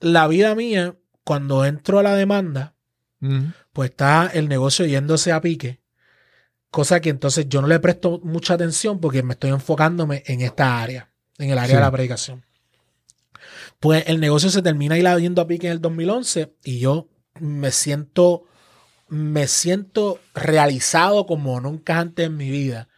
la 0.00 0.26
vida 0.26 0.56
mía 0.56 0.96
cuando 1.22 1.64
entro 1.64 2.00
a 2.00 2.02
la 2.02 2.14
demanda, 2.16 2.73
Pues 3.72 3.90
está 3.90 4.30
el 4.34 4.48
negocio 4.48 4.84
yéndose 4.86 5.32
a 5.32 5.40
pique. 5.40 5.80
Cosa 6.70 7.00
que 7.00 7.08
entonces 7.10 7.48
yo 7.48 7.62
no 7.62 7.68
le 7.68 7.78
presto 7.80 8.20
mucha 8.22 8.54
atención 8.54 9.00
porque 9.00 9.22
me 9.22 9.32
estoy 9.34 9.50
enfocándome 9.50 10.22
en 10.26 10.40
esta 10.42 10.82
área, 10.82 11.10
en 11.38 11.50
el 11.50 11.58
área 11.58 11.68
Sí. 11.70 11.74
de 11.76 11.80
la 11.80 11.90
predicación. 11.92 12.44
Pues 13.80 14.04
el 14.06 14.20
negocio 14.20 14.50
se 14.50 14.62
termina 14.62 14.96
yendo 15.18 15.40
a 15.42 15.46
pique 15.46 15.66
en 15.68 15.72
el 15.74 15.80
2011 15.80 16.54
y 16.64 16.78
yo 16.80 17.08
me 17.40 17.70
siento, 17.70 18.44
me 19.08 19.46
siento 19.46 20.20
realizado 20.34 21.26
como 21.26 21.60
nunca 21.60 21.98
antes 21.98 22.26
en 22.26 22.36
mi 22.36 22.50
vida 22.50 22.88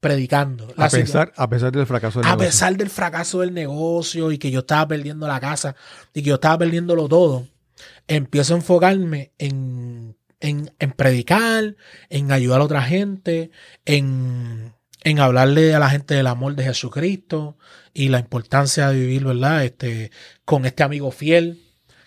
predicando. 0.00 0.72
A 0.76 0.88
pesar, 0.90 1.32
a 1.36 1.48
pesar 1.48 1.72
del 1.72 1.86
fracaso 1.86 2.18
del 2.20 2.26
a 2.26 2.30
negocio. 2.32 2.48
pesar 2.50 2.76
del 2.76 2.90
fracaso 2.90 3.40
del 3.40 3.54
negocio 3.54 4.32
y 4.32 4.38
que 4.38 4.50
yo 4.50 4.60
estaba 4.60 4.86
perdiendo 4.88 5.26
la 5.26 5.40
casa 5.40 5.74
y 6.12 6.22
que 6.22 6.28
yo 6.28 6.34
estaba 6.34 6.58
perdiéndolo 6.58 7.08
todo, 7.08 7.46
empiezo 8.08 8.54
a 8.54 8.58
enfocarme 8.58 9.32
en, 9.38 10.16
en, 10.40 10.72
en 10.78 10.92
predicar, 10.92 11.76
en 12.08 12.32
ayudar 12.32 12.60
a 12.60 12.64
otra 12.64 12.82
gente, 12.82 13.50
en, 13.84 14.74
en 15.02 15.18
hablarle 15.20 15.74
a 15.74 15.78
la 15.78 15.90
gente 15.90 16.14
del 16.14 16.26
amor 16.26 16.54
de 16.54 16.64
Jesucristo 16.64 17.56
y 17.92 18.08
la 18.08 18.18
importancia 18.18 18.88
de 18.88 19.00
vivir, 19.00 19.24
¿verdad? 19.24 19.64
Este, 19.64 20.10
con 20.44 20.66
este 20.66 20.82
amigo 20.82 21.10
fiel 21.10 21.60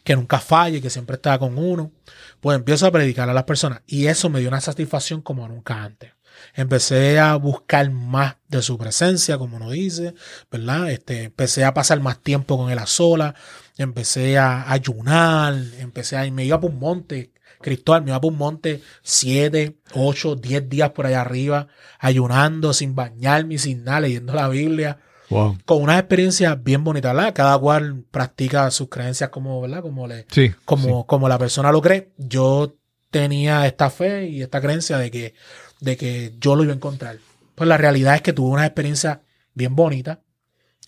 que 0.03 0.15
nunca 0.15 0.39
falle, 0.39 0.81
que 0.81 0.89
siempre 0.89 1.15
está 1.15 1.37
con 1.37 1.57
uno. 1.57 1.91
Pues 2.39 2.55
empiezo 2.55 2.87
a 2.87 2.91
predicar 2.91 3.29
a 3.29 3.33
las 3.33 3.43
personas 3.43 3.81
y 3.85 4.07
eso 4.07 4.29
me 4.29 4.39
dio 4.39 4.49
una 4.49 4.61
satisfacción 4.61 5.21
como 5.21 5.47
nunca 5.47 5.83
antes. 5.83 6.16
Empecé 6.53 7.19
a 7.19 7.35
buscar 7.35 7.89
más 7.91 8.35
de 8.47 8.61
su 8.61 8.77
presencia, 8.77 9.37
como 9.37 9.57
uno 9.57 9.71
dice, 9.71 10.13
¿verdad? 10.51 10.89
Este, 10.91 11.23
empecé 11.23 11.63
a 11.65 11.73
pasar 11.73 11.99
más 11.99 12.19
tiempo 12.19 12.57
con 12.57 12.71
él 12.71 12.79
a 12.79 12.85
sola, 12.87 13.35
empecé 13.77 14.37
a 14.37 14.71
ayunar, 14.71 15.55
empecé 15.79 16.17
a, 16.17 16.29
me 16.31 16.45
iba 16.45 16.59
por 16.59 16.71
un 16.71 16.79
monte, 16.79 17.31
Cristóbal, 17.59 18.03
me 18.03 18.11
iba 18.11 18.21
por 18.21 18.31
un 18.31 18.37
monte 18.37 18.81
siete, 19.01 19.77
ocho, 19.95 20.35
diez 20.35 20.69
días 20.69 20.91
por 20.91 21.07
allá 21.07 21.21
arriba, 21.21 21.67
ayunando, 21.99 22.71
sin 22.73 22.93
bañarme, 22.95 23.55
y 23.55 23.57
sin 23.57 23.83
nada, 23.83 24.01
leyendo 24.01 24.33
la 24.33 24.47
Biblia, 24.47 24.99
Wow. 25.29 25.57
con 25.65 25.81
unas 25.81 25.99
experiencias 25.99 26.63
bien 26.63 26.85
bonitas, 26.85 27.13
¿verdad? 27.13 27.33
Cada 27.33 27.57
cual 27.57 28.03
practica 28.11 28.71
sus 28.71 28.87
creencias 28.87 29.29
como, 29.29 29.59
¿verdad? 29.59 29.81
Como 29.81 30.07
le, 30.07 30.25
Sí. 30.31 30.53
como, 30.63 31.05
como 31.05 31.27
la 31.27 31.37
persona 31.37 31.69
lo 31.71 31.81
cree, 31.81 32.13
yo 32.17 32.75
tenía 33.09 33.65
esta 33.67 33.89
fe 33.89 34.27
y 34.27 34.41
esta 34.41 34.61
creencia 34.61 34.97
de 34.97 35.11
que, 35.11 35.33
de 35.79 35.97
que 35.97 36.35
yo 36.39 36.55
lo 36.55 36.63
iba 36.63 36.73
a 36.73 36.75
encontrar. 36.75 37.17
Pues 37.55 37.67
la 37.67 37.77
realidad 37.77 38.15
es 38.15 38.21
que 38.21 38.33
tuve 38.33 38.49
una 38.49 38.65
experiencia 38.65 39.21
bien 39.53 39.75
bonita 39.75 40.21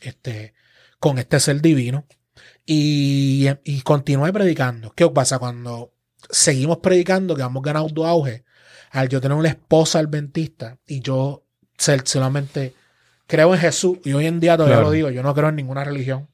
este, 0.01 0.53
con 0.99 1.17
este 1.17 1.39
ser 1.39 1.61
divino 1.61 2.05
y, 2.65 3.47
y 3.63 3.81
continué 3.81 4.31
predicando. 4.31 4.91
¿Qué 4.91 5.07
pasa 5.09 5.39
cuando 5.39 5.93
seguimos 6.29 6.77
predicando, 6.77 7.35
que 7.35 7.41
vamos 7.41 7.63
ganando 7.63 8.05
auge? 8.05 8.43
Al 8.91 9.09
yo 9.09 9.21
tener 9.21 9.37
una 9.37 9.49
esposa 9.49 9.99
adventista 9.99 10.77
y 10.87 10.99
yo 11.01 11.43
solamente 12.05 12.73
creo 13.27 13.53
en 13.53 13.59
Jesús 13.61 13.99
y 14.03 14.13
hoy 14.13 14.25
en 14.25 14.39
día 14.39 14.55
todavía 14.57 14.77
Claro. 14.77 14.87
lo 14.87 14.91
digo, 14.91 15.09
yo 15.09 15.23
no 15.23 15.33
creo 15.35 15.49
en 15.49 15.55
ninguna 15.55 15.83
religión. 15.83 16.27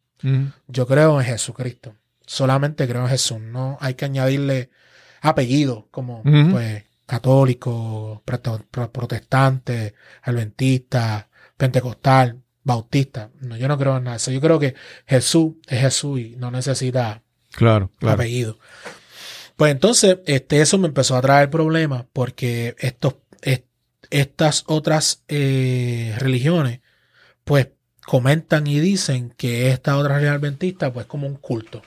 Yo 0.67 0.87
creo 0.87 1.19
en 1.19 1.27
Jesucristo. 1.27 1.95
Solamente 2.25 2.87
creo 2.87 3.01
en 3.03 3.09
Jesús. 3.09 3.39
No 3.39 3.77
hay 3.79 3.93
que 3.93 4.05
añadirle 4.05 4.69
apellidos 5.21 5.85
como 5.91 6.23
pues 6.51 6.83
católico, 7.05 8.21
proto- 8.25 8.65
pro- 8.69 8.91
protestante, 8.91 9.93
adventista, 10.21 11.29
pentecostal, 11.57 12.41
bautista. 12.63 13.29
No, 13.41 13.57
yo 13.57 13.67
no 13.67 13.77
creo 13.77 13.97
en 13.97 14.03
nada 14.05 14.15
de 14.15 14.17
eso. 14.17 14.31
Yo 14.31 14.41
creo 14.41 14.59
que 14.59 14.75
Jesús 15.05 15.53
es 15.67 15.79
Jesús 15.81 16.19
y 16.19 16.35
no 16.37 16.51
necesita 16.51 17.21
Claro, 17.51 17.91
claro. 17.99 18.15
apellido. 18.15 18.57
Pues 19.55 19.71
entonces, 19.71 20.17
este, 20.25 20.61
eso 20.61 20.77
me 20.77 20.87
empezó 20.87 21.15
a 21.15 21.21
traer 21.21 21.49
problemas 21.49 22.05
porque 22.11 22.75
estos, 22.79 23.15
est- 23.41 23.65
estas 24.09 24.63
otras 24.67 25.23
eh, 25.27 26.13
religiones, 26.19 26.81
pues 27.43 27.69
comentan 28.05 28.67
y 28.67 28.79
dicen 28.79 29.33
que 29.37 29.69
esta 29.69 29.97
otra 29.97 30.15
religión 30.15 30.35
adventista, 30.35 30.91
pues 30.91 31.05
como 31.05 31.27
un 31.27 31.35
culto. 31.37 31.81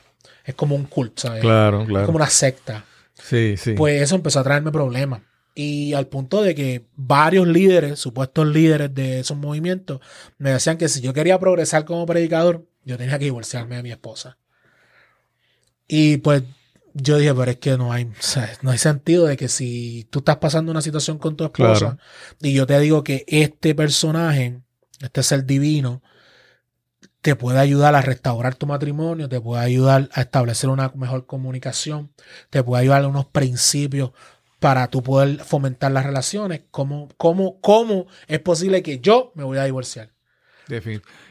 Es 0.44 0.54
como 0.54 0.74
un 0.74 0.84
culto, 0.86 1.22
¿sabes? 1.22 1.42
Claro, 1.42 1.82
Es 1.82 1.88
claro. 1.88 2.06
como 2.06 2.16
una 2.16 2.30
secta. 2.30 2.84
Sí, 3.22 3.56
sí. 3.56 3.72
Pues 3.72 4.00
eso 4.02 4.14
empezó 4.14 4.40
a 4.40 4.44
traerme 4.44 4.70
problemas. 4.72 5.22
Y 5.54 5.92
al 5.94 6.06
punto 6.06 6.40
de 6.42 6.54
que 6.54 6.86
varios 6.94 7.48
líderes, 7.48 7.98
supuestos 7.98 8.46
líderes 8.46 8.94
de 8.94 9.20
esos 9.20 9.36
movimientos, 9.36 10.00
me 10.38 10.50
decían 10.50 10.76
que 10.78 10.88
si 10.88 11.00
yo 11.00 11.12
quería 11.12 11.38
progresar 11.38 11.84
como 11.84 12.06
predicador, 12.06 12.66
yo 12.84 12.96
tenía 12.96 13.18
que 13.18 13.24
divorciarme 13.24 13.76
de 13.76 13.82
mi 13.82 13.90
esposa. 13.90 14.38
Y 15.88 16.18
pues 16.18 16.44
yo 16.94 17.16
dije, 17.18 17.34
pero 17.34 17.50
es 17.50 17.56
que 17.58 17.76
no 17.76 17.92
hay, 17.92 18.04
o 18.04 18.10
sea, 18.20 18.50
no 18.62 18.70
hay 18.70 18.78
sentido 18.78 19.26
de 19.26 19.36
que 19.36 19.48
si 19.48 20.06
tú 20.10 20.20
estás 20.20 20.36
pasando 20.36 20.70
una 20.70 20.82
situación 20.82 21.18
con 21.18 21.36
tu 21.36 21.44
esposa 21.44 21.78
Claro. 21.78 21.98
y 22.40 22.52
yo 22.52 22.66
te 22.66 22.78
digo 22.80 23.02
que 23.04 23.24
este 23.26 23.74
personaje, 23.74 24.60
este 25.00 25.22
ser 25.22 25.44
divino, 25.44 26.02
te 27.20 27.34
puede 27.34 27.58
ayudar 27.58 27.94
a 27.94 28.02
restaurar 28.02 28.54
tu 28.54 28.66
matrimonio, 28.66 29.28
te 29.28 29.40
puede 29.40 29.62
ayudar 29.62 30.08
a 30.12 30.22
establecer 30.22 30.70
una 30.70 30.92
mejor 30.94 31.26
comunicación, 31.26 32.12
te 32.50 32.62
puede 32.62 32.82
ayudar 32.82 33.04
a 33.04 33.08
unos 33.08 33.26
principios 33.26 34.12
para 34.60 34.88
tú 34.88 35.02
poder 35.02 35.38
fomentar 35.44 35.92
las 35.92 36.04
relaciones. 36.04 36.62
¿Cómo, 36.70 37.08
cómo, 37.16 37.60
cómo 37.60 38.06
es 38.26 38.40
posible 38.40 38.82
que 38.82 39.00
yo 39.00 39.32
me 39.34 39.44
voy 39.44 39.58
a 39.58 39.64
divorciar? 39.64 40.10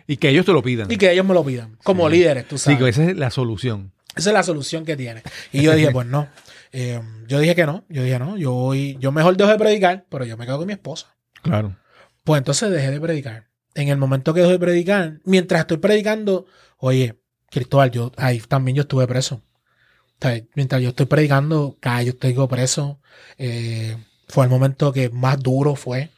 Y 0.07 0.17
que 0.17 0.29
ellos 0.29 0.45
te 0.45 0.53
lo 0.53 0.63
pidan. 0.63 0.91
Y 0.91 0.97
que 0.97 1.11
ellos 1.11 1.25
me 1.25 1.33
lo 1.33 1.43
pidan, 1.43 1.77
como 1.83 2.09
líderes, 2.09 2.47
tú 2.47 2.57
sabes. 2.57 2.79
que 2.79 2.89
esa 2.89 3.03
es 3.03 3.17
la 3.17 3.29
solución. 3.29 3.91
Esa 4.15 4.31
es 4.31 4.33
la 4.33 4.43
solución 4.43 4.83
que 4.83 4.97
tiene. 4.97 5.21
Y 5.51 5.61
yo 5.61 5.75
dije, 5.75 5.91
pues 5.91 6.07
no. 6.07 6.27
Eh, 6.71 6.99
yo 7.27 7.39
dije 7.39 7.53
que 7.55 7.65
no. 7.65 7.85
Yo 7.87 8.01
dije, 8.01 8.17
no, 8.17 8.35
yo 8.35 8.51
voy, 8.51 8.97
yo 8.99 9.11
mejor 9.11 9.37
dejo 9.37 9.51
de 9.51 9.57
predicar, 9.57 10.05
pero 10.09 10.25
yo 10.25 10.37
me 10.37 10.45
quedo 10.45 10.57
con 10.57 10.67
mi 10.67 10.73
esposa. 10.73 11.15
Claro. 11.43 11.75
Pues 12.23 12.39
entonces 12.39 12.71
dejé 12.71 12.91
de 12.91 12.99
predicar. 12.99 13.46
En 13.77 13.89
el 13.89 13.97
momento 13.97 14.33
que 14.33 14.41
dejo 14.41 14.51
de 14.51 14.59
predicar, 14.59 15.19
mientras 15.23 15.61
estoy 15.61 15.77
predicando, 15.77 16.47
oye, 16.77 17.19
Cristóbal, 17.51 17.91
yo 17.91 18.11
ahí 18.17 18.39
también 18.39 18.75
yo 18.75 18.81
estuve 18.81 19.07
preso. 19.07 19.35
O 19.35 20.17
sea, 20.19 20.41
mientras 20.55 20.81
yo 20.81 20.89
estoy 20.89 21.05
predicando, 21.05 21.77
cada 21.79 22.01
yo 22.01 22.09
estoy 22.09 22.35
preso. 22.47 22.99
Eh, 23.37 23.95
fue 24.27 24.45
el 24.45 24.49
momento 24.49 24.91
que 24.91 25.09
más 25.09 25.39
duro 25.39 25.75
fue 25.75 26.09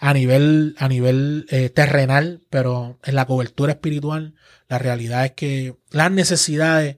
a 0.00 0.12
nivel, 0.12 0.74
a 0.78 0.88
nivel 0.88 1.46
eh, 1.50 1.70
terrenal, 1.70 2.40
pero 2.50 2.98
en 3.04 3.14
la 3.14 3.26
cobertura 3.26 3.72
espiritual, 3.72 4.34
la 4.68 4.78
realidad 4.78 5.24
es 5.24 5.32
que 5.32 5.76
las 5.92 6.10
necesidades 6.10 6.96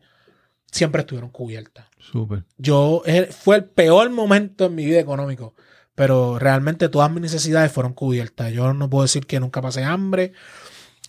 siempre 0.72 1.03
estuvieron 1.03 1.28
cubiertas. 1.28 1.87
Súper. 1.99 2.45
Yo, 2.57 3.03
eh, 3.05 3.28
fue 3.30 3.57
el 3.57 3.64
peor 3.64 4.09
momento 4.09 4.64
en 4.66 4.74
mi 4.74 4.87
vida 4.87 5.01
económico, 5.01 5.55
pero 5.95 6.38
realmente 6.38 6.88
todas 6.88 7.11
mis 7.11 7.22
necesidades 7.22 7.72
fueron 7.72 7.95
cubiertas. 7.95 8.53
Yo 8.53 8.72
no 8.74 8.90
puedo 8.90 9.03
decir 9.05 9.26
que 9.26 9.40
nunca 9.40 9.62
pasé 9.62 9.84
hambre, 9.84 10.32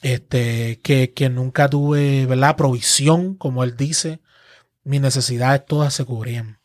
este, 0.01 0.79
que, 0.81 1.13
que 1.13 1.29
nunca 1.29 1.69
tuve, 1.69 2.25
¿verdad? 2.25 2.55
Provisión, 2.55 3.35
como 3.35 3.63
él 3.63 3.75
dice. 3.77 4.19
Mis 4.83 5.01
necesidades 5.01 5.65
todas 5.65 5.93
se 5.93 6.05
cubrían. 6.05 6.59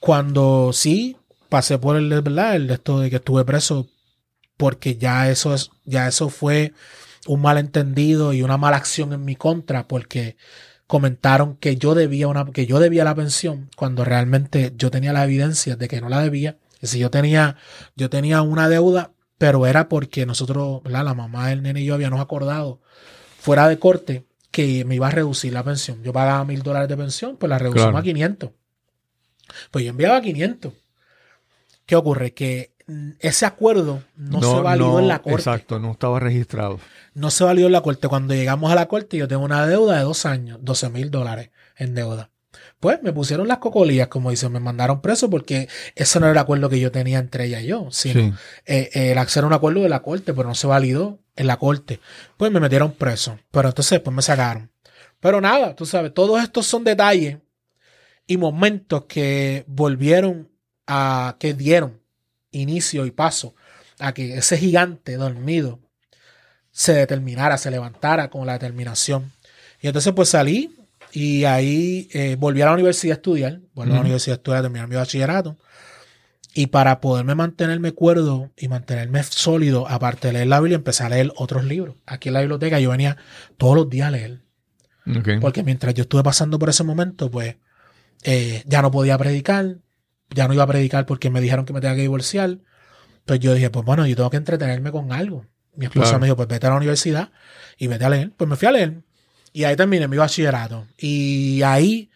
Cuando 0.00 0.72
sí 0.72 1.16
pasé 1.48 1.78
por 1.78 1.96
el, 1.96 2.08
¿verdad? 2.08 2.56
El 2.56 2.70
esto 2.70 3.00
de 3.00 3.10
que 3.10 3.16
estuve 3.16 3.44
preso, 3.44 3.88
porque 4.56 4.96
ya 4.96 5.30
eso 5.30 5.54
es, 5.54 5.70
ya 5.84 6.08
eso 6.08 6.28
fue 6.28 6.72
un 7.26 7.40
malentendido 7.40 8.32
y 8.32 8.42
una 8.42 8.56
mala 8.56 8.76
acción 8.76 9.12
en 9.12 9.24
mi 9.24 9.36
contra 9.36 9.86
porque 9.86 10.36
comentaron 10.86 11.56
que 11.56 11.76
yo 11.76 11.94
debía 11.94 12.28
una 12.28 12.44
que 12.46 12.66
yo 12.66 12.78
debía 12.78 13.04
la 13.04 13.14
pensión 13.14 13.70
cuando 13.76 14.04
realmente 14.04 14.72
yo 14.76 14.90
tenía 14.90 15.12
la 15.12 15.24
evidencia 15.24 15.76
de 15.76 15.88
que 15.88 16.00
no 16.00 16.08
la 16.08 16.20
debía. 16.20 16.58
Si 16.86 16.98
yo 16.98 17.10
tenía 17.10 17.56
yo 17.96 18.10
tenía 18.10 18.42
una 18.42 18.68
deuda, 18.68 19.12
pero 19.38 19.66
era 19.66 19.88
porque 19.88 20.26
nosotros, 20.26 20.82
la 20.84 21.14
mamá 21.14 21.48
del 21.48 21.62
nene 21.62 21.80
y 21.82 21.84
yo 21.84 21.94
habíamos 21.94 22.20
acordado 22.20 22.80
fuera 23.38 23.68
de 23.68 23.78
corte 23.78 24.24
que 24.50 24.84
me 24.84 24.94
iba 24.94 25.08
a 25.08 25.10
reducir 25.10 25.52
la 25.52 25.64
pensión. 25.64 26.02
Yo 26.02 26.12
pagaba 26.12 26.44
mil 26.44 26.62
dólares 26.62 26.88
de 26.88 26.96
pensión, 26.96 27.36
pues 27.36 27.50
la 27.50 27.58
reducimos 27.58 27.86
Claro. 27.90 27.98
a 27.98 28.02
500. 28.02 28.50
Pues 29.70 29.84
yo 29.84 29.90
enviaba 29.90 30.20
500. 30.20 30.72
¿Qué 31.86 31.96
ocurre? 31.96 32.32
Que 32.32 32.72
ese 33.18 33.46
acuerdo 33.46 34.02
no, 34.16 34.40
se 34.40 34.60
validó 34.60 34.92
no, 34.92 34.98
en 35.00 35.08
la 35.08 35.20
corte. 35.20 35.38
Exacto, 35.38 35.78
no 35.78 35.92
estaba 35.92 36.20
registrado. 36.20 36.78
No 37.14 37.30
se 37.30 37.44
validó 37.44 37.66
en 37.66 37.72
la 37.72 37.80
corte. 37.80 38.08
Cuando 38.08 38.34
llegamos 38.34 38.70
a 38.70 38.74
la 38.74 38.86
corte, 38.86 39.16
yo 39.16 39.28
tengo 39.28 39.44
una 39.44 39.66
deuda 39.66 39.96
de 39.96 40.04
dos 40.04 40.26
años, 40.26 40.58
12 40.62 40.90
mil 40.90 41.10
dólares 41.10 41.50
en 41.76 41.94
deuda. 41.94 42.30
Pues 42.84 43.02
me 43.02 43.14
pusieron 43.14 43.48
las 43.48 43.60
cocolías, 43.60 44.08
como 44.08 44.28
dicen, 44.28 44.52
me 44.52 44.60
mandaron 44.60 45.00
preso 45.00 45.30
porque 45.30 45.70
ese 45.94 46.20
no 46.20 46.26
era 46.26 46.32
el 46.32 46.38
acuerdo 46.38 46.68
que 46.68 46.78
yo 46.78 46.92
tenía 46.92 47.18
entre 47.18 47.46
ella 47.46 47.62
y 47.62 47.68
yo, 47.68 47.88
sino 47.90 48.20
Sí. 48.20 48.32
eh, 48.66 48.90
eh, 48.92 49.12
el 49.12 49.16
acceder 49.16 49.44
a 49.44 49.46
un 49.46 49.54
acuerdo 49.54 49.80
de 49.80 49.88
la 49.88 50.02
corte, 50.02 50.34
pero 50.34 50.46
no 50.48 50.54
se 50.54 50.66
validó 50.66 51.18
en 51.34 51.46
la 51.46 51.56
corte. 51.56 52.00
Pues 52.36 52.52
me 52.52 52.60
metieron 52.60 52.92
preso, 52.92 53.38
pero 53.50 53.68
entonces 53.70 54.00
pues 54.00 54.14
me 54.14 54.20
sacaron. 54.20 54.70
Pero 55.18 55.40
nada, 55.40 55.74
tú 55.74 55.86
sabes, 55.86 56.12
todos 56.12 56.42
estos 56.42 56.66
son 56.66 56.84
detalles 56.84 57.38
y 58.26 58.36
momentos 58.36 59.06
que 59.06 59.64
volvieron 59.66 60.50
a, 60.86 61.36
que 61.40 61.54
dieron 61.54 62.02
inicio 62.50 63.06
y 63.06 63.12
paso 63.12 63.54
a 63.98 64.12
que 64.12 64.36
ese 64.36 64.58
gigante 64.58 65.16
dormido 65.16 65.80
se 66.70 66.92
determinara, 66.92 67.56
se 67.56 67.70
levantara 67.70 68.28
con 68.28 68.46
la 68.46 68.52
determinación. 68.52 69.32
Y 69.80 69.86
entonces 69.86 70.12
pues 70.12 70.28
salí 70.28 70.73
y 71.16 71.44
ahí 71.44 72.08
eh, 72.12 72.36
volví 72.38 72.60
a 72.60 72.66
la 72.66 72.72
universidad 72.74 73.12
a 73.12 73.14
estudiar, 73.18 73.60
volví 73.72 73.92
a 73.92 73.94
la 73.94 74.00
universidad 74.00 74.34
a 74.34 74.38
estudiar, 74.38 74.58
a 74.58 74.62
terminar 74.62 74.88
mi 74.88 74.96
bachillerato. 74.96 75.56
Y 76.56 76.66
para 76.68 77.00
poderme 77.00 77.34
mantenerme 77.36 77.92
cuerdo 77.92 78.50
y 78.56 78.66
mantenerme 78.68 79.22
sólido, 79.22 79.88
aparte 79.88 80.28
de 80.28 80.34
leer 80.34 80.46
la 80.48 80.58
Biblia, 80.60 80.76
empecé 80.76 81.04
a 81.04 81.08
leer 81.08 81.32
otros 81.36 81.64
libros. 81.64 81.96
Aquí 82.04 82.28
en 82.30 82.34
la 82.34 82.40
biblioteca 82.40 82.80
yo 82.80 82.90
venía 82.90 83.16
todos 83.56 83.76
los 83.76 83.88
días 83.88 84.08
a 84.08 84.10
leer. 84.10 84.40
Porque 85.40 85.62
mientras 85.62 85.94
yo 85.94 86.02
estuve 86.02 86.22
pasando 86.22 86.58
por 86.58 86.68
ese 86.68 86.82
momento, 86.82 87.30
pues 87.30 87.56
eh, 88.24 88.62
ya 88.66 88.82
no 88.82 88.90
podía 88.90 89.16
predicar, 89.18 89.76
ya 90.30 90.48
no 90.48 90.54
iba 90.54 90.64
a 90.64 90.66
predicar 90.66 91.06
porque 91.06 91.30
me 91.30 91.40
dijeron 91.40 91.64
que 91.64 91.72
me 91.72 91.80
tenía 91.80 91.94
que 91.94 92.02
divorciar. 92.02 92.58
Pues 93.24 93.38
yo 93.40 93.54
dije, 93.54 93.70
pues 93.70 93.84
bueno, 93.84 94.06
yo 94.06 94.16
tengo 94.16 94.30
que 94.30 94.36
entretenerme 94.36 94.90
con 94.90 95.12
algo. 95.12 95.46
Mi 95.76 95.86
esposa 95.86 96.04
Claro. 96.06 96.18
me 96.20 96.26
dijo, 96.26 96.36
pues 96.36 96.48
vete 96.48 96.66
a 96.66 96.70
la 96.70 96.76
universidad 96.76 97.30
y 97.78 97.86
vete 97.88 98.04
a 98.04 98.10
leer. 98.10 98.32
Pues 98.36 98.48
me 98.48 98.56
fui 98.56 98.66
a 98.68 98.72
leer. 98.72 99.02
Y 99.54 99.62
ahí 99.62 99.76
terminé 99.76 100.08
mi 100.08 100.16
bachillerato. 100.16 100.84
Y 100.98 101.62
ahí, 101.62 102.10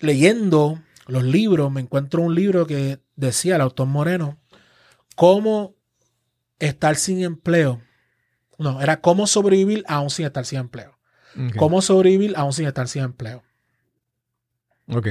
leyendo 0.00 0.82
los 1.06 1.22
libros, 1.22 1.70
me 1.70 1.80
encuentro 1.80 2.20
un 2.20 2.34
libro 2.34 2.66
que 2.66 2.98
decía 3.14 3.54
el 3.54 3.60
autor 3.60 3.86
Moreno, 3.86 4.36
cómo 5.14 5.76
estar 6.58 6.96
sin 6.96 7.22
empleo. 7.22 7.80
No, 8.58 8.82
era 8.82 9.00
cómo 9.00 9.28
sobrevivir 9.28 9.84
aún 9.86 10.10
sin 10.10 10.26
estar 10.26 10.44
sin 10.44 10.58
empleo. 10.58 10.98
Cómo 11.56 11.80
sobrevivir 11.80 12.34
aún 12.36 12.52
sin 12.52 12.66
estar 12.66 12.88
sin 12.88 13.04
empleo. 13.04 13.44
Ok. 14.88 15.10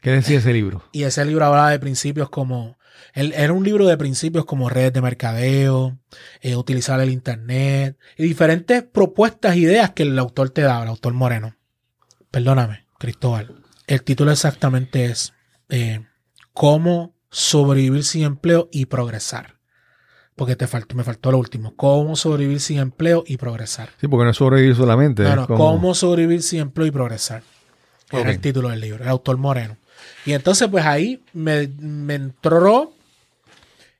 ¿Qué 0.00 0.10
decía 0.10 0.38
ese 0.38 0.52
libro? 0.52 0.84
Y 0.92 1.02
ese 1.02 1.24
libro 1.24 1.44
hablaba 1.46 1.70
de 1.70 1.80
principios 1.80 2.30
como. 2.30 2.78
Era 3.14 3.52
un 3.52 3.64
libro 3.64 3.86
de 3.86 3.96
principios 3.96 4.44
como 4.44 4.68
redes 4.68 4.92
de 4.92 5.00
mercadeo, 5.02 5.98
eh, 6.40 6.56
utilizar 6.56 7.00
el 7.00 7.10
internet 7.10 7.96
y 8.16 8.24
diferentes 8.24 8.82
propuestas, 8.82 9.56
ideas 9.56 9.90
que 9.90 10.02
el 10.04 10.18
autor 10.18 10.50
te 10.50 10.62
daba, 10.62 10.82
el 10.82 10.88
autor 10.90 11.12
Moreno. 11.14 11.56
Perdóname, 12.30 12.86
Cristóbal. 12.98 13.54
El 13.86 14.02
título 14.02 14.32
exactamente 14.32 15.06
es 15.06 15.32
eh, 15.68 16.00
Cómo 16.52 17.14
sobrevivir 17.30 18.04
sin 18.04 18.24
empleo 18.24 18.68
y 18.72 18.86
progresar. 18.86 19.56
Porque 20.34 20.54
te 20.56 20.66
faltó, 20.66 20.94
me 20.96 21.04
faltó 21.04 21.32
lo 21.32 21.38
último. 21.38 21.74
Cómo 21.76 22.14
sobrevivir 22.16 22.60
sin 22.60 22.78
empleo 22.78 23.24
y 23.26 23.38
progresar. 23.38 23.88
Sí, 24.00 24.06
porque 24.06 24.24
no 24.24 24.30
es 24.32 24.36
sobrevivir 24.36 24.74
solamente. 24.76 25.22
No, 25.22 25.34
no, 25.36 25.46
como- 25.46 25.58
cómo 25.58 25.94
sobrevivir 25.94 26.42
sin 26.42 26.60
empleo 26.60 26.86
y 26.86 26.90
progresar. 26.90 27.42
Era 28.10 28.20
Ok. 28.22 28.28
el 28.28 28.40
título 28.40 28.68
del 28.68 28.80
libro, 28.80 29.02
el 29.02 29.08
autor 29.10 29.38
Moreno. 29.38 29.78
Y 30.26 30.32
entonces, 30.32 30.68
pues 30.68 30.84
ahí 30.84 31.22
me, 31.32 31.68
me 31.78 32.14
entró 32.16 32.92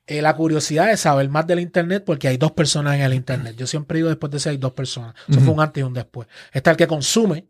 eh, 0.05 0.21
la 0.21 0.35
curiosidad 0.35 0.87
de 0.87 0.97
saber 0.97 1.27
más 1.29 1.47
del 1.47 1.59
Internet, 1.59 2.03
porque 2.05 2.27
hay 2.27 2.37
dos 2.37 2.51
personas 2.51 2.95
en 2.95 3.01
el 3.01 3.13
Internet. 3.13 3.55
Yo 3.57 3.65
siempre 3.67 3.97
digo 3.97 4.09
después 4.09 4.31
de 4.31 4.37
eso 4.37 4.49
hay 4.49 4.57
dos 4.57 4.73
personas. 4.73 5.15
Eso 5.29 5.39
fue 5.41 5.53
un 5.53 5.59
antes 5.61 5.81
y 5.81 5.83
un 5.83 5.93
después. 5.93 6.27
Está 6.53 6.71
el 6.71 6.77
que 6.77 6.87
consume 6.87 7.45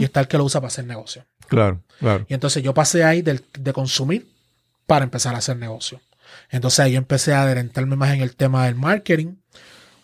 y 0.00 0.04
está 0.04 0.20
el 0.20 0.26
que 0.28 0.36
lo 0.36 0.44
usa 0.44 0.60
para 0.60 0.68
hacer 0.68 0.84
negocio. 0.86 1.24
Claro, 1.48 1.82
claro. 2.00 2.26
Y 2.28 2.34
entonces 2.34 2.62
yo 2.62 2.74
pasé 2.74 3.04
ahí 3.04 3.22
del- 3.22 3.44
de 3.58 3.72
consumir 3.72 4.26
para 4.86 5.04
empezar 5.04 5.34
a 5.34 5.38
hacer 5.38 5.56
negocio. 5.56 6.00
Entonces 6.50 6.80
ahí 6.80 6.92
yo 6.92 6.98
empecé 6.98 7.32
a 7.34 7.42
adelantarme 7.42 7.94
más 7.96 8.12
en 8.14 8.20
el 8.22 8.34
tema 8.34 8.66
del 8.66 8.74
marketing, 8.74 9.34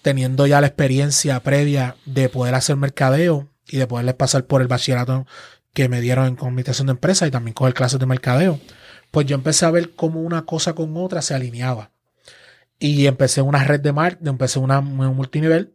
teniendo 0.03 0.47
ya 0.47 0.61
la 0.61 0.69
experiencia 0.69 1.41
previa 1.41 1.97
de 2.05 2.29
poder 2.29 2.55
hacer 2.55 2.77
mercadeo 2.77 3.49
y 3.69 3.79
de 3.79 3.87
poderles 3.89 4.15
pasar 4.15 4.45
por 4.45 4.63
el 4.63 4.69
bachillerato 4.69 5.27
que 5.77 5.89
me 5.91 6.01
dieron 6.01 6.27
en 6.27 6.37
comunicación 6.37 6.89
de 6.89 6.93
empresa 6.95 7.29
y 7.29 7.31
también 7.31 7.55
coger 7.55 7.75
clases 7.75 8.01
de 8.01 8.07
mercadeo. 8.07 8.59
Pues 9.13 9.27
yo 9.27 9.37
empecé 9.37 9.67
a 9.67 9.71
ver 9.71 9.95
cómo 9.95 10.23
una 10.23 10.47
cosa 10.47 10.75
con 10.75 10.97
otra 10.97 11.23
se 11.23 11.35
alineaba. 11.35 11.93
Y 12.79 13.07
empecé 13.07 13.43
una 13.43 13.65
red 13.65 13.81
de 13.81 13.93
marketing, 13.93 14.31
empecé 14.31 14.59
una, 14.59 14.81
un 14.81 15.17
multinivel 15.17 15.75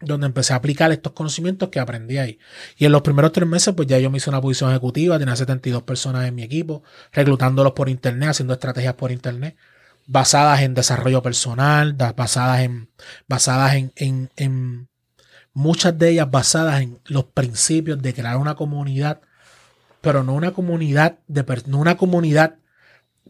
donde 0.00 0.26
empecé 0.26 0.52
a 0.52 0.56
aplicar 0.56 0.92
estos 0.92 1.12
conocimientos 1.12 1.70
que 1.70 1.80
aprendí 1.80 2.18
ahí. 2.18 2.38
Y 2.76 2.84
en 2.86 2.92
los 2.92 3.02
primeros 3.02 3.32
tres 3.32 3.48
meses, 3.48 3.74
pues 3.74 3.88
ya 3.88 3.98
yo 3.98 4.10
me 4.10 4.18
hice 4.18 4.30
una 4.30 4.40
posición 4.40 4.70
ejecutiva, 4.70 5.18
tenía 5.18 5.36
72 5.36 5.82
personas 5.84 6.28
en 6.28 6.34
mi 6.34 6.42
equipo, 6.42 6.82
reclutándolos 7.12 7.72
por 7.74 7.88
internet, 7.88 8.30
haciendo 8.30 8.54
estrategias 8.54 8.94
por 8.94 9.12
internet, 9.12 9.56
basadas 10.06 10.62
en 10.62 10.74
desarrollo 10.74 11.22
personal, 11.22 11.96
da- 11.96 12.12
basadas 12.12 12.60
en, 12.62 12.90
basadas 13.28 13.74
en, 13.76 13.92
en 14.36 14.88
muchas 15.54 15.98
de 15.98 16.10
ellas 16.10 16.30
basadas 16.30 16.82
en 16.82 17.00
los 17.06 17.24
principios 17.24 18.02
de 18.02 18.12
crear 18.12 18.36
una 18.36 18.54
comunidad, 18.54 19.20
pero 20.00 20.22
no 20.22 20.34
una 20.34 20.52
comunidad 20.52 21.18
de 21.26 21.44
no 21.66 21.78
una 21.78 21.96
comunidad 21.96 22.56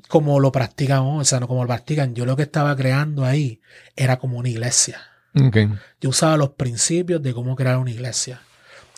como 0.08 0.40
lo 0.40 0.50
practican 0.50 1.00
o 1.00 1.24
sea, 1.24 1.38
no 1.38 1.46
como 1.46 1.62
lo 1.62 1.68
practican. 1.68 2.14
Yo 2.14 2.26
lo 2.26 2.36
que 2.36 2.42
estaba 2.42 2.74
creando 2.74 3.24
ahí 3.24 3.60
era 3.94 4.18
como 4.18 4.38
una 4.38 4.48
iglesia 4.48 5.00
yo 6.00 6.10
usaba 6.10 6.36
los 6.36 6.50
principios 6.50 7.22
de 7.22 7.34
cómo 7.34 7.56
crear 7.56 7.78
una 7.78 7.90
iglesia. 7.90 8.40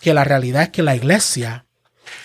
Que 0.00 0.12
la 0.12 0.24
realidad 0.24 0.64
es 0.64 0.68
que 0.68 0.82
la 0.82 0.94
iglesia, 0.94 1.64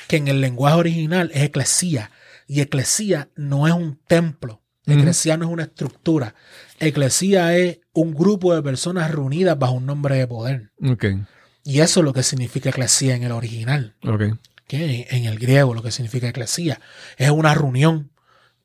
que 0.07 0.17
en 0.17 0.27
el 0.27 0.41
lenguaje 0.41 0.77
original 0.77 1.31
es 1.33 1.43
eclesía, 1.43 2.11
y 2.47 2.59
eclesía 2.59 3.29
no 3.35 3.67
es 3.67 3.73
un 3.73 3.97
templo, 4.07 4.60
Ujú. 4.91 4.99
eclesía 5.01 5.37
no 5.37 5.45
es 5.45 5.51
una 5.51 5.63
estructura, 5.63 6.35
eclesía 6.79 7.55
es 7.57 7.79
un 7.93 8.13
grupo 8.13 8.53
de 8.55 8.61
personas 8.63 9.11
reunidas 9.11 9.57
bajo 9.57 9.73
un 9.73 9.85
nombre 9.85 10.15
de 10.17 10.27
poder. 10.27 10.71
Ok. 10.83 11.05
Y 11.63 11.79
eso 11.81 11.99
es 11.99 12.03
lo 12.05 12.13
que 12.13 12.23
significa 12.23 12.69
eclesía 12.69 13.15
en 13.15 13.23
el 13.23 13.31
original, 13.31 13.95
Ok. 14.03 14.23
que 14.67 15.07
en 15.11 15.25
el 15.25 15.37
griego 15.37 15.73
lo 15.73 15.83
que 15.83 15.91
significa 15.91 16.27
eclesía 16.29 16.79
es 17.17 17.29
una 17.29 17.53
reunión 17.53 18.09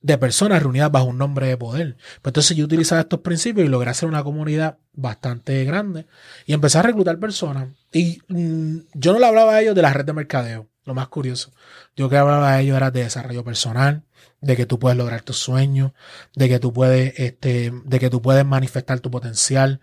de 0.01 0.19
personas 0.19 0.63
reunidas 0.63 0.93
bajo 0.93 1.07
un 1.07 1.19
nombre 1.19 1.49
de 1.49 1.57
poder. 1.57 1.97
Pues 2.23 2.31
entonces 2.31 2.57
yo 2.57 2.65
utilizaba 2.65 3.01
estos 3.01 3.21
principios 3.21 3.67
y 3.67 3.69
logré 3.71 3.91
hacer 3.91 4.09
una 4.09 4.23
comunidad 4.23 4.79
bastante 4.93 5.65
grande 5.65 6.07
y 6.47 6.53
empecé 6.53 6.79
a 6.79 6.83
reclutar 6.83 7.19
personas. 7.19 7.69
Y 7.93 8.21
mm, 8.29 8.77
yo 8.95 9.13
no 9.13 9.19
le 9.19 9.27
hablaba 9.27 9.57
a 9.57 9.63
ellos 9.63 9.75
de 9.75 9.83
la 9.83 9.93
red 9.93 10.05
de 10.05 10.13
mercadeo, 10.13 10.69
lo 10.87 10.95
más 10.95 11.09
curioso. 11.09 11.53
Yo 11.97 12.09
que 12.09 12.17
hablaba 12.17 12.53
a 12.53 12.61
ellos 12.61 12.77
era 12.77 12.91
de 12.91 13.03
desarrollo 13.03 13.45
personal, 13.45 14.05
de 14.41 14.57
que 14.57 14.67
tú 14.67 14.79
puedes 14.79 14.97
lograr 14.97 15.23
tus 15.23 15.37
sueños, 15.37 15.93
de 16.35 16.49
que 16.49 16.59
tú 16.59 16.73
puedes, 16.73 17.19
este, 17.19 17.73
de 17.85 17.99
que 17.99 18.09
tú 18.09 18.23
puedes 18.23 18.47
manifestar 18.47 19.01
tu 19.01 19.11
potencial, 19.11 19.81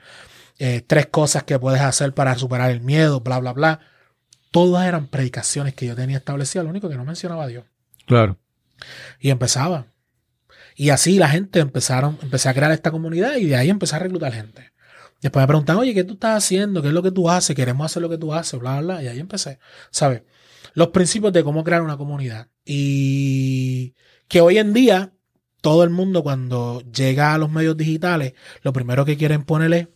eh, 0.59 0.81
tres 0.85 1.07
cosas 1.07 1.43
que 1.43 1.59
puedes 1.59 1.81
hacer 1.81 2.13
para 2.13 2.37
superar 2.37 2.71
el 2.71 2.81
miedo, 2.81 3.19
bla, 3.19 3.39
bla, 3.39 3.53
bla. 3.53 3.79
Todas 4.51 4.87
eran 4.87 5.07
predicaciones 5.07 5.73
que 5.73 5.85
yo 5.85 5.95
tenía 5.95 6.17
establecidas, 6.17 6.63
lo 6.63 6.69
único 6.69 6.89
que 6.89 6.95
no 6.95 7.05
mencionaba 7.05 7.43
a 7.43 7.47
Dios. 7.47 7.65
Claro. 8.05 8.37
Y 9.19 9.29
empezaba. 9.29 9.87
Y 10.75 10.89
así 10.89 11.17
la 11.19 11.29
gente 11.29 11.59
empezaron, 11.59 12.17
empecé 12.21 12.49
a 12.49 12.53
crear 12.53 12.71
esta 12.71 12.91
comunidad 12.91 13.35
y 13.35 13.45
de 13.45 13.55
ahí 13.55 13.69
empecé 13.69 13.95
a 13.95 13.99
reclutar 13.99 14.31
gente. 14.31 14.71
Después 15.21 15.43
me 15.43 15.47
preguntan, 15.47 15.77
oye, 15.77 15.93
¿qué 15.93 16.03
tú 16.03 16.13
estás 16.13 16.43
haciendo? 16.43 16.81
¿Qué 16.81 16.89
es 16.89 16.93
lo 16.93 17.01
que 17.01 17.11
tú 17.11 17.29
haces? 17.29 17.55
Queremos 17.55 17.85
hacer 17.85 18.01
lo 18.01 18.09
que 18.09 18.17
tú 18.17 18.33
haces, 18.33 18.59
bla, 18.59 18.79
bla, 18.79 18.95
bla. 18.95 19.03
Y 19.03 19.07
ahí 19.07 19.19
empecé. 19.19 19.59
¿Sabes? 19.89 20.23
Los 20.73 20.89
principios 20.89 21.31
de 21.33 21.43
cómo 21.43 21.63
crear 21.63 21.81
una 21.81 21.97
comunidad. 21.97 22.47
Y 22.65 23.93
que 24.27 24.41
hoy 24.41 24.57
en 24.57 24.73
día, 24.73 25.11
todo 25.61 25.83
el 25.83 25.89
mundo 25.91 26.23
cuando 26.23 26.81
llega 26.91 27.33
a 27.33 27.37
los 27.37 27.49
medios 27.51 27.77
digitales, 27.77 28.33
lo 28.61 28.73
primero 28.73 29.05
que 29.05 29.17
quieren 29.17 29.43
ponerle 29.43 29.89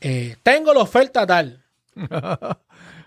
eh, 0.00 0.36
tengo 0.42 0.74
la 0.74 0.80
oferta 0.80 1.26
tal. 1.26 1.64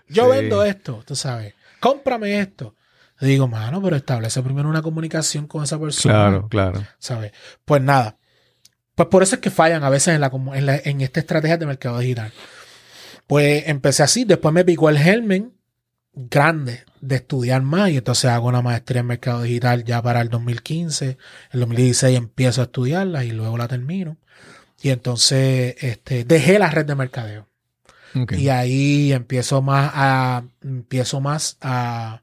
Yo 0.08 0.24
Sí. 0.24 0.30
vendo 0.30 0.64
esto, 0.64 1.02
tú 1.06 1.14
sabes. 1.14 1.54
Cómprame 1.80 2.40
esto. 2.40 2.74
Digo, 3.20 3.48
mano, 3.48 3.82
pero 3.82 3.96
establece 3.96 4.42
primero 4.42 4.68
una 4.68 4.82
comunicación 4.82 5.46
con 5.46 5.64
esa 5.64 5.78
persona. 5.78 6.14
Claro, 6.14 6.48
claro. 6.48 6.86
¿Sabes? 6.98 7.32
Pues 7.64 7.82
nada. 7.82 8.16
Pues 8.94 9.08
por 9.08 9.22
eso 9.22 9.36
es 9.36 9.40
que 9.40 9.50
fallan 9.50 9.84
a 9.84 9.90
veces 9.90 10.14
en, 10.14 10.20
la, 10.20 10.30
en, 10.54 10.66
la- 10.66 10.76
en 10.84 11.00
esta 11.00 11.20
estrategia 11.20 11.56
de 11.56 11.66
mercado 11.66 11.98
digital. 11.98 12.32
Pues 13.26 13.64
empecé 13.66 14.02
así, 14.02 14.24
después 14.24 14.54
me 14.54 14.64
picó 14.64 14.88
el 14.88 14.98
germen 14.98 15.52
grande 16.18 16.84
de 17.00 17.16
estudiar 17.16 17.62
más 17.62 17.90
y 17.90 17.98
entonces 17.98 18.24
hago 18.30 18.48
una 18.48 18.60
maestría 18.60 19.00
en 19.00 19.06
mercado 19.06 19.42
digital 19.42 19.84
ya 19.84 20.02
para 20.02 20.20
el 20.20 20.28
2015. 20.28 21.16
El 21.52 21.60
2016 21.60 22.18
empiezo 22.18 22.60
a 22.60 22.64
estudiarla 22.64 23.24
y 23.24 23.30
luego 23.30 23.56
la 23.56 23.68
termino. 23.68 24.16
Y 24.82 24.90
entonces 24.90 25.76
este, 25.78 26.24
dejé 26.24 26.58
la 26.58 26.70
red 26.70 26.86
de 26.86 26.94
mercadeo. 26.94 27.46
Y 28.30 28.48
ahí 28.48 29.12
empiezo 29.12 29.62
más 29.62 29.92
a 29.94 30.42
empiezo 30.62 31.20
más 31.20 31.56
a, 31.60 32.22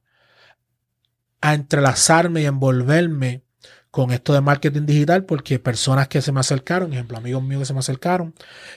a 1.40 1.54
entrelazarme 1.54 2.42
y 2.42 2.46
envolverme 2.46 3.44
con 3.92 4.12
esto 4.12 4.34
de 4.34 4.42
marketing 4.42 4.86
digital 4.86 5.24
porque 5.24 5.58
personas 5.58 6.10
que 6.10 6.22
se 6.22 6.34
me 6.34 6.42
acercaron, 6.42 6.92
ejemplo, 6.92 7.18
amigos 7.18 7.44
míos 7.44 7.62
que 7.62 7.66
se 7.68 7.74
me 7.74 7.80
acercaron 7.80 8.34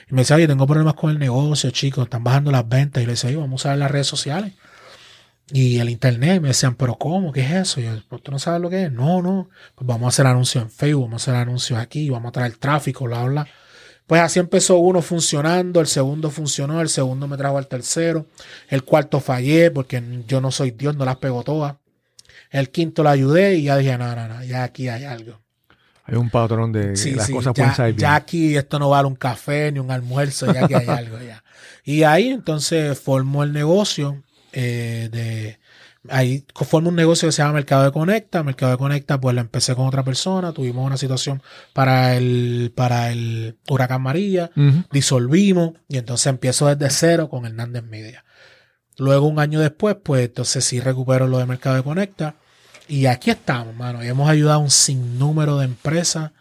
y 0.09 0.13
me 0.13 0.21
decían, 0.21 0.37
oye, 0.37 0.47
tengo 0.47 0.65
problemas 0.65 0.93
con 0.93 1.09
el 1.09 1.19
negocio, 1.19 1.71
chicos, 1.71 2.05
están 2.05 2.23
bajando 2.23 2.51
las 2.51 2.69
ventas. 2.69 3.03
Y 3.03 3.05
les 3.05 3.15
decía, 3.15 3.31
oye, 3.31 3.37
vamos 3.41 3.65
a 3.65 3.71
ver 3.71 3.79
las 3.79 3.91
redes 3.91 4.07
sociales 4.07 4.53
y 5.51 5.79
el 5.79 5.89
internet. 5.89 6.41
Me 6.41 6.49
decían, 6.49 6.75
pero 6.75 6.95
¿cómo? 6.95 7.31
¿Qué 7.31 7.41
es 7.41 7.51
eso? 7.51 7.79
Y 7.81 7.83
yo, 7.85 7.91
"¿Pero 8.09 8.21
¿tú 8.21 8.31
no 8.31 8.39
sabes 8.39 8.61
lo 8.61 8.69
que 8.69 8.85
es? 8.85 8.91
No, 8.91 9.21
no. 9.21 9.49
Pues 9.75 9.87
vamos 9.87 10.05
a 10.05 10.09
hacer 10.09 10.27
anuncios 10.27 10.63
en 10.63 10.69
Facebook, 10.71 11.03
vamos 11.05 11.27
a 11.27 11.31
hacer 11.31 11.41
anuncios 11.41 11.79
aquí, 11.79 12.09
vamos 12.09 12.29
a 12.29 12.31
traer 12.33 12.55
tráfico, 12.57 13.05
bla, 13.05 13.23
bla. 13.23 13.47
Pues 14.07 14.21
así 14.21 14.39
empezó 14.39 14.77
uno 14.77 15.01
funcionando, 15.03 15.79
el 15.79 15.87
segundo 15.87 16.31
funcionó, 16.31 16.81
el 16.81 16.89
segundo 16.89 17.27
me 17.27 17.37
trajo 17.37 17.57
al 17.59 17.67
tercero, 17.67 18.25
el 18.67 18.83
cuarto 18.83 19.19
fallé 19.19 19.69
porque 19.69 20.01
yo 20.27 20.41
no 20.41 20.49
soy 20.51 20.71
Dios, 20.71 20.95
no 20.95 21.05
las 21.05 21.17
pego 21.17 21.43
todas. 21.43 21.75
El 22.49 22.69
quinto 22.71 23.03
lo 23.03 23.09
ayudé 23.09 23.55
y 23.55 23.63
ya 23.63 23.77
dije, 23.77 23.95
no, 23.99 24.15
no, 24.15 24.27
no, 24.27 24.43
ya 24.43 24.63
aquí 24.63 24.87
hay 24.89 25.03
algo. 25.03 25.39
Hay 26.05 26.15
un 26.15 26.31
patrón 26.31 26.71
de 26.71 26.95
Sí, 26.95 27.11
las 27.11 27.27
sí, 27.27 27.33
cosas 27.33 27.53
pueden 27.53 27.69
ya, 27.69 27.75
salir 27.75 27.93
bien. 27.95 28.01
ya 28.01 28.15
aquí 28.15 28.57
esto 28.57 28.79
no 28.79 28.89
vale 28.89 29.07
un 29.07 29.15
café 29.15 29.71
ni 29.71 29.77
un 29.77 29.91
almuerzo, 29.91 30.51
ya 30.51 30.67
que 30.67 30.75
hay 30.75 30.87
algo 30.87 31.19
ya. 31.19 31.43
Y 31.83 32.01
ahí 32.01 32.29
entonces 32.29 32.99
formó 32.99 33.43
el 33.43 33.53
negocio 33.53 34.23
eh, 34.53 35.09
de 35.11 35.59
ahí 36.09 36.45
formo 36.53 36.89
un 36.89 36.95
negocio 36.95 37.27
que 37.27 37.31
se 37.31 37.41
llama 37.41 37.53
Mercado 37.53 37.83
de 37.83 37.91
Conecta. 37.91 38.43
Mercado 38.43 38.71
de 38.71 38.77
Conecta, 38.77 39.19
pues 39.19 39.35
lo 39.35 39.41
empecé 39.41 39.75
con 39.75 39.87
otra 39.87 40.03
persona, 40.03 40.53
tuvimos 40.53 40.85
una 40.85 40.97
situación 40.97 41.41
para 41.73 42.15
el, 42.15 42.71
para 42.75 43.11
el 43.11 43.57
huracán 43.69 44.01
María, 44.01 44.51
disolvimos 44.91 45.73
y 45.87 45.97
entonces 45.97 46.27
empiezo 46.27 46.73
desde 46.73 46.89
cero 46.93 47.29
con 47.29 47.45
Hernández 47.45 47.83
Media. 47.83 48.23
Luego, 48.97 49.27
un 49.27 49.39
año 49.39 49.61
después, 49.61 49.95
pues 50.03 50.25
entonces 50.25 50.65
sí 50.65 50.81
recupero 50.81 51.27
lo 51.27 51.37
de 51.37 51.45
Mercado 51.45 51.77
de 51.77 51.83
Conecta. 51.83 52.35
Y 52.89 53.05
aquí 53.05 53.29
estamos, 53.29 53.73
mano. 53.75 54.03
Y 54.03 54.07
hemos 54.07 54.29
ayudado 54.29 54.55
a 54.55 54.63
un 54.63 54.71
sinnúmero 54.71 55.57
de 55.57 55.65
empresas. 55.65 56.31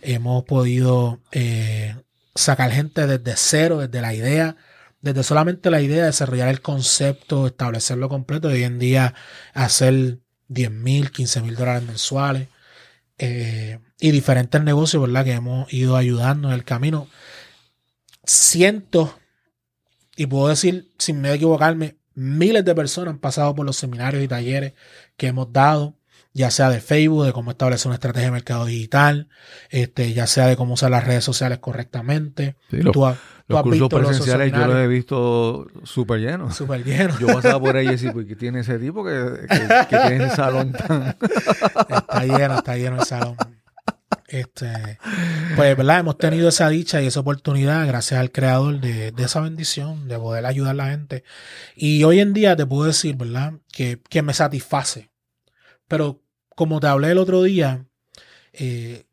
Hemos 0.00 0.44
podido 0.44 1.18
eh, 1.32 1.96
sacar 2.34 2.70
gente 2.70 3.06
desde 3.06 3.34
cero, 3.36 3.78
desde 3.78 4.00
la 4.00 4.14
idea, 4.14 4.56
desde 5.04 5.22
solamente 5.22 5.70
la 5.70 5.82
idea, 5.82 6.06
desarrollar 6.06 6.48
el 6.48 6.62
concepto, 6.62 7.46
establecerlo 7.46 8.08
completo. 8.08 8.50
Y 8.50 8.54
hoy 8.54 8.62
en 8.64 8.78
día 8.78 9.14
hacer 9.52 10.20
10 10.48 10.70
mil, 10.70 11.10
15 11.10 11.42
mil 11.42 11.54
dólares 11.56 11.82
mensuales. 11.82 12.48
eh, 13.18 13.78
y 14.00 14.10
diferentes 14.10 14.62
negocios, 14.62 15.00
¿verdad? 15.02 15.24
Que 15.24 15.32
hemos 15.32 15.72
ido 15.72 15.96
ayudando 15.96 16.48
en 16.48 16.54
el 16.54 16.64
camino. 16.64 17.06
Cientos, 18.24 19.10
y 20.16 20.26
puedo 20.26 20.48
decir, 20.48 20.92
sin 20.98 21.20
miedo 21.20 21.34
a 21.34 21.36
equivocarme, 21.36 21.96
miles 22.14 22.64
de 22.64 22.74
personas 22.74 23.12
han 23.12 23.18
pasado 23.20 23.54
por 23.54 23.66
los 23.66 23.76
seminarios 23.76 24.22
y 24.22 24.28
talleres 24.28 24.72
que 25.16 25.28
hemos 25.28 25.52
dado, 25.52 25.96
ya 26.32 26.50
sea 26.50 26.70
de 26.70 26.80
Facebook, 26.80 27.26
de 27.26 27.32
cómo 27.32 27.52
establecer 27.52 27.88
una 27.88 27.94
estrategia 27.94 28.26
de 28.26 28.32
mercado 28.32 28.64
digital, 28.64 29.28
este, 29.70 30.12
ya 30.12 30.26
sea 30.26 30.48
de 30.48 30.56
cómo 30.56 30.74
usar 30.74 30.90
las 30.90 31.04
redes 31.04 31.24
sociales 31.24 31.58
correctamente. 31.58 32.56
Sí, 32.70 32.78
los 33.46 33.62
cursos 33.62 33.80
los 33.80 33.88
presenciales 33.90 34.52
yo 34.52 34.66
los 34.66 34.76
he 34.76 34.86
visto 34.86 35.66
súper 35.84 36.20
llenos. 36.20 36.56
súper 36.56 36.82
llenos. 36.84 37.18
Yo 37.18 37.26
pasaba 37.26 37.60
por 37.60 37.76
ahí 37.76 37.86
y 37.86 37.90
decía, 37.90 38.12
¿por 38.12 38.26
qué 38.26 38.36
tiene 38.36 38.60
ese 38.60 38.78
tipo 38.78 39.04
que, 39.04 39.46
que- 39.48 39.86
que 39.90 39.96
tiene 39.98 40.24
ese 40.26 40.36
salón 40.36 40.72
tan... 40.72 41.16
Está 41.88 42.24
lleno, 42.24 42.56
está 42.56 42.76
lleno 42.76 42.96
el 43.00 43.04
salón. 43.06 43.36
Este, 44.28 44.98
pues, 45.56 45.76
¿verdad? 45.76 46.00
Hemos 46.00 46.16
tenido 46.18 46.48
esa 46.48 46.68
dicha 46.68 47.00
y 47.02 47.06
esa 47.06 47.20
oportunidad, 47.20 47.86
gracias 47.86 48.18
al 48.18 48.32
creador, 48.32 48.80
de, 48.80 49.12
de 49.12 49.22
esa 49.24 49.40
bendición, 49.40 50.08
de 50.08 50.18
poder 50.18 50.46
ayudar 50.46 50.70
a 50.72 50.74
la 50.74 50.90
gente. 50.90 51.22
Y 51.76 52.02
hoy 52.04 52.20
en 52.20 52.32
día 52.32 52.56
te 52.56 52.66
puedo 52.66 52.84
decir, 52.84 53.16
¿verdad? 53.16 53.52
Que, 53.70 54.00
que 54.08 54.22
me 54.22 54.32
satisface. 54.32 55.10
Pero 55.86 56.22
como 56.56 56.80
te 56.80 56.86
hablé 56.86 57.10
el 57.10 57.18
otro 57.18 57.42
día, 57.42 57.84
eh, 58.52 59.04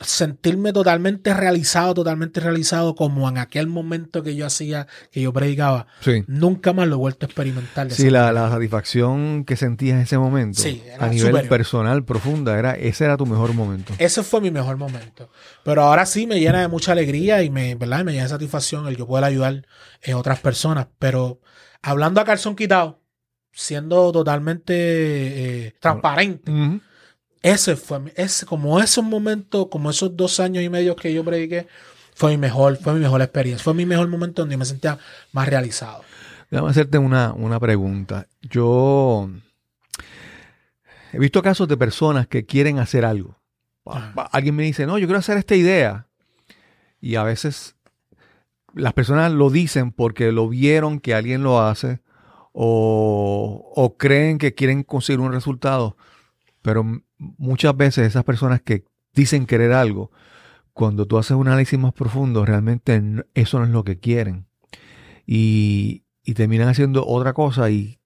sentirme 0.00 0.72
totalmente 0.72 1.32
realizado, 1.34 1.94
totalmente 1.94 2.40
realizado, 2.40 2.94
como 2.94 3.28
en 3.28 3.38
aquel 3.38 3.66
momento 3.66 4.22
que 4.22 4.34
yo 4.36 4.46
hacía, 4.46 4.86
que 5.10 5.20
yo 5.22 5.32
predicaba, 5.32 5.86
Sí. 6.00 6.24
nunca 6.26 6.72
más 6.72 6.88
lo 6.88 6.94
he 6.96 6.98
vuelto 6.98 7.26
a 7.26 7.28
experimentar. 7.28 7.90
Sí, 7.90 8.10
la, 8.10 8.32
la 8.32 8.50
satisfacción 8.50 9.44
que 9.44 9.56
sentías 9.56 9.96
en 9.96 10.02
ese 10.02 10.18
momento, 10.18 10.60
Sí, 10.60 10.82
a 10.98 11.06
nivel 11.08 11.28
superior. 11.28 11.48
personal, 11.48 12.04
profunda, 12.04 12.58
era 12.58 12.72
ese 12.74 13.04
era 13.04 13.16
tu 13.16 13.26
mejor 13.26 13.52
momento. 13.54 13.92
Ese 13.98 14.22
fue 14.22 14.40
mi 14.40 14.50
mejor 14.50 14.76
momento. 14.76 15.30
Pero 15.64 15.82
ahora 15.82 16.06
sí 16.06 16.26
me 16.26 16.40
llena 16.40 16.60
de 16.60 16.68
mucha 16.68 16.92
alegría 16.92 17.42
y 17.42 17.50
me, 17.50 17.74
¿verdad? 17.74 18.04
me 18.04 18.12
llena 18.12 18.24
de 18.24 18.30
satisfacción 18.30 18.86
el 18.88 18.96
yo 18.96 19.06
poder 19.06 19.24
ayudar 19.24 19.66
a 20.06 20.16
otras 20.16 20.40
personas. 20.40 20.86
Pero 20.98 21.40
hablando 21.82 22.20
a 22.20 22.24
calzón 22.24 22.56
quitado, 22.56 23.00
siendo 23.52 24.12
totalmente 24.12 24.74
eh, 25.66 25.74
transparente. 25.80 26.52
Ese 27.42 27.76
fue 27.76 28.12
ese, 28.16 28.44
como 28.46 28.80
esos 28.80 29.04
momentos, 29.04 29.68
como 29.70 29.90
esos 29.90 30.16
dos 30.16 30.40
años 30.40 30.62
y 30.62 30.68
medio 30.68 30.94
que 30.96 31.12
yo 31.12 31.24
prediqué, 31.24 31.66
fue 32.14 32.32
mi 32.32 32.36
mejor, 32.36 32.76
fue 32.76 32.94
mi 32.94 33.00
mejor 33.00 33.22
experiencia. 33.22 33.64
Fue 33.64 33.72
mi 33.72 33.86
mejor 33.86 34.08
momento 34.08 34.42
donde 34.42 34.56
me 34.56 34.66
sentía 34.66 34.98
más 35.32 35.48
realizado. 35.48 36.02
Déjame 36.50 36.70
hacerte 36.70 36.98
una, 36.98 37.32
una 37.32 37.58
pregunta. 37.58 38.26
Yo 38.42 39.30
he 41.12 41.18
visto 41.18 41.42
casos 41.42 41.66
de 41.68 41.76
personas 41.76 42.26
que 42.26 42.44
quieren 42.44 42.78
hacer 42.78 43.04
algo. 43.04 43.40
Alguien 44.32 44.54
me 44.54 44.62
dice, 44.64 44.86
no, 44.86 44.98
yo 44.98 45.06
quiero 45.06 45.18
hacer 45.18 45.38
esta 45.38 45.54
idea. 45.54 46.08
Y 47.00 47.14
a 47.14 47.22
veces 47.22 47.76
las 48.74 48.92
personas 48.92 49.32
lo 49.32 49.48
dicen 49.48 49.90
porque 49.90 50.30
lo 50.30 50.48
vieron 50.48 51.00
que 51.00 51.14
alguien 51.14 51.42
lo 51.42 51.60
hace 51.62 52.00
o, 52.52 53.72
o 53.74 53.96
creen 53.96 54.38
que 54.38 54.54
quieren 54.54 54.82
conseguir 54.82 55.20
un 55.20 55.32
resultado. 55.32 55.96
Pero 56.60 57.02
muchas 57.20 57.76
veces 57.76 58.06
esas 58.06 58.24
personas 58.24 58.62
que 58.62 58.84
dicen 59.14 59.46
querer 59.46 59.72
algo, 59.72 60.10
cuando 60.72 61.06
tú 61.06 61.18
haces 61.18 61.32
un 61.32 61.46
análisis 61.46 61.78
más 61.78 61.92
profundo, 61.92 62.44
realmente 62.44 63.02
eso 63.34 63.58
no 63.58 63.64
es 63.66 63.70
lo 63.70 63.84
que 63.84 63.98
quieren. 63.98 64.46
Y, 65.26 66.04
terminan 66.34 66.68
haciendo 66.68 67.04
otra 67.06 67.32
cosa. 67.32 67.70
Y 67.70 67.98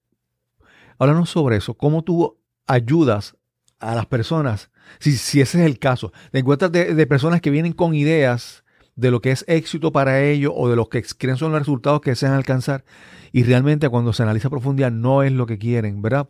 háblanos 0.98 1.28
sobre 1.28 1.56
eso. 1.56 1.74
¿Cómo 1.74 2.02
tú 2.02 2.38
ayudas 2.66 3.36
a 3.78 3.94
las 3.94 4.06
personas? 4.06 4.70
Si, 4.98 5.12
si 5.12 5.42
ese 5.42 5.60
es 5.60 5.66
el 5.66 5.78
caso. 5.78 6.10
Te 6.32 6.38
encuentras 6.38 6.72
de, 6.72 7.06
personas 7.06 7.42
que 7.42 7.50
vienen 7.50 7.74
con 7.74 7.94
ideas 7.94 8.64
de 8.96 9.10
lo 9.10 9.20
que 9.20 9.30
es 9.30 9.44
éxito 9.46 9.92
para 9.92 10.22
ellos 10.22 10.52
o 10.56 10.70
de 10.70 10.76
lo 10.76 10.88
que 10.88 11.02
creen 11.02 11.36
son 11.36 11.52
los 11.52 11.60
resultados 11.60 12.00
que 12.00 12.10
desean 12.10 12.32
alcanzar. 12.32 12.84
Y 13.30 13.44
realmente 13.44 13.88
cuando 13.88 14.12
se 14.12 14.22
analiza 14.22 14.48
profundidad 14.48 14.90
no 14.90 15.22
es 15.22 15.32
lo 15.32 15.46
que 15.46 15.58
quieren, 15.58 16.00
¿verdad? 16.00 16.28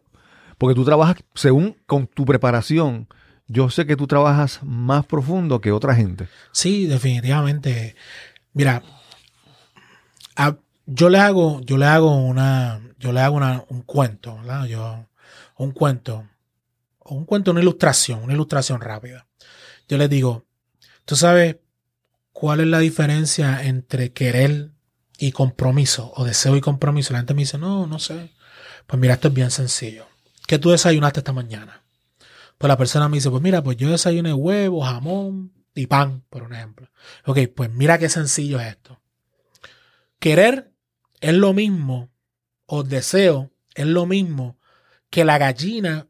Porque 0.58 0.74
tú 0.74 0.84
trabajas 0.84 1.16
según 1.34 1.76
con 1.86 2.06
tu 2.06 2.24
preparación. 2.24 3.08
Yo 3.46 3.68
sé 3.70 3.86
que 3.86 3.96
tú 3.96 4.06
trabajas 4.06 4.60
más 4.62 5.04
profundo 5.06 5.60
que 5.60 5.72
otra 5.72 5.94
gente. 5.94 6.28
Sí, 6.52 6.86
definitivamente. 6.86 7.94
Mira, 8.54 8.82
yo 10.86 11.08
le 11.08 11.18
hago, 11.18 11.60
yo 11.62 11.76
le 11.78 11.86
hago 11.86 12.14
una, 12.16 12.80
yo 12.98 13.12
le 13.12 13.20
hago 13.20 13.36
una- 13.36 13.64
un 13.68 13.82
cuento, 13.82 14.36
¿verdad? 14.36 14.66
Yo, 14.66 15.06
un 15.56 15.72
cuento, 15.72 16.26
un 17.06 17.24
cuento, 17.24 17.50
una 17.52 17.60
ilustración, 17.60 18.22
una 18.22 18.32
ilustración 18.34 18.80
rápida. 18.80 19.26
Yo 19.88 19.98
les 19.98 20.10
digo, 20.10 20.44
¿tú 21.04 21.16
sabes 21.16 21.56
cuál 22.32 22.60
es 22.60 22.66
la 22.66 22.78
diferencia 22.80 23.64
entre 23.64 24.12
querer 24.12 24.70
y 25.18 25.32
compromiso 25.32 26.12
o 26.16 26.24
deseo 26.24 26.56
y 26.56 26.60
compromiso? 26.60 27.12
La 27.12 27.20
gente 27.20 27.34
me 27.34 27.42
dice, 27.42 27.58
no, 27.58 27.86
no 27.86 27.98
sé. 27.98 28.32
Pues 28.86 29.00
mira, 29.00 29.14
esto 29.14 29.28
es 29.28 29.34
bien 29.34 29.50
sencillo. 29.50 30.06
¿Qué 30.46 30.58
tú 30.58 30.70
desayunaste 30.70 31.20
esta 31.20 31.32
mañana? 31.32 31.82
Pues 32.58 32.68
la 32.68 32.76
persona 32.76 33.08
me 33.08 33.16
dice, 33.16 33.30
pues 33.30 33.42
mira, 33.42 33.62
pues 33.62 33.76
yo 33.76 33.90
desayuné 33.90 34.32
huevo, 34.32 34.82
jamón 34.82 35.52
y 35.74 35.86
pan, 35.86 36.22
por 36.30 36.42
un 36.42 36.54
ejemplo. 36.54 36.88
Ok, 37.24 37.38
pues 37.54 37.70
mira 37.70 37.98
qué 37.98 38.08
sencillo 38.08 38.60
es 38.60 38.68
esto. 38.68 39.00
Querer 40.18 40.72
es 41.20 41.34
lo 41.34 41.52
mismo, 41.52 42.10
o 42.66 42.82
deseo 42.82 43.50
es 43.74 43.86
lo 43.86 44.06
mismo 44.06 44.58
que 45.10 45.24
la 45.24 45.38
gallina 45.38 46.06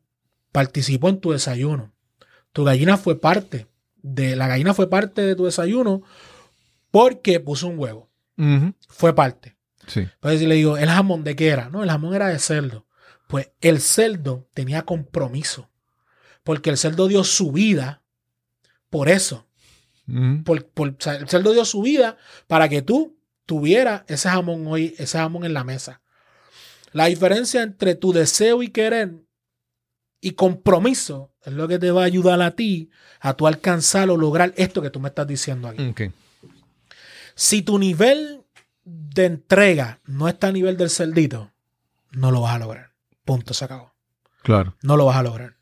participó 0.52 1.08
en 1.08 1.20
tu 1.20 1.32
desayuno. 1.32 1.92
Tu 2.52 2.64
gallina 2.64 2.96
fue 2.96 3.20
parte 3.20 3.66
de, 4.02 4.36
la 4.36 4.46
gallina 4.46 4.74
fue 4.74 4.88
parte 4.88 5.22
de 5.22 5.34
tu 5.34 5.46
desayuno 5.46 6.02
porque 6.90 7.40
puso 7.40 7.66
un 7.66 7.78
huevo. 7.78 8.10
Fue 8.88 9.14
parte. 9.14 9.56
Sí. 9.86 10.00
Entonces 10.00 10.42
le 10.42 10.54
digo, 10.54 10.76
¿el 10.76 10.88
jamón 10.88 11.24
de 11.24 11.34
qué 11.36 11.48
era? 11.48 11.68
No, 11.68 11.82
el 11.82 11.90
jamón 11.90 12.14
era 12.14 12.28
de 12.28 12.38
cerdo. 12.38 12.86
Pues 13.28 13.50
el 13.60 13.80
cerdo 13.80 14.48
tenía 14.54 14.82
compromiso. 14.82 15.70
Porque 16.42 16.70
el 16.70 16.76
cerdo 16.78 17.08
dio 17.08 17.24
su 17.24 17.52
vida 17.52 18.02
por 18.90 19.08
eso. 19.08 19.46
Por, 20.44 20.66
por- 20.66 20.90
o 20.90 20.96
sea, 20.98 21.14
el 21.16 21.28
cerdo 21.28 21.52
dio 21.52 21.64
su 21.64 21.80
vida 21.82 22.16
para 22.46 22.68
que 22.68 22.82
tú 22.82 23.16
tuvieras 23.46 24.02
ese 24.06 24.28
jamón 24.28 24.66
hoy, 24.66 24.94
ese 24.98 25.18
jamón 25.18 25.44
en 25.44 25.54
la 25.54 25.64
mesa. 25.64 26.02
La 26.92 27.06
diferencia 27.06 27.62
entre 27.62 27.94
tu 27.94 28.12
deseo 28.12 28.62
y 28.62 28.68
querer 28.68 29.14
y 30.20 30.32
compromiso 30.32 31.32
es 31.44 31.52
lo 31.54 31.66
que 31.68 31.78
te 31.78 31.90
va 31.90 32.02
a 32.02 32.06
ayudar 32.06 32.40
a 32.42 32.52
ti 32.52 32.90
a 33.20 33.34
tú 33.34 33.46
alcanzar 33.46 34.10
o 34.10 34.16
lograr 34.16 34.52
esto 34.56 34.80
que 34.82 34.90
tú 34.90 35.00
me 35.00 35.08
estás 35.08 35.26
diciendo 35.26 35.68
aquí. 35.68 35.82
Si 37.34 37.62
tu 37.62 37.78
nivel 37.78 38.44
de 38.84 39.24
entrega 39.24 40.00
no 40.04 40.28
está 40.28 40.48
a 40.48 40.52
nivel 40.52 40.76
del 40.76 40.90
cerdito, 40.90 41.50
no 42.12 42.30
lo 42.30 42.42
vas 42.42 42.54
a 42.54 42.58
lograr. 42.58 42.93
Punto, 43.24 43.54
se 43.54 43.64
acabó. 43.64 43.94
Claro. 44.42 44.74
No 44.82 44.96
lo 44.96 45.06
vas 45.06 45.16
a 45.16 45.22
lograr. 45.22 45.56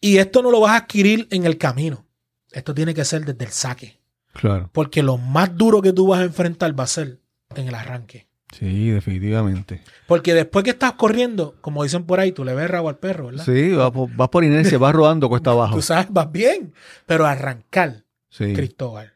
Y 0.00 0.18
esto 0.18 0.42
no 0.42 0.50
lo 0.50 0.60
vas 0.60 0.72
a 0.72 0.76
adquirir 0.84 1.28
en 1.30 1.44
el 1.44 1.58
camino. 1.58 2.04
Esto 2.50 2.74
tiene 2.74 2.92
que 2.94 3.04
ser 3.04 3.24
desde 3.24 3.44
el 3.44 3.50
saque. 3.50 4.00
Claro. 4.32 4.68
Porque 4.72 5.02
lo 5.02 5.16
más 5.18 5.56
duro 5.56 5.80
que 5.80 5.92
tú 5.92 6.08
vas 6.08 6.20
a 6.20 6.24
enfrentar 6.24 6.78
va 6.78 6.84
a 6.84 6.88
ser 6.88 7.20
en 7.54 7.68
el 7.68 7.74
arranque. 7.74 8.28
Sí, 8.52 8.90
definitivamente. 8.90 9.82
Porque 10.06 10.34
después 10.34 10.62
que 10.64 10.70
estás 10.70 10.92
corriendo, 10.92 11.54
como 11.62 11.82
dicen 11.84 12.04
por 12.04 12.20
ahí, 12.20 12.32
tú 12.32 12.44
le 12.44 12.52
ves 12.54 12.70
rabo 12.70 12.90
al 12.90 12.98
perro, 12.98 13.26
¿verdad? 13.26 13.44
Sí, 13.44 13.72
vas 13.72 13.90
por, 13.90 14.14
vas 14.14 14.28
por 14.28 14.44
inercia, 14.44 14.76
vas 14.76 14.94
rodando 14.94 15.28
cuesta 15.30 15.50
abajo. 15.52 15.76
Tú 15.76 15.82
sabes, 15.82 16.06
vas 16.10 16.30
bien. 16.30 16.74
Pero 17.06 17.26
arrancar, 17.26 18.04
Sí. 18.28 18.52
Cristóbal. 18.54 19.12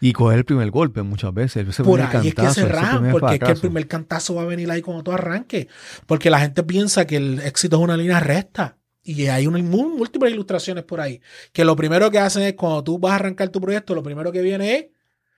Y 0.00 0.12
coger 0.12 0.38
el 0.38 0.44
primer 0.44 0.70
golpe 0.70 1.02
muchas 1.02 1.32
veces. 1.34 1.64
Por 1.84 2.00
ahí 2.00 2.28
es 2.28 2.34
que 2.34 2.42
cantazo, 2.42 2.60
se 2.60 2.66
primer 2.66 3.12
porque 3.12 3.34
es 3.34 3.40
que 3.40 3.52
el 3.52 3.58
primer 3.60 3.88
cantazo 3.88 4.34
va 4.34 4.42
a 4.42 4.46
venir 4.46 4.70
ahí 4.70 4.82
cuando 4.82 5.02
tú 5.02 5.12
arranques. 5.12 5.66
Porque 6.06 6.30
la 6.30 6.40
gente 6.40 6.62
piensa 6.62 7.06
que 7.06 7.16
el 7.16 7.40
éxito 7.40 7.76
es 7.76 7.82
una 7.82 7.96
línea 7.96 8.20
recta. 8.20 8.76
Y 9.04 9.26
hay 9.26 9.48
mu- 9.48 9.96
múltiples 9.96 10.32
ilustraciones 10.32 10.84
por 10.84 11.00
ahí. 11.00 11.20
Que 11.52 11.64
lo 11.64 11.74
primero 11.74 12.10
que 12.10 12.18
hacen 12.20 12.44
es 12.44 12.54
cuando 12.54 12.84
tú 12.84 12.98
vas 12.98 13.12
a 13.12 13.16
arrancar 13.16 13.48
tu 13.48 13.60
proyecto, 13.60 13.94
lo 13.94 14.02
primero 14.02 14.30
que 14.30 14.42
viene 14.42 14.76
es 14.76 14.86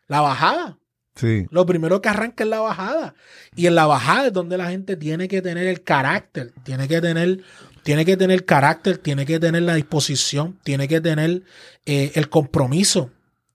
la 0.07 0.21
bajada. 0.21 0.79
Sí, 1.17 1.47
Lo 1.51 1.65
primero 1.65 2.03
que 2.03 2.09
arranca 2.09 2.43
es 2.45 2.51
la 2.51 2.59
bajada. 2.61 3.15
Y 3.55 3.67
en 3.69 3.77
la 3.77 3.87
bajada 3.87 4.27
es 4.27 4.33
donde 4.33 4.59
la 4.59 4.69
gente 4.69 4.97
tiene 4.97 5.29
que 5.29 5.41
tener 5.41 5.67
el 5.69 5.83
carácter, 5.83 6.53
tiene 6.65 6.89
que 6.89 7.01
tener, 7.01 7.41
tiene 7.85 8.05
que 8.05 8.17
tener 8.17 8.45
carácter, 8.45 8.99
tiene 8.99 9.25
que 9.25 9.39
tener 9.39 9.63
la 9.63 9.77
disposición, 9.77 10.59
tiene 10.65 10.89
que 10.89 11.01
tener 11.01 11.43
eh, 11.87 12.11
el 12.17 12.29
compromiso, 12.29 13.11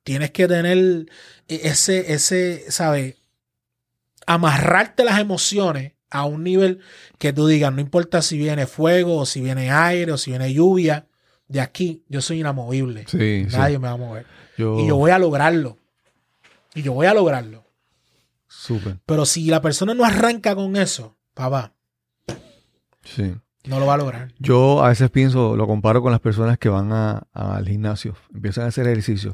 tienes 0.10 0.32
que 0.32 0.47
tener 0.47 1.05
eh, 1.47 1.60
ese, 1.66 2.14
ese, 2.14 2.72
¿sabes? 2.72 3.14
Amarrarte 4.26 5.03
las 5.03 5.20
emociones 5.20 5.93
a 6.10 6.26
un 6.26 6.43
nivel 6.43 6.80
que 7.20 7.32
tú 7.32 7.45
digas, 7.45 7.72
no 7.72 7.80
importa 7.80 8.24
si 8.24 8.36
viene 8.36 8.66
fuego, 8.66 9.18
o 9.18 9.26
si 9.28 9.39
viene 9.39 9.70
aire, 9.70 10.12
o 10.12 10.18
si 10.18 10.32
viene 10.32 10.51
lluvia, 10.51 11.05
de 11.47 11.62
aquí 11.62 12.01
yo 12.10 12.22
soy 12.22 12.39
inamovible. 12.39 13.05
sí, 13.07 13.45
sí. 13.47 13.55
Nadie 13.55 13.78
me 13.78 13.88
va 13.88 13.93
a 13.93 13.97
mover. 13.97 14.26
Yo, 14.57 14.80
Y 14.80 14.88
yo 14.88 14.95
voy 14.97 15.12
a 15.12 15.20
lograrlo. 15.20 15.78
Y 16.74 16.82
yo 16.82 16.93
voy 16.93 17.05
a 17.05 17.14
lograrlo. 17.14 17.64
súper, 18.47 18.97
Pero 19.05 19.28
si 19.28 19.45
la 19.45 19.62
persona 19.62 19.93
no 19.93 20.03
arranca 20.05 20.55
con 20.55 20.76
eso, 20.76 21.16
papá, 21.36 21.74
sí. 23.03 23.36
no 23.66 23.80
lo 23.80 23.86
va 23.86 23.93
a 23.93 23.97
lograr. 23.97 24.34
Yo 24.39 24.84
a 24.84 24.89
veces 24.89 25.12
pienso, 25.12 25.55
lo 25.55 25.68
comparo 25.68 26.01
con 26.01 26.12
las 26.12 26.20
personas 26.22 26.57
que 26.57 26.70
van 26.70 26.91
a- 26.93 27.28
al 27.32 27.68
gimnasio, 27.68 28.16
empiezan 28.34 28.66
a 28.66 28.70
hacer 28.70 28.88
ejercicio. 28.88 29.34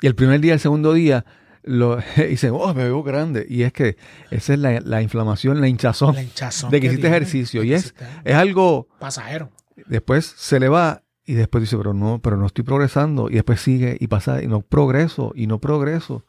Y 0.00 0.06
el 0.06 0.14
primer 0.14 0.40
día, 0.40 0.54
el 0.54 0.60
segundo 0.60 0.92
día, 0.92 1.24
lo, 1.62 1.98
dicen, 2.16 2.52
oh, 2.54 2.72
me 2.74 2.84
veo 2.84 3.02
grande. 3.02 3.46
Y 3.48 3.62
es 3.62 3.72
que 3.72 3.96
esa 4.30 4.54
es 4.54 4.58
la, 4.58 4.80
la 4.80 5.02
inflamación, 5.02 5.60
la 5.60 5.68
hinchazón 5.68 6.14
La 6.14 6.22
hinchazón 6.22 6.70
de 6.70 6.80
que 6.80 6.86
hiciste 6.86 7.02
tiene, 7.02 7.16
ejercicio. 7.16 7.62
Y 7.62 7.74
es, 7.74 7.94
es 8.24 8.34
algo, 8.34 8.88
pasajero. 8.98 9.50
después 9.86 10.34
se 10.36 10.60
le 10.60 10.68
va 10.68 11.02
y 11.24 11.34
después 11.34 11.62
dice, 11.62 11.76
pero 11.76 11.92
no, 11.92 12.20
pero 12.22 12.36
no 12.36 12.46
estoy 12.46 12.64
progresando. 12.64 13.28
Y 13.28 13.34
después 13.34 13.60
sigue 13.60 13.96
y 13.98 14.06
pasa 14.06 14.42
y 14.42 14.46
no 14.46 14.60
progreso 14.60 15.32
y 15.34 15.46
no 15.46 15.60
progreso. 15.60 16.24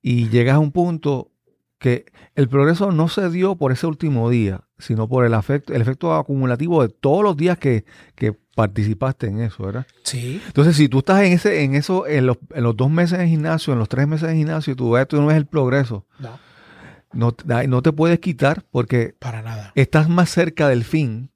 Y 0.00 0.30
llegas 0.30 0.56
a 0.56 0.58
un 0.58 0.72
punto 0.72 1.30
que 1.78 2.06
el 2.34 2.48
progreso 2.48 2.90
no 2.92 3.08
se 3.08 3.28
dio 3.28 3.56
por 3.56 3.72
ese 3.72 3.86
último 3.86 4.30
día, 4.30 4.64
sino 4.82 5.08
por 5.08 5.24
el 5.24 5.32
efecto, 5.34 5.72
el 5.72 5.80
efecto 5.82 6.14
acumulativo 6.14 6.82
de 6.82 6.88
todos 6.88 7.22
los 7.22 7.36
días 7.36 7.56
que, 7.58 7.84
que 8.14 8.32
participaste 8.54 9.28
en 9.28 9.40
eso, 9.40 9.64
¿verdad? 9.64 9.86
Sí. 10.04 10.42
Entonces, 10.46 10.76
si 10.76 10.88
tú 10.88 10.98
estás 10.98 11.22
en 11.22 11.32
ese, 11.32 11.62
en 11.64 11.74
eso, 11.74 12.06
en 12.06 12.26
los, 12.26 12.38
en 12.54 12.62
los 12.64 12.76
dos 12.76 12.90
meses 12.90 13.18
de 13.18 13.28
gimnasio, 13.28 13.72
en 13.72 13.78
los 13.78 13.88
tres 13.88 14.06
meses 14.06 14.28
de 14.28 14.36
gimnasio, 14.36 14.72
y 14.72 14.76
tú 14.76 14.90
ves, 14.90 15.08
tú 15.08 15.20
no 15.20 15.26
ves 15.28 15.36
el 15.36 15.46
progreso, 15.46 16.06
No, 16.18 16.38
no, 17.12 17.32
te- 17.32 17.66
no 17.68 17.80
te 17.82 17.92
puedes 17.92 18.18
quitar 18.20 18.64
porque 18.70 19.14
para 19.18 19.40
nada. 19.42 19.72
estás 19.74 20.08
más 20.08 20.28
cerca 20.30 20.68
del 20.68 20.84
fin 20.84 21.30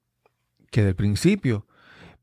que 0.71 0.83
del 0.83 0.95
principio, 0.95 1.65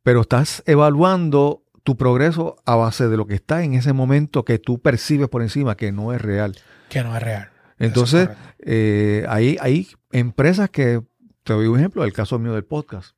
pero 0.03 0.21
estás 0.21 0.63
evaluando 0.67 1.63
tu 1.83 1.97
progreso 1.97 2.57
a 2.65 2.77
base 2.77 3.09
de 3.09 3.17
lo 3.17 3.27
que 3.27 3.35
está 3.35 3.63
en 3.63 3.75
ese 3.75 3.93
momento 3.93 4.45
que 4.45 4.59
tú 4.59 4.79
percibes 4.81 5.29
por 5.29 5.43
encima 5.43 5.77
que 5.77 5.93
no 5.93 6.13
es 6.13 6.21
real. 6.23 6.57
Que 6.89 7.03
no 7.03 7.17
es 7.17 7.23
real. 7.23 7.49
Entonces, 7.79 8.29
es 8.31 8.37
eh, 8.67 9.27
hay, 9.29 9.57
hay 9.61 9.89
empresas 10.13 10.71
que, 10.71 11.03
te 11.45 11.53
doy 11.53 11.67
un 11.67 11.79
ejemplo, 11.79 12.05
el 12.05 12.13
caso 12.13 12.39
mío 12.39 12.55
del 12.55 12.65
podcast. 12.65 13.15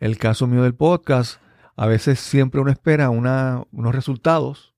El 0.00 0.18
caso 0.18 0.46
mío 0.46 0.62
del 0.62 0.74
podcast, 0.74 1.40
a 1.76 1.86
veces 1.86 2.20
siempre 2.20 2.60
uno 2.60 2.70
espera 2.70 3.10
unos 3.10 3.94
resultados, 3.94 4.74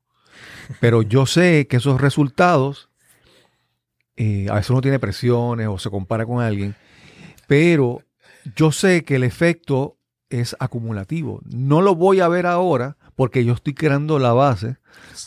pero 0.80 1.02
yo 1.02 1.26
sé 1.26 1.66
que 1.66 1.76
esos 1.76 2.00
resultados, 2.00 2.88
eh, 4.16 4.46
a 4.48 4.54
veces 4.54 4.70
uno 4.70 4.80
tiene 4.80 5.00
presiones 5.00 5.66
o 5.66 5.78
se 5.78 5.90
compara 5.90 6.24
con 6.24 6.40
alguien, 6.40 6.76
pero 7.48 8.02
yo 8.56 8.70
sé 8.70 9.04
que 9.04 9.16
el 9.16 9.24
efecto 9.24 9.98
es 10.30 10.56
acumulativo. 10.60 11.40
No 11.44 11.82
lo 11.82 11.96
voy 11.96 12.20
a 12.20 12.28
ver 12.28 12.46
ahora 12.46 12.96
porque 13.16 13.44
yo 13.44 13.52
estoy 13.52 13.74
creando 13.74 14.20
la 14.20 14.32
base 14.32 14.76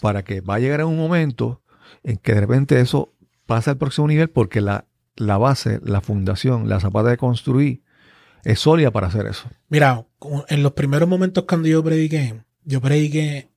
para 0.02 0.24
que 0.24 0.40
va 0.40 0.56
a 0.56 0.60
llegar 0.60 0.84
un 0.86 0.98
momento 0.98 1.62
en 2.04 2.18
que 2.18 2.34
de 2.34 2.42
repente 2.42 2.80
eso 2.80 3.14
pasa 3.46 3.72
al 3.72 3.78
próximo 3.78 4.08
nivel 4.08 4.30
porque 4.30 4.62
la, 4.62 4.86
la 5.16 5.38
base, 5.38 5.80
la 5.84 6.02
fundación, 6.02 6.70
la 6.70 6.80
zapata 6.80 7.10
de 7.10 7.18
construir 7.18 7.84
es 8.44 8.60
sólida 8.60 8.92
para 8.92 9.08
hacer 9.08 9.26
eso. 9.26 9.50
Mira, 9.70 10.06
en 10.50 10.64
los 10.64 10.74
primeros 10.74 11.08
momentos 11.08 11.46
cuando 11.48 11.68
yo 11.68 11.84
prediqué, 11.84 12.44
yo 12.64 12.82
prediqué, 12.82 13.50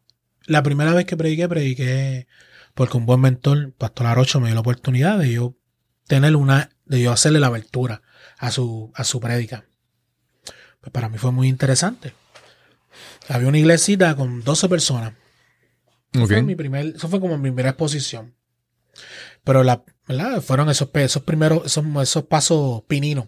la 0.46 0.62
primera 0.62 0.94
vez 0.94 1.06
que 1.06 1.16
prediqué, 1.16 1.48
prediqué 1.48 2.26
porque 2.74 2.96
un 2.96 3.06
buen 3.06 3.20
mentor, 3.20 3.72
Pastor 3.72 4.06
Arocho, 4.06 4.40
me 4.40 4.48
dio 4.48 4.54
la 4.54 4.60
oportunidad 4.60 5.18
de 5.18 5.32
yo 5.32 5.56
tener 6.06 6.36
una, 6.36 6.70
de 6.84 7.00
yo 7.00 7.10
hacerle 7.10 7.40
la 7.40 7.48
abertura 7.48 8.02
a 8.38 8.50
su, 8.50 8.92
a 8.94 9.02
su 9.02 9.18
prédica. 9.18 9.64
Pues 10.80 10.92
para 10.92 11.08
mí 11.08 11.18
fue 11.18 11.32
muy 11.32 11.48
interesante. 11.48 12.12
Había 13.28 13.48
una 13.48 13.58
iglesita 13.58 14.14
con 14.14 14.42
12 14.44 14.68
personas. 14.68 15.14
Eso 16.12 16.26
fue 16.26 16.42
mi 16.42 16.54
primer, 16.54 16.86
eso 16.96 17.08
fue 17.08 17.20
como 17.20 17.36
mi 17.36 17.50
primera 17.50 17.70
exposición. 17.70 18.34
Pero 19.42 19.64
la, 19.64 19.82
¿verdad? 20.08 20.40
Fueron 20.40 20.68
esos, 20.70 20.88
esos 20.94 21.22
primeros, 21.22 21.66
esos, 21.66 21.84
esos 22.02 22.24
pasos 22.24 22.82
pininos. 22.86 23.26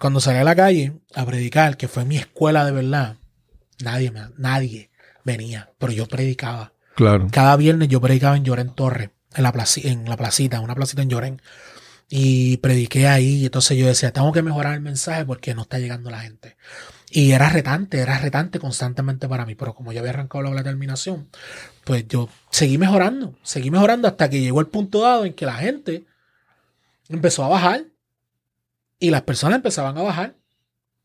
Cuando 0.00 0.20
salí 0.20 0.38
a 0.38 0.44
la 0.44 0.54
calle 0.56 0.92
a 1.14 1.26
predicar, 1.26 1.76
que 1.76 1.86
fue 1.88 2.04
mi 2.04 2.16
escuela 2.16 2.64
de 2.64 2.72
verdad, 2.72 3.16
nadie, 3.82 4.10
me- 4.10 4.30
nadie 4.38 4.90
venía, 5.24 5.70
pero 5.78 5.92
yo 5.92 6.06
predicaba. 6.06 6.72
Claro. 6.94 7.28
Cada 7.30 7.56
viernes 7.56 7.88
yo 7.88 8.00
predicaba 8.00 8.36
en 8.36 8.44
Llorén 8.44 8.70
Torre, 8.70 9.10
en 9.34 9.42
la, 9.42 9.52
placi- 9.52 9.84
en 9.84 10.08
la 10.08 10.16
placita, 10.16 10.60
una 10.60 10.74
placita 10.74 11.02
en 11.02 11.10
Llorén. 11.10 11.42
Y 12.08 12.58
prediqué 12.58 13.08
ahí, 13.08 13.40
y 13.42 13.44
entonces 13.46 13.76
yo 13.76 13.86
decía, 13.86 14.12
tengo 14.12 14.30
que 14.32 14.42
mejorar 14.42 14.74
el 14.74 14.80
mensaje 14.80 15.24
porque 15.24 15.54
no 15.54 15.62
está 15.62 15.78
llegando 15.78 16.10
la 16.10 16.20
gente. 16.20 16.56
Y 17.16 17.30
era 17.30 17.48
retante, 17.48 17.98
era 18.00 18.18
retante 18.18 18.58
constantemente 18.58 19.28
para 19.28 19.46
mí, 19.46 19.54
pero 19.54 19.72
como 19.72 19.92
yo 19.92 20.00
había 20.00 20.10
arrancado 20.10 20.42
la 20.52 20.64
terminación, 20.64 21.28
pues 21.84 22.08
yo 22.08 22.28
seguí 22.50 22.76
mejorando, 22.76 23.38
seguí 23.44 23.70
mejorando 23.70 24.08
hasta 24.08 24.28
que 24.28 24.40
llegó 24.40 24.58
el 24.58 24.66
punto 24.66 25.02
dado 25.02 25.24
en 25.24 25.32
que 25.32 25.46
la 25.46 25.54
gente 25.54 26.04
empezó 27.08 27.44
a 27.44 27.48
bajar 27.48 27.84
y 28.98 29.10
las 29.10 29.22
personas 29.22 29.56
empezaban 29.58 29.96
a 29.96 30.02
bajar. 30.02 30.34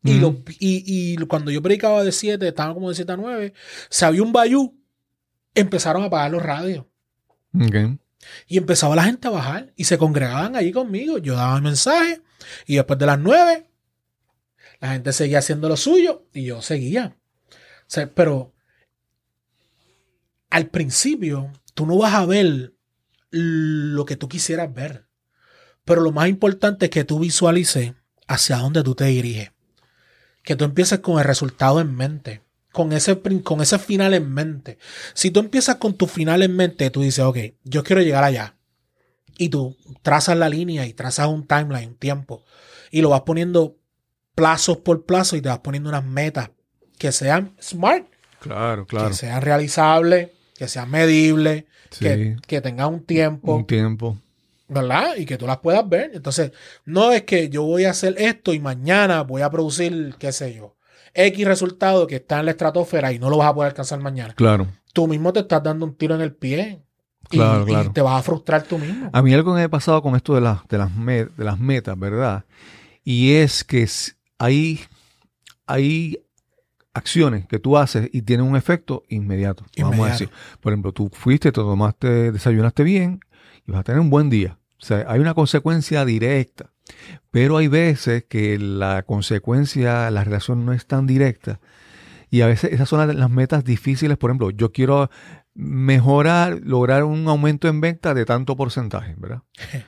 Y, 0.02 0.14
lo- 0.18 0.42
y, 0.58 0.82
y 0.88 1.16
cuando 1.26 1.52
yo 1.52 1.62
predicaba 1.62 2.02
de 2.02 2.10
7, 2.10 2.48
estaba 2.48 2.74
como 2.74 2.88
de 2.88 2.96
7 2.96 3.12
a 3.12 3.16
9, 3.16 3.52
se 3.88 4.04
había 4.04 4.22
un 4.24 4.32
bayú, 4.32 4.74
empezaron 5.54 6.02
a 6.02 6.06
apagar 6.06 6.32
los 6.32 6.42
radios. 6.42 6.86
Y 8.48 8.58
empezaba 8.58 8.96
la 8.96 9.04
gente 9.04 9.28
a 9.28 9.30
bajar 9.30 9.72
y 9.76 9.84
se 9.84 9.96
congregaban 9.96 10.56
allí 10.56 10.72
conmigo. 10.72 11.18
Yo 11.18 11.36
daba 11.36 11.54
el 11.56 11.62
mensaje 11.62 12.20
y 12.66 12.74
después 12.74 12.98
de 12.98 13.06
las 13.06 13.18
9, 13.20 13.69
la 14.80 14.92
gente 14.92 15.12
seguía 15.12 15.38
haciendo 15.38 15.68
lo 15.68 15.76
suyo 15.76 16.26
y 16.32 16.44
yo 16.44 16.62
seguía. 16.62 17.16
Pero 18.14 18.54
al 20.48 20.68
principio 20.68 21.52
tú 21.74 21.86
no 21.86 21.98
vas 21.98 22.14
a 22.14 22.26
ver 22.26 22.74
lo 23.30 24.04
que 24.04 24.16
tú 24.16 24.28
quisieras 24.28 24.72
ver. 24.72 25.06
Pero 25.84 26.00
lo 26.00 26.12
más 26.12 26.28
importante 26.28 26.86
es 26.86 26.90
que 26.90 27.04
tú 27.04 27.18
visualices 27.18 27.92
hacia 28.26 28.56
dónde 28.56 28.82
tú 28.82 28.94
te 28.94 29.04
diriges. 29.04 29.52
Que 30.42 30.56
tú 30.56 30.64
empieces 30.64 31.00
con 31.00 31.18
el 31.18 31.24
resultado 31.24 31.80
en 31.80 31.94
mente. 31.94 32.42
Con 32.72 32.92
ese, 32.92 33.20
con 33.42 33.60
ese 33.60 33.78
final 33.78 34.14
en 34.14 34.32
mente. 34.32 34.78
Si 35.14 35.30
tú 35.30 35.40
empiezas 35.40 35.76
con 35.76 35.94
tu 35.94 36.06
final 36.06 36.42
en 36.42 36.54
mente, 36.54 36.90
tú 36.90 37.02
dices, 37.02 37.24
ok, 37.24 37.38
yo 37.64 37.82
quiero 37.82 38.00
llegar 38.00 38.24
allá. 38.24 38.56
Y 39.36 39.48
tú 39.48 39.76
trazas 40.02 40.36
la 40.36 40.48
línea 40.48 40.86
y 40.86 40.94
trazas 40.94 41.26
un 41.26 41.46
timeline, 41.46 41.90
un 41.90 41.96
tiempo. 41.96 42.44
Y 42.92 43.00
lo 43.02 43.10
vas 43.10 43.22
poniendo 43.22 43.79
plazos 44.40 44.78
por 44.78 45.04
plazo 45.04 45.36
y 45.36 45.42
te 45.42 45.50
vas 45.50 45.58
poniendo 45.58 45.90
unas 45.90 46.02
metas 46.04 46.50
que 46.98 47.12
sean 47.12 47.52
smart, 47.62 48.06
Claro, 48.40 48.86
que 48.86 48.96
claro. 48.96 49.12
sean 49.12 49.42
realizables, 49.42 50.30
que 50.56 50.66
sean 50.66 50.90
medibles, 50.90 51.64
Sí. 51.90 52.04
que, 52.04 52.36
que 52.46 52.60
tengan 52.62 52.94
un 52.94 53.04
tiempo, 53.04 53.54
Un 53.54 53.66
tiempo. 53.66 54.16
¿verdad? 54.68 55.16
Y 55.18 55.26
que 55.26 55.36
tú 55.36 55.46
las 55.46 55.58
puedas 55.58 55.86
ver. 55.88 56.12
Entonces, 56.14 56.52
no 56.86 57.10
es 57.12 57.24
que 57.24 57.48
yo 57.50 57.64
voy 57.64 57.84
a 57.84 57.90
hacer 57.90 58.14
esto 58.18 58.54
y 58.54 58.60
mañana 58.60 59.22
voy 59.24 59.42
a 59.42 59.50
producir, 59.50 60.14
qué 60.18 60.32
sé 60.32 60.54
yo, 60.54 60.76
X 61.12 61.44
resultado 61.46 62.06
que 62.06 62.16
está 62.16 62.38
en 62.40 62.46
la 62.46 62.52
estratosfera 62.52 63.12
y 63.12 63.18
no 63.18 63.28
lo 63.28 63.36
vas 63.38 63.48
a 63.48 63.54
poder 63.54 63.68
alcanzar 63.70 63.98
mañana. 64.00 64.32
Claro. 64.34 64.68
Tú 64.94 65.06
mismo 65.08 65.32
te 65.34 65.40
estás 65.40 65.62
dando 65.62 65.84
un 65.84 65.94
tiro 65.96 66.14
en 66.14 66.20
el 66.22 66.32
pie. 66.32 66.80
Y, 67.32 67.36
Claro, 67.36 67.62
y 67.64 67.66
claro. 67.66 67.92
te 67.92 68.00
vas 68.00 68.18
a 68.18 68.22
frustrar 68.22 68.62
tú 68.62 68.78
mismo. 68.78 69.10
A 69.12 69.20
mí 69.22 69.34
algo 69.34 69.52
que 69.52 69.58
me 69.58 69.64
ha 69.64 69.68
pasado 69.68 70.00
con 70.02 70.16
esto 70.16 70.34
de, 70.34 70.40
las 70.40 70.66
de, 70.68 70.78
las 70.78 70.90
me- 70.94 71.26
de 71.26 71.44
las 71.44 71.58
metas, 71.58 71.98
¿verdad? 71.98 72.44
Y 73.04 73.34
es 73.34 73.62
que 73.64 73.82
hay, 74.40 74.80
hay 75.66 76.18
acciones 76.94 77.46
que 77.46 77.58
tú 77.58 77.76
haces 77.76 78.08
y 78.12 78.22
tienen 78.22 78.46
un 78.46 78.56
efecto 78.56 79.04
inmediato, 79.08 79.64
vamos 79.78 79.92
a 79.92 79.96
Inmediato. 79.96 80.12
decir. 80.12 80.30
Por 80.60 80.72
ejemplo, 80.72 80.92
tú 80.92 81.10
fuiste, 81.12 81.52
te 81.52 81.60
tomaste, 81.60 82.32
desayunaste 82.32 82.82
bien 82.82 83.20
y 83.66 83.70
vas 83.70 83.80
a 83.80 83.84
tener 83.84 84.00
un 84.00 84.08
buen 84.08 84.30
día. 84.30 84.58
O 84.80 84.84
sea, 84.84 85.04
hay 85.06 85.20
una 85.20 85.34
consecuencia 85.34 86.04
directa. 86.06 86.72
Pero 87.30 87.58
hay 87.58 87.68
veces 87.68 88.24
que 88.24 88.58
la 88.58 89.02
consecuencia, 89.02 90.10
la 90.10 90.24
relación 90.24 90.64
no 90.64 90.72
es 90.72 90.86
tan 90.86 91.06
directa. 91.06 91.60
Y 92.30 92.40
a 92.40 92.46
veces 92.46 92.72
esas 92.72 92.88
son 92.88 93.16
las 93.16 93.30
metas 93.30 93.62
difíciles. 93.62 94.16
Por 94.16 94.30
ejemplo, 94.30 94.50
yo 94.50 94.72
quiero 94.72 95.10
mejorar, 95.54 96.60
lograr 96.64 97.04
un 97.04 97.28
aumento 97.28 97.68
en 97.68 97.80
venta 97.80 98.14
de 98.14 98.24
tanto 98.24 98.56
porcentaje, 98.56 99.14
¿verdad? 99.18 99.42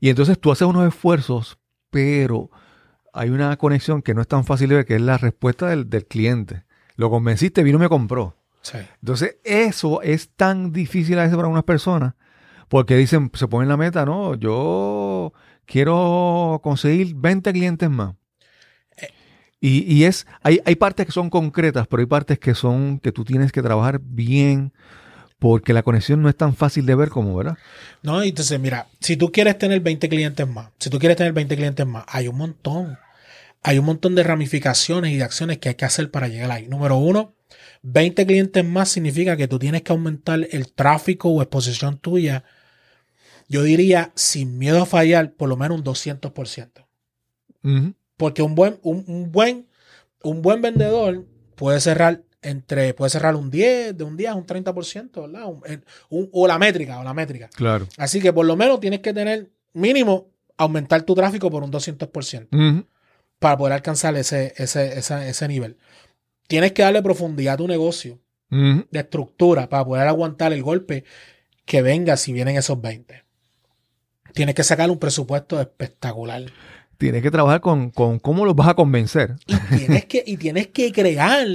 Y 0.00 0.10
entonces 0.10 0.38
tú 0.38 0.52
haces 0.52 0.68
unos 0.68 0.86
esfuerzos, 0.86 1.58
pero 1.90 2.50
hay 3.18 3.30
una 3.30 3.56
conexión 3.56 4.00
que 4.02 4.14
no 4.14 4.20
es 4.20 4.28
tan 4.28 4.44
fácil 4.44 4.68
de 4.68 4.76
ver, 4.76 4.86
que 4.86 4.94
es 4.94 5.00
la 5.00 5.18
respuesta 5.18 5.66
del, 5.66 5.90
del 5.90 6.06
cliente. 6.06 6.64
Lo 6.96 7.10
convenciste, 7.10 7.62
vino 7.62 7.78
y 7.78 7.80
me 7.80 7.88
compró. 7.88 8.36
Sí. 8.62 8.78
Entonces, 9.00 9.36
eso 9.44 10.02
es 10.02 10.30
tan 10.36 10.72
difícil 10.72 11.18
a 11.18 11.22
veces 11.22 11.36
para 11.36 11.48
unas 11.48 11.64
personas, 11.64 12.14
porque 12.68 12.96
dicen, 12.96 13.30
se 13.34 13.48
ponen 13.48 13.68
la 13.68 13.76
meta, 13.76 14.04
no, 14.04 14.34
yo 14.34 15.32
quiero 15.66 16.60
conseguir 16.62 17.14
20 17.14 17.52
clientes 17.52 17.90
más. 17.90 18.14
Y, 19.60 19.92
y 19.92 20.04
es, 20.04 20.26
hay, 20.42 20.60
hay 20.64 20.76
partes 20.76 21.06
que 21.06 21.12
son 21.12 21.30
concretas, 21.30 21.88
pero 21.88 22.00
hay 22.00 22.06
partes 22.06 22.38
que 22.38 22.54
son, 22.54 23.00
que 23.00 23.10
tú 23.10 23.24
tienes 23.24 23.50
que 23.50 23.62
trabajar 23.62 24.00
bien, 24.00 24.72
porque 25.38 25.72
la 25.72 25.82
conexión 25.82 26.22
no 26.22 26.28
es 26.28 26.36
tan 26.36 26.54
fácil 26.54 26.86
de 26.86 26.94
ver 26.94 27.08
como, 27.08 27.34
¿verdad? 27.36 27.58
No, 28.02 28.22
y 28.22 28.28
entonces, 28.28 28.58
mira, 28.60 28.86
si 29.00 29.16
tú 29.16 29.32
quieres 29.32 29.58
tener 29.58 29.80
20 29.80 30.08
clientes 30.08 30.48
más, 30.48 30.70
si 30.78 30.90
tú 30.90 30.98
quieres 30.98 31.16
tener 31.16 31.32
20 31.32 31.56
clientes 31.56 31.86
más, 31.86 32.04
hay 32.06 32.28
un 32.28 32.36
montón. 32.36 32.98
Hay 33.62 33.78
un 33.78 33.84
montón 33.84 34.14
de 34.14 34.22
ramificaciones 34.22 35.12
y 35.12 35.16
de 35.16 35.24
acciones 35.24 35.58
que 35.58 35.70
hay 35.70 35.74
que 35.74 35.84
hacer 35.84 36.10
para 36.10 36.28
llegar 36.28 36.50
ahí. 36.50 36.68
Número 36.68 36.96
uno, 36.96 37.34
20 37.82 38.26
clientes 38.26 38.64
más 38.64 38.88
significa 38.88 39.36
que 39.36 39.48
tú 39.48 39.58
tienes 39.58 39.82
que 39.82 39.92
aumentar 39.92 40.46
el 40.50 40.72
tráfico 40.72 41.28
o 41.30 41.42
exposición 41.42 41.98
tuya. 41.98 42.44
Yo 43.48 43.62
diría, 43.62 44.12
sin 44.14 44.58
miedo 44.58 44.82
a 44.82 44.86
fallar, 44.86 45.32
por 45.32 45.48
lo 45.48 45.56
menos 45.56 45.78
un 45.78 45.84
200%. 45.84 46.86
Ujú. 47.64 47.94
Porque 48.16 48.42
un 48.42 48.54
buen, 48.54 48.78
un, 48.82 49.04
un 49.06 49.32
buen, 49.32 49.66
un 50.22 50.42
buen 50.42 50.60
vendedor 50.60 51.24
puede 51.54 51.80
cerrar 51.80 52.22
entre, 52.42 52.94
puede 52.94 53.10
cerrar 53.10 53.34
un 53.36 53.50
10, 53.50 53.96
de 53.96 54.04
un 54.04 54.16
10 54.16 54.30
a 54.30 54.34
un 54.34 54.46
30%, 54.46 55.22
¿verdad? 55.22 55.46
Un- 55.46 55.62
en- 55.66 55.84
un- 56.08 56.28
o 56.32 56.46
la 56.46 56.58
métrica, 56.58 57.00
o 57.00 57.04
la 57.04 57.14
métrica. 57.14 57.48
Claro. 57.54 57.88
Así 57.96 58.20
que 58.20 58.32
por 58.32 58.46
lo 58.46 58.56
menos 58.56 58.78
tienes 58.80 59.00
que 59.00 59.12
tener 59.12 59.50
mínimo 59.72 60.30
aumentar 60.56 61.02
tu 61.02 61.14
tráfico 61.14 61.50
por 61.50 61.62
un 61.62 61.70
200% 61.70 62.48
Ujú. 62.52 62.84
Para 63.38 63.56
poder 63.56 63.74
alcanzar 63.74 64.16
ese, 64.16 64.54
ese, 64.56 64.98
ese, 64.98 65.28
ese 65.28 65.48
nivel. 65.48 65.76
Tienes 66.46 66.72
que 66.72 66.82
darle 66.82 67.02
profundidad 67.02 67.54
a 67.54 67.58
tu 67.58 67.68
negocio, 67.68 68.18
de 68.50 68.98
estructura, 68.98 69.68
para 69.68 69.84
poder 69.84 70.08
aguantar 70.08 70.54
el 70.54 70.62
golpe 70.62 71.04
que 71.66 71.82
venga 71.82 72.16
si 72.16 72.32
vienen 72.32 72.56
esos 72.56 72.80
20. 72.80 73.24
Tienes 74.32 74.54
que 74.54 74.64
sacar 74.64 74.90
un 74.90 74.98
presupuesto 74.98 75.60
espectacular. 75.60 76.44
Tienes 76.96 77.22
que 77.22 77.30
trabajar 77.30 77.60
con, 77.60 77.90
con 77.90 78.18
cómo 78.18 78.46
los 78.46 78.56
vas 78.56 78.68
a 78.68 78.74
convencer. 78.74 79.36
Y 79.46 79.56
tienes 79.76 80.06
que, 80.06 80.24
y 80.26 80.38
tienes 80.38 80.68
que 80.68 80.92
crear, 80.92 81.46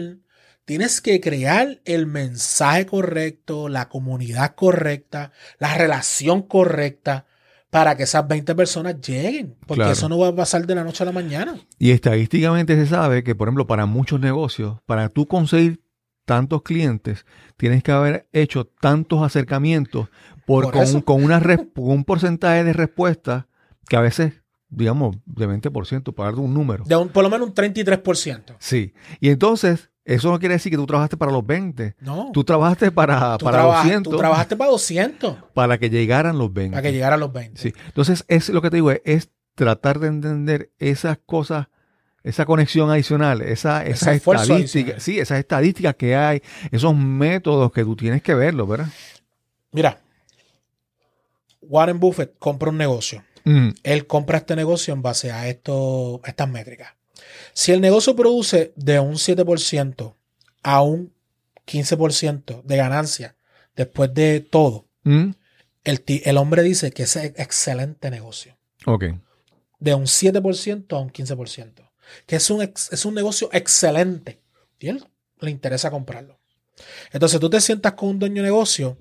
tienes 0.66 1.02
que 1.02 1.20
crear 1.20 1.82
el 1.86 2.06
mensaje 2.06 2.86
correcto, 2.86 3.70
la 3.70 3.90
comunidad 3.90 4.54
correcta, 4.54 5.32
la 5.58 5.76
relación 5.76 6.44
correcta 6.44 7.26
para 7.74 7.98
que 7.98 8.04
esas 8.04 8.28
20 8.28 8.54
personas 8.54 9.02
lleguen. 9.02 9.56
Porque 9.66 9.80
Claro. 9.80 9.94
eso 9.94 10.08
no 10.08 10.20
va 10.20 10.28
a 10.28 10.36
pasar 10.36 10.68
de 10.68 10.76
la 10.76 10.84
noche 10.84 11.02
a 11.02 11.08
la 11.08 11.12
mañana. 11.12 11.56
Y 11.80 11.90
estadísticamente 11.90 12.76
se 12.76 12.86
sabe 12.86 13.24
que, 13.24 13.34
por 13.34 13.48
ejemplo, 13.48 13.66
para 13.66 13.88
muchos 13.88 14.20
negocios, 14.20 14.78
para 14.86 15.10
tú 15.10 15.26
conseguir 15.26 15.82
tantos 16.24 16.62
clientes, 16.62 17.26
tienes 17.58 17.82
que 17.82 17.92
haber 17.92 18.28
hecho 18.32 18.66
tantos 18.80 19.24
acercamientos 19.24 20.08
por, 20.46 20.66
Por 20.72 21.04
con, 21.04 21.24
una 21.24 21.42
con 21.42 21.90
un 21.90 22.04
porcentaje 22.04 22.64
de 22.64 22.74
respuesta 22.74 23.48
que 23.90 23.96
a 23.96 24.02
veces, 24.02 24.34
digamos, 24.70 25.16
de 25.26 25.48
20%, 25.50 26.14
para 26.14 26.30
dar 26.30 26.40
un 26.40 26.54
número. 26.54 26.84
De 26.86 26.96
un, 26.96 27.10
por 27.10 27.24
lo 27.24 27.32
menos 27.32 27.48
un 27.48 27.56
33%. 27.56 28.56
Sí. 28.60 28.94
Y 29.20 29.30
entonces, 29.30 29.90
eso 30.06 30.30
no 30.32 30.40
quiere 30.40 30.56
decir 30.56 30.70
que 30.72 30.78
tú 30.78 30.86
trabajaste 30.86 31.16
para 31.18 31.32
los 31.32 31.46
20. 31.46 31.96
No. 32.02 32.30
Tú 32.34 32.44
trabajaste 32.44 32.92
para, 32.92 33.38
Tú 33.38 33.46
para 33.46 33.58
trabajas- 33.60 33.84
200, 33.86 34.12
tú 34.12 34.18
trabajaste 34.18 34.56
para 34.58 34.72
200 34.72 35.36
para 35.54 35.78
que 35.78 35.90
llegaran 35.90 36.38
los 36.38 36.52
20. 36.54 36.72
para 36.76 36.82
que 36.82 36.92
llegara 36.92 37.16
a 37.16 37.18
los 37.18 37.32
20. 37.32 37.62
Sí. 37.62 37.74
Entonces, 37.88 38.26
es 38.28 38.50
lo 38.50 38.62
que 38.62 38.70
te 38.70 38.78
digo, 38.78 38.92
es, 38.92 39.02
es 39.06 39.30
tratar 39.56 40.00
de 40.00 40.08
entender 40.08 40.72
esas 40.80 41.20
cosas, 41.26 41.68
esa 42.24 42.46
conexión 42.46 42.90
adicional, 42.90 43.42
esa, 43.42 43.84
esa 43.86 44.08
Ese 44.12 44.16
esfuerzo 44.18 44.44
estadística, 44.44 44.92
adicional. 44.94 45.02
sí, 45.02 45.20
esas 45.20 45.40
estadísticas 45.40 45.96
que 45.96 46.16
hay, 46.16 46.42
esos 46.72 46.96
métodos 46.96 47.72
que 47.72 47.84
tú 47.84 47.96
tienes 47.96 48.22
que 48.22 48.34
verlos, 48.34 48.68
¿verdad? 48.68 48.88
Mira, 49.72 50.00
Warren 51.62 52.00
Buffett 52.00 52.38
compra 52.40 52.70
un 52.70 52.78
negocio. 52.78 53.24
Mm, 53.46 53.70
él 53.84 54.08
compra 54.08 54.38
este 54.38 54.56
negocio 54.56 54.94
en 54.94 55.02
base 55.02 55.32
a 55.32 55.48
esto, 55.48 56.22
a 56.24 56.30
estas 56.30 56.50
métricas. 56.50 56.94
Si 57.54 57.72
el 57.72 57.82
negocio 57.82 58.16
produce 58.16 58.74
de 58.76 59.00
un 59.00 59.14
7% 59.14 60.16
a 60.64 60.82
un 60.82 61.14
15% 61.68 62.64
de 62.64 62.78
ganancia 62.78 63.36
después 63.76 64.14
de 64.14 64.40
todo, 64.40 64.88
mm, 65.04 65.32
el, 65.84 66.04
el 66.06 66.38
hombre 66.38 66.64
dice 66.64 66.92
que 66.92 67.04
es 67.04 67.16
excelente 67.16 68.10
negocio. 68.10 68.58
ok. 68.86 69.06
De 69.80 69.94
un 69.94 70.06
7% 70.06 70.96
a 70.96 71.00
un 71.00 71.12
15%. 71.12 71.92
Que 72.26 72.38
es 72.38 72.50
un, 72.50 72.62
es 72.62 73.06
un 73.06 73.14
negocio 73.14 73.50
excelente. 73.52 74.40
Y 74.80 74.88
él 74.88 75.06
le 75.40 75.52
interesa 75.52 75.92
comprarlo. 75.92 76.40
Entonces 77.12 77.40
tú 77.40 77.50
te 77.50 77.62
sientas 77.62 77.94
con 77.94 78.10
un 78.10 78.20
dueño 78.20 78.42
de 78.42 78.50
negocio 78.50 78.98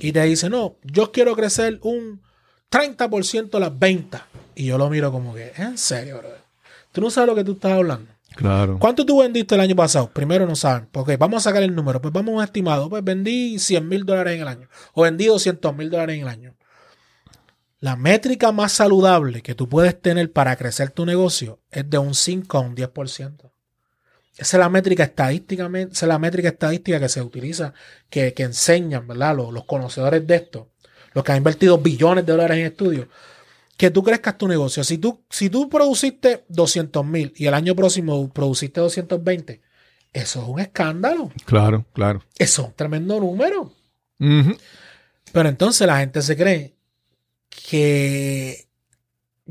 y 0.00 0.12
te 0.12 0.22
dice, 0.22 0.48
no, 0.48 0.76
yo 0.82 1.12
quiero 1.12 1.36
crecer 1.36 1.78
un 1.82 2.22
30% 2.70 3.58
las 3.58 3.78
ventas. 3.78 4.22
Y 4.54 4.66
yo 4.66 4.78
lo 4.78 4.90
miro 4.90 5.12
como 5.12 5.34
que, 5.34 5.52
en 5.56 5.78
serio, 5.78 6.18
bro. 6.18 6.41
Tú 6.92 7.00
no 7.00 7.10
sabes 7.10 7.28
lo 7.28 7.34
que 7.34 7.44
tú 7.44 7.52
estás 7.52 7.72
hablando. 7.72 8.10
Claro. 8.36 8.78
¿Cuánto 8.78 9.04
tú 9.04 9.20
vendiste 9.20 9.54
el 9.54 9.60
año 9.60 9.76
pasado? 9.76 10.10
Primero 10.10 10.46
no 10.46 10.56
saben. 10.56 10.88
Porque 10.90 11.16
vamos 11.16 11.44
a 11.44 11.50
sacar 11.50 11.62
el 11.62 11.74
número. 11.74 12.00
Pues 12.00 12.12
vamos 12.12 12.32
a 12.32 12.36
un 12.36 12.44
estimado. 12.44 12.88
Pues 12.88 13.02
vendí 13.04 13.58
100 13.58 13.88
mil 13.88 14.04
dólares 14.04 14.34
en 14.36 14.42
el 14.42 14.48
año. 14.48 14.68
O 14.94 15.02
vendí 15.02 15.26
200 15.26 15.74
mil 15.76 15.90
dólares 15.90 16.16
en 16.16 16.22
el 16.22 16.28
año. 16.28 16.54
La 17.80 17.96
métrica 17.96 18.52
más 18.52 18.72
saludable 18.72 19.42
que 19.42 19.54
tú 19.54 19.68
puedes 19.68 20.00
tener 20.00 20.32
para 20.32 20.54
crecer 20.54 20.90
tu 20.90 21.04
negocio 21.04 21.58
es 21.70 21.88
de 21.90 21.98
un 21.98 22.14
5 22.14 22.56
a 22.56 22.60
un 22.60 22.76
10%. 22.76 23.50
Esa 24.36 24.56
es 24.56 24.60
la 24.60 24.68
métrica 24.68 25.02
estadísticamente, 25.02 25.92
esa 25.92 26.06
es 26.06 26.08
la 26.08 26.18
métrica 26.18 26.48
estadística 26.48 27.00
que 27.00 27.08
se 27.08 27.20
utiliza, 27.20 27.74
que, 28.08 28.32
que 28.34 28.44
enseñan, 28.44 29.06
¿verdad? 29.06 29.36
Los, 29.36 29.52
los 29.52 29.64
conocedores 29.64 30.26
de 30.26 30.36
esto, 30.36 30.70
los 31.12 31.24
que 31.24 31.32
han 31.32 31.38
invertido 31.38 31.78
billones 31.78 32.24
de 32.24 32.32
dólares 32.32 32.58
en 32.58 32.66
estudios, 32.66 33.08
que 33.82 33.90
tú 33.90 34.04
crezcas 34.04 34.38
tu 34.38 34.46
negocio. 34.46 34.84
Si 34.84 34.96
tú, 34.96 35.24
si 35.28 35.50
tú 35.50 35.68
produciste 35.68 36.44
200 36.48 37.04
mil 37.04 37.32
y 37.34 37.46
el 37.46 37.54
año 37.54 37.74
próximo 37.74 38.32
produciste 38.32 38.80
220, 38.80 39.60
eso 40.12 40.40
es 40.40 40.48
un 40.48 40.60
escándalo. 40.60 41.32
Claro, 41.46 41.84
claro. 41.92 42.22
Eso 42.38 42.62
es 42.62 42.68
un 42.68 42.74
tremendo 42.74 43.18
número. 43.18 43.72
Pero 44.20 45.48
entonces 45.48 45.84
la 45.84 45.98
gente 45.98 46.22
se 46.22 46.36
cree 46.36 46.76
que 47.50 48.68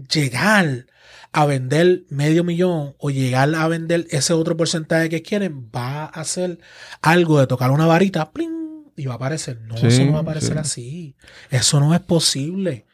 llegar 0.10 0.86
a 1.34 1.46
vender 1.46 2.04
medio 2.08 2.46
millón 2.46 2.96
o 3.00 3.10
llegar 3.10 3.54
a 3.54 3.68
vender 3.68 4.08
ese 4.12 4.32
otro 4.32 4.56
porcentaje 4.56 5.10
que 5.10 5.22
quieren 5.24 5.70
va 5.76 6.06
a 6.06 6.22
hacer 6.22 6.58
algo 7.02 7.38
de 7.38 7.48
tocar 7.48 7.70
una 7.72 7.86
varita 7.86 8.32
¡pling! 8.32 8.86
y 8.96 9.08
va 9.08 9.16
a 9.16 9.18
aparecer. 9.18 9.60
No, 9.60 9.76
Sí, 9.76 9.88
eso 9.88 10.06
no 10.06 10.14
va 10.14 10.20
a 10.20 10.22
aparecer 10.22 10.54
sí. 10.54 10.60
así. 10.60 11.16
Eso 11.50 11.82
no 11.82 11.94
es 11.94 12.00
posible. 12.00 12.86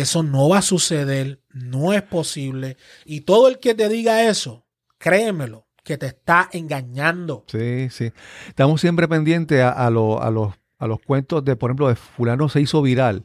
Eso 0.00 0.22
no 0.22 0.48
va 0.48 0.58
a 0.58 0.62
suceder. 0.62 1.40
No 1.52 1.92
es 1.92 2.02
posible. 2.02 2.76
Y 3.04 3.22
todo 3.22 3.48
el 3.48 3.58
que 3.58 3.74
te 3.74 3.88
diga 3.88 4.22
eso, 4.28 4.64
créemelo, 4.98 5.66
que 5.82 5.98
te 5.98 6.06
está 6.06 6.48
engañando. 6.52 7.44
Sí, 7.46 7.88
sí. 7.90 8.12
Estamos 8.48 8.80
siempre 8.80 9.06
pendientes 9.08 9.62
a, 9.62 9.70
a 9.70 9.90
lo- 9.90 10.22
a 10.22 10.30
los, 10.30 10.54
a 10.78 10.86
los 10.86 10.98
cuentos 11.00 11.44
de, 11.44 11.56
por 11.56 11.70
ejemplo, 11.70 11.88
de 11.88 11.96
fulano 11.96 12.48
se 12.48 12.60
hizo 12.60 12.82
viral. 12.82 13.24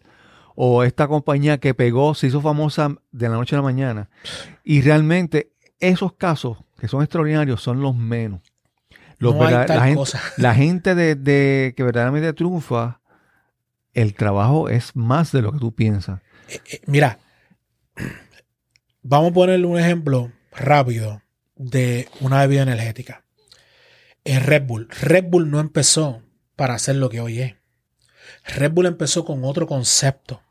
O 0.56 0.84
esta 0.84 1.08
compañía 1.08 1.58
que 1.60 1.74
pegó, 1.74 2.14
se 2.16 2.28
hizo 2.28 2.42
famosa 2.42 2.96
de 3.12 3.30
la 3.30 3.36
noche 3.36 3.56
a 3.56 3.60
la 3.60 3.64
mañana. 3.64 4.10
Y 4.64 4.82
realmente 4.82 5.54
esos 5.80 6.14
casos, 6.14 6.58
que 6.80 6.88
son 6.90 7.02
extraordinarios, 7.02 7.62
son 7.62 7.82
los 7.82 7.96
menos. 7.96 8.42
Los 9.20 9.36
no 9.36 9.46
hay 9.46 9.66
tal 9.66 9.78
la, 9.78 9.84
gente, 9.86 9.96
cosa. 9.96 10.22
la 10.38 10.54
gente 10.56 10.96
de, 10.96 11.16
de- 11.16 11.74
que 11.78 11.84
verdaderamente 11.84 12.32
triunfa, 12.34 13.00
el 14.02 14.14
trabajo 14.14 14.70
es 14.70 14.96
más 14.96 15.32
de 15.32 15.42
lo 15.42 15.52
que 15.52 15.60
tú 15.60 15.74
piensas. 15.74 16.22
Eh, 16.48 16.82
mira, 16.86 17.20
vamos 19.02 19.32
a 19.32 19.34
ponerle 19.34 19.66
un 19.66 19.78
ejemplo 19.78 20.32
rápido 20.52 21.22
de 21.56 22.08
una 22.22 22.42
bebida 22.42 22.64
energética. 22.64 23.26
Es 24.24 24.46
Red 24.46 24.64
Bull. 24.66 24.88
Red 25.02 25.26
Bull 25.26 25.52
no 25.52 25.60
empezó 25.60 26.22
para 26.56 26.76
hacer 26.76 26.96
lo 26.96 27.10
que 27.10 27.20
hoy 27.20 27.42
es. 27.42 27.56
Red 28.46 28.72
Bull 28.72 28.86
empezó 28.86 29.26
con 29.26 29.44
otro 29.44 29.68
concepto. 29.68 30.42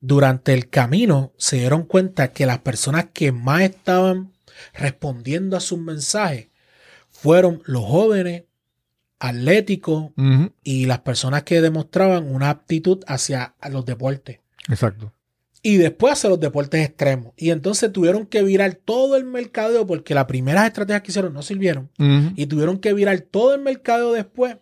Durante 0.00 0.52
el 0.52 0.68
camino 0.68 1.32
se 1.38 1.56
dieron 1.56 1.84
cuenta 1.84 2.32
que 2.32 2.46
las 2.46 2.58
personas 2.58 3.06
que 3.12 3.32
más 3.32 3.62
estaban 3.62 4.32
respondiendo 4.74 5.56
a 5.56 5.60
sus 5.60 5.78
mensajes 5.78 6.48
fueron 7.08 7.62
los 7.64 7.84
jóvenes, 7.84 8.44
atléticos 9.18 10.10
Ujú, 10.16 10.52
y 10.62 10.86
las 10.86 11.00
personas 11.00 11.42
que 11.44 11.60
demostraban 11.60 12.32
una 12.32 12.50
aptitud 12.50 13.02
hacia 13.06 13.54
los 13.70 13.84
deportes 13.86 14.40
Exacto. 14.68 15.12
y 15.62 15.78
después 15.78 16.12
hacia 16.12 16.30
los 16.30 16.38
deportes 16.40 16.84
extremos. 16.86 17.32
Y 17.36 17.50
entonces 17.50 17.92
tuvieron 17.92 18.26
que 18.26 18.42
virar 18.42 18.74
todo 18.74 19.16
el 19.16 19.24
mercadeo 19.24 19.86
porque 19.86 20.14
las 20.14 20.26
primeras 20.26 20.66
estrategias 20.66 21.02
que 21.02 21.10
hicieron 21.12 21.32
no 21.32 21.42
sirvieron. 21.42 21.90
Y 22.36 22.46
tuvieron 22.46 22.78
que 22.78 22.92
virar 22.92 23.18
todo 23.20 23.54
el 23.54 23.60
mercadeo 23.62 24.12
después 24.12 24.58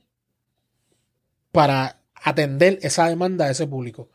para 1.52 2.00
atender 2.14 2.78
esa 2.82 3.08
demanda 3.08 3.46
de 3.46 3.52
ese 3.52 3.66
público. 3.66 4.08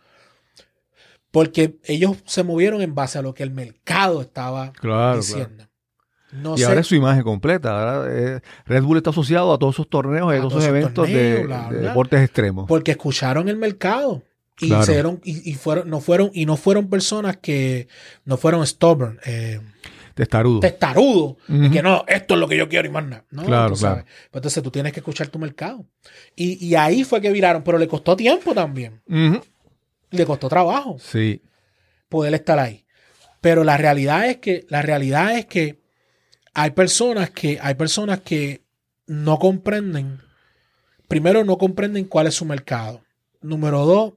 Porque 1.31 1.77
ellos 1.83 2.17
se 2.25 2.43
movieron 2.43 2.81
en 2.81 2.95
base 2.95 3.19
a 3.19 3.21
lo 3.21 3.33
que 3.35 3.43
el 3.43 3.51
mercado 3.51 4.21
estaba 4.21 4.71
Claro, 4.73 5.17
diciendo. 5.17 5.68
No 6.31 6.55
Y 6.55 6.59
sé, 6.59 6.65
ahora 6.65 6.81
es 6.81 6.87
su 6.87 6.95
imagen 6.95 7.23
completa. 7.23 7.71
Ahora, 7.71 8.07
eh, 8.13 8.39
Red 8.65 8.83
Bull 8.83 8.97
está 8.97 9.09
asociado 9.09 9.51
a 9.53 9.57
todos 9.57 9.75
esos 9.75 9.89
torneos 9.89 10.31
y 10.33 10.37
A 10.37 10.39
todos 10.41 10.53
esos 10.53 10.65
eventos 10.65 11.07
de, 11.07 11.43
bla, 11.43 11.69
deportes 11.71 12.21
extremos. 12.21 12.65
porque 12.67 12.91
escucharon 12.91 13.49
el 13.49 13.57
mercado. 13.57 14.21
Y, 14.61 14.67
Claro. 14.67 14.83
se 14.83 14.91
dieron- 14.91 15.21
y, 15.23 15.49
y 15.49 15.53
fueron, 15.55 15.89
no 15.89 16.01
fueron, 16.01 16.31
y 16.33 16.45
no 16.45 16.57
fueron 16.57 16.89
personas 16.89 17.37
que 17.37 17.87
no 18.25 18.35
fueron 18.35 18.67
stubborn, 18.67 19.17
eh, 19.25 19.61
Testarudo. 20.15 20.59
testarudos, 20.59 21.37
de 21.47 21.59
Ujú. 21.67 21.71
que 21.71 21.81
no, 21.81 22.03
esto 22.09 22.33
es 22.33 22.39
lo 22.41 22.47
que 22.49 22.57
yo 22.57 22.67
quiero 22.67 22.85
y 22.85 22.91
más 22.91 23.05
nada. 23.05 23.23
No, 23.31 23.45
Claro, 23.45 23.69
tú 23.69 23.77
sabes. 23.77 24.03
Pues 24.03 24.35
entonces 24.41 24.61
tú 24.61 24.69
tienes 24.69 24.91
que 24.91 24.99
escuchar 24.99 25.27
tu 25.29 25.39
mercado. 25.39 25.85
Y, 26.35 26.63
y 26.63 26.75
ahí 26.75 27.05
fue 27.05 27.21
que 27.21 27.31
viraron, 27.31 27.63
pero 27.63 27.77
le 27.77 27.87
costó 27.87 28.17
tiempo 28.17 28.53
también. 28.53 29.01
Le 30.11 30.25
costó 30.25 30.49
trabajo 30.49 30.97
Sí. 30.99 31.41
poder 32.09 32.33
estar 32.33 32.59
ahí. 32.59 32.85
Pero 33.39 33.63
la 33.63 33.77
realidad 33.77 34.27
es 34.27 34.37
que, 34.37 34.65
la 34.67 34.81
realidad 34.81 35.37
es 35.37 35.45
que 35.45 35.78
hay 36.53 36.71
personas 36.71 37.29
que, 37.29 37.59
hay 37.61 37.75
personas 37.75 38.21
que 38.21 38.63
no 39.07 39.37
comprenden. 39.39 40.21
Primero, 41.07 41.43
no 41.43 41.57
comprenden 41.57 42.05
cuál 42.05 42.27
es 42.27 42.35
su 42.35 42.45
mercado. 42.45 43.01
Número 43.41 43.85
dos, 43.85 44.13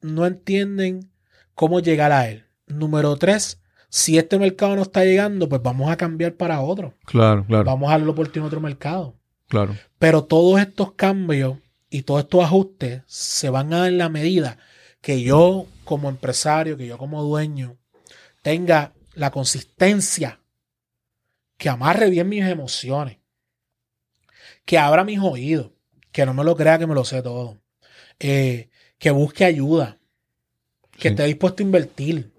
no 0.00 0.26
entienden 0.26 1.10
cómo 1.54 1.80
llegar 1.80 2.12
a 2.12 2.28
él. 2.28 2.44
Número 2.66 3.16
tres, 3.16 3.60
si 3.88 4.18
este 4.18 4.38
mercado 4.38 4.76
no 4.76 4.82
está 4.82 5.04
llegando, 5.04 5.48
pues 5.48 5.62
vamos 5.62 5.90
a 5.90 5.96
cambiar 5.96 6.34
para 6.34 6.60
otro. 6.60 6.94
Claro, 7.06 7.44
claro, 7.46 7.64
Vamos 7.64 7.88
a 7.88 7.92
darle 7.92 8.10
oportunidad 8.10 8.44
a 8.44 8.48
otro 8.48 8.60
mercado. 8.60 9.14
claro. 9.48 9.76
Pero 9.98 10.24
todos 10.24 10.60
estos 10.60 10.92
cambios 10.92 11.56
y 11.90 12.02
todos 12.02 12.20
estos 12.20 12.44
ajustes 12.44 13.02
se 13.06 13.50
van 13.50 13.72
a 13.72 13.80
dar 13.80 13.88
en 13.88 13.98
la 13.98 14.08
medida 14.08 14.58
que 15.00 15.22
yo 15.22 15.66
como 15.84 16.08
empresario, 16.08 16.76
que 16.76 16.86
yo 16.86 16.98
como 16.98 17.22
dueño, 17.22 17.76
tenga 18.42 18.92
la 19.14 19.30
consistencia, 19.30 20.37
que 21.58 21.68
amarre 21.68 22.08
bien 22.08 22.28
mis 22.28 22.44
emociones, 22.44 23.18
que 24.64 24.78
abra 24.78 25.04
mis 25.04 25.18
oídos, 25.18 25.72
que 26.12 26.24
no 26.24 26.32
me 26.34 26.44
lo 26.44 26.56
crea 26.56 26.78
que 26.78 26.86
me 26.86 26.94
lo 26.94 27.04
sé 27.04 27.22
todo, 27.22 27.58
eh, 28.18 28.68
que 28.98 29.10
busque 29.10 29.44
ayuda, 29.44 29.98
que 30.92 31.02
Sí. 31.02 31.08
esté 31.08 31.24
dispuesto 31.24 31.62
a 31.62 31.66
invertir, 31.66 32.32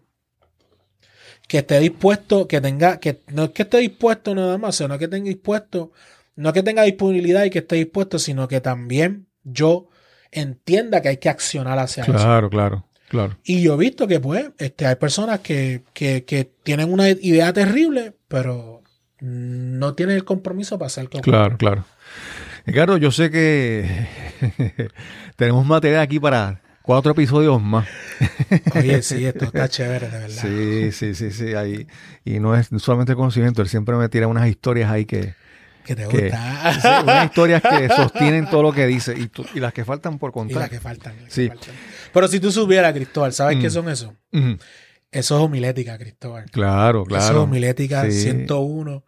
que 1.48 1.60
esté 1.60 1.80
dispuesto, 1.80 2.48
que 2.48 2.62
tenga, 2.62 3.00
que 3.00 3.20
no 3.32 3.46
es 3.46 3.50
que 3.52 3.64
esté 3.64 3.78
dispuesto 3.80 4.36
nada 4.36 4.58
más, 4.58 4.76
sino 4.76 4.98
que 4.98 5.08
tenga 5.08 5.28
dispuesto, 5.30 5.92
no 6.36 6.54
que 6.54 6.64
tenga 6.64 6.84
disponibilidad 6.84 7.44
y 7.44 7.50
que 7.50 7.60
esté 7.60 7.76
dispuesto, 7.76 8.20
sino 8.20 8.48
que 8.48 8.62
también 8.62 9.28
yo 9.44 9.88
entienda 10.32 11.02
que 11.02 11.10
hay 11.10 11.18
que 11.18 11.30
accionar 11.30 11.80
hacia 11.80 12.04
eso. 12.04 12.14
Claro, 12.14 12.50
claro, 12.50 12.86
claro. 13.10 13.38
Y 13.44 13.62
yo 13.64 13.74
he 13.74 13.78
visto 13.78 14.08
que, 14.08 14.20
pues, 14.20 14.52
este, 14.60 14.86
hay 14.86 14.96
personas 14.96 15.40
que, 15.40 15.82
que, 15.94 16.24
que 16.24 16.52
tienen 16.64 16.94
una 16.94 17.10
idea 17.10 17.52
terrible, 17.52 18.14
pero 18.28 18.84
no 19.22 19.94
tienen 19.96 20.16
el 20.16 20.24
compromiso 20.26 20.78
para 20.78 20.88
hacer 20.88 21.10
que 21.10 21.22
Claro, 21.22 21.58
claro. 21.58 21.86
Ricardo, 22.66 22.98
yo 22.98 23.12
sé 23.12 23.30
que 23.32 24.08
tenemos 25.36 25.66
material 25.66 26.02
aquí 26.02 26.20
para 26.20 26.62
cuatro 26.82 27.12
episodios 27.12 27.62
más. 27.62 27.88
Oye, 28.76 29.02
sí, 29.02 29.26
esto 29.26 29.46
está 29.46 29.68
chévere, 29.68 30.10
de 30.10 30.20
verdad. 30.20 30.42
Sí, 30.42 30.92
sí, 30.92 31.16
sí, 31.16 31.32
sí. 31.32 31.54
Ahí. 31.56 31.88
Y 32.26 32.40
no 32.40 32.56
es 32.56 32.70
solamente 32.78 33.16
conocimiento, 33.16 33.62
él 33.62 33.70
siempre 33.70 33.96
me 33.96 34.10
tira 34.10 34.28
unas 34.28 34.48
historias 34.48 34.92
ahí 34.92 35.06
que. 35.06 35.34
Que 35.86 35.96
te 35.96 36.08
que- 36.08 36.22
gusta. 36.30 36.74
sí, 36.82 36.88
unas 37.04 37.26
historias 37.26 37.62
que 37.64 37.90
sostienen 37.90 38.50
todo 38.50 38.62
lo 38.64 38.72
que 38.74 38.86
dice 38.86 39.18
y, 39.18 39.28
tú- 39.28 39.46
y 39.56 39.60
las 39.60 39.74
que 39.74 39.86
faltan 39.86 40.20
por 40.20 40.30
y 40.30 40.34
contar. 40.34 40.58
las 40.60 40.70
que 40.70 40.80
faltan. 40.80 41.16
las 41.16 41.26
que 41.26 41.32
Sí. 41.32 41.48
faltan. 41.48 41.74
Pero 42.14 42.28
si 42.28 42.40
tú 42.40 42.52
supieras, 42.52 42.94
Cristóbal, 42.94 43.34
¿sabes 43.34 43.58
Mm. 43.58 43.62
qué 43.62 43.70
son 43.70 43.90
eso? 43.90 44.14
Ujú. 44.34 44.58
Eso 45.12 45.38
es 45.38 45.42
homilética, 45.44 45.98
Cristóbal. 45.98 46.46
Claro, 46.52 47.04
Eso 47.08 47.18
es 47.18 47.24
claro. 47.26 47.44
homilética 47.44 48.04
Sí. 48.06 48.12
101, 48.12 49.04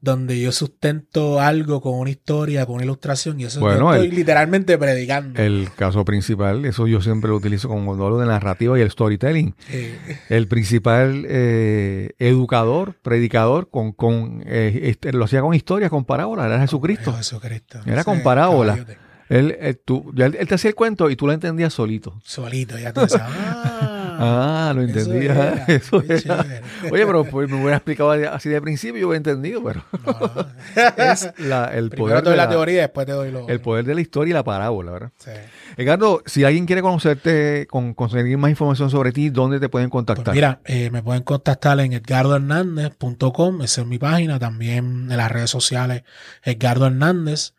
donde 0.00 0.40
yo 0.40 0.50
sustento 0.50 1.40
algo 1.40 1.80
con 1.80 1.94
una 1.94 2.10
historia, 2.10 2.66
con 2.66 2.74
una 2.74 2.84
ilustración, 2.84 3.38
y 3.38 3.44
eso 3.44 3.60
Bueno, 3.60 3.90
yo 3.90 3.92
estoy 3.94 4.08
el- 4.08 4.14
literalmente 4.16 4.76
predicando. 4.78 5.40
El 5.40 5.68
caso 5.76 6.04
principal, 6.04 6.64
eso 6.64 6.88
yo 6.88 7.00
siempre 7.00 7.30
lo 7.30 7.36
utilizo 7.36 7.68
como 7.68 7.94
modelo 7.94 8.18
de 8.18 8.26
narrativa 8.26 8.76
y 8.78 8.82
el 8.82 8.90
storytelling. 8.90 9.54
Eh, 9.70 9.96
El 10.28 10.48
principal 10.48 11.24
eh, 11.28 12.10
educador, 12.18 12.96
predicador, 13.00 13.70
con, 13.70 13.92
con 13.92 14.42
eh, 14.46 14.80
este, 14.84 15.12
lo 15.12 15.24
hacía 15.24 15.40
con 15.40 15.54
historias, 15.54 15.88
con 15.88 16.04
parábolas, 16.04 16.46
era 16.46 16.58
Jesucristo. 16.60 17.12
Jesucristo. 17.12 17.78
Era 17.86 18.02
con 18.02 18.24
parábola. 18.24 18.72
caballote. 18.72 18.98
Él, 19.30 19.56
él, 19.58 19.80
tú- 19.82 20.12
ya 20.14 20.26
él- 20.26 20.36
él 20.38 20.46
te 20.48 20.54
hacía 20.56 20.68
el 20.68 20.74
cuento 20.74 21.08
y 21.10 21.16
tú 21.16 21.26
lo 21.26 21.32
entendías 21.32 21.72
solito. 21.72 22.20
Solito, 22.24 22.78
ya 22.78 22.92
tú 22.92 23.00
dices, 23.02 23.20
ah, 24.20 24.68
Ah, 24.70 24.72
lo 24.74 24.82
eso 24.82 24.98
entendía. 24.98 25.32
era, 25.32 25.64
Eso 25.66 26.00
qué 26.02 26.14
era. 26.14 26.20
chévere. 26.42 26.60
Oye, 26.90 27.06
pero 27.06 27.24
pues, 27.24 27.48
me 27.48 27.56
hubiera 27.56 27.76
explicado 27.76 28.10
así 28.12 28.48
de 28.48 28.60
principio, 28.60 29.00
yo 29.00 29.08
hubiera 29.08 29.18
entendido, 29.18 29.62
pero 29.62 29.84
No, 30.06 30.46
es 30.96 31.32
la- 31.38 31.66
el, 31.74 31.90
poder 31.90 32.18
te 32.18 32.22
doy 32.24 32.30
de 32.32 32.36
la, 32.36 32.44
la, 32.44 32.50
teoría 32.50 32.80
después 32.82 33.06
te 33.06 33.12
doy 33.12 33.30
lo 33.30 33.48
el 33.48 33.60
poder 33.60 33.84
de 33.84 33.94
la 33.94 34.00
historia 34.00 34.30
y 34.30 34.34
la 34.34 34.44
parábola, 34.44 34.92
¿verdad? 34.92 35.10
Sí. 35.18 35.30
Edgardo, 35.76 36.22
si 36.26 36.44
alguien 36.44 36.66
quiere 36.66 36.82
conocerte, 36.82 37.66
con, 37.68 37.94
conseguir 37.94 38.38
más 38.38 38.50
información 38.50 38.90
sobre 38.90 39.12
ti, 39.12 39.30
¿dónde 39.30 39.58
te 39.60 39.68
pueden 39.68 39.90
Pues 39.90 39.98
contactar? 40.06 40.34
mira, 40.34 40.60
eh, 40.64 40.90
me 40.90 41.02
pueden 41.02 41.22
contactar 41.22 41.80
en 41.80 41.92
edgardohernandez.com, 41.94 43.62
esa 43.62 43.80
es 43.82 43.86
mi 43.86 43.98
página, 43.98 44.38
también 44.38 45.08
en 45.10 45.16
las 45.16 45.30
redes 45.30 45.50
sociales 45.50 46.02
Edgardo 46.42 46.86
Hernández. 46.86 47.54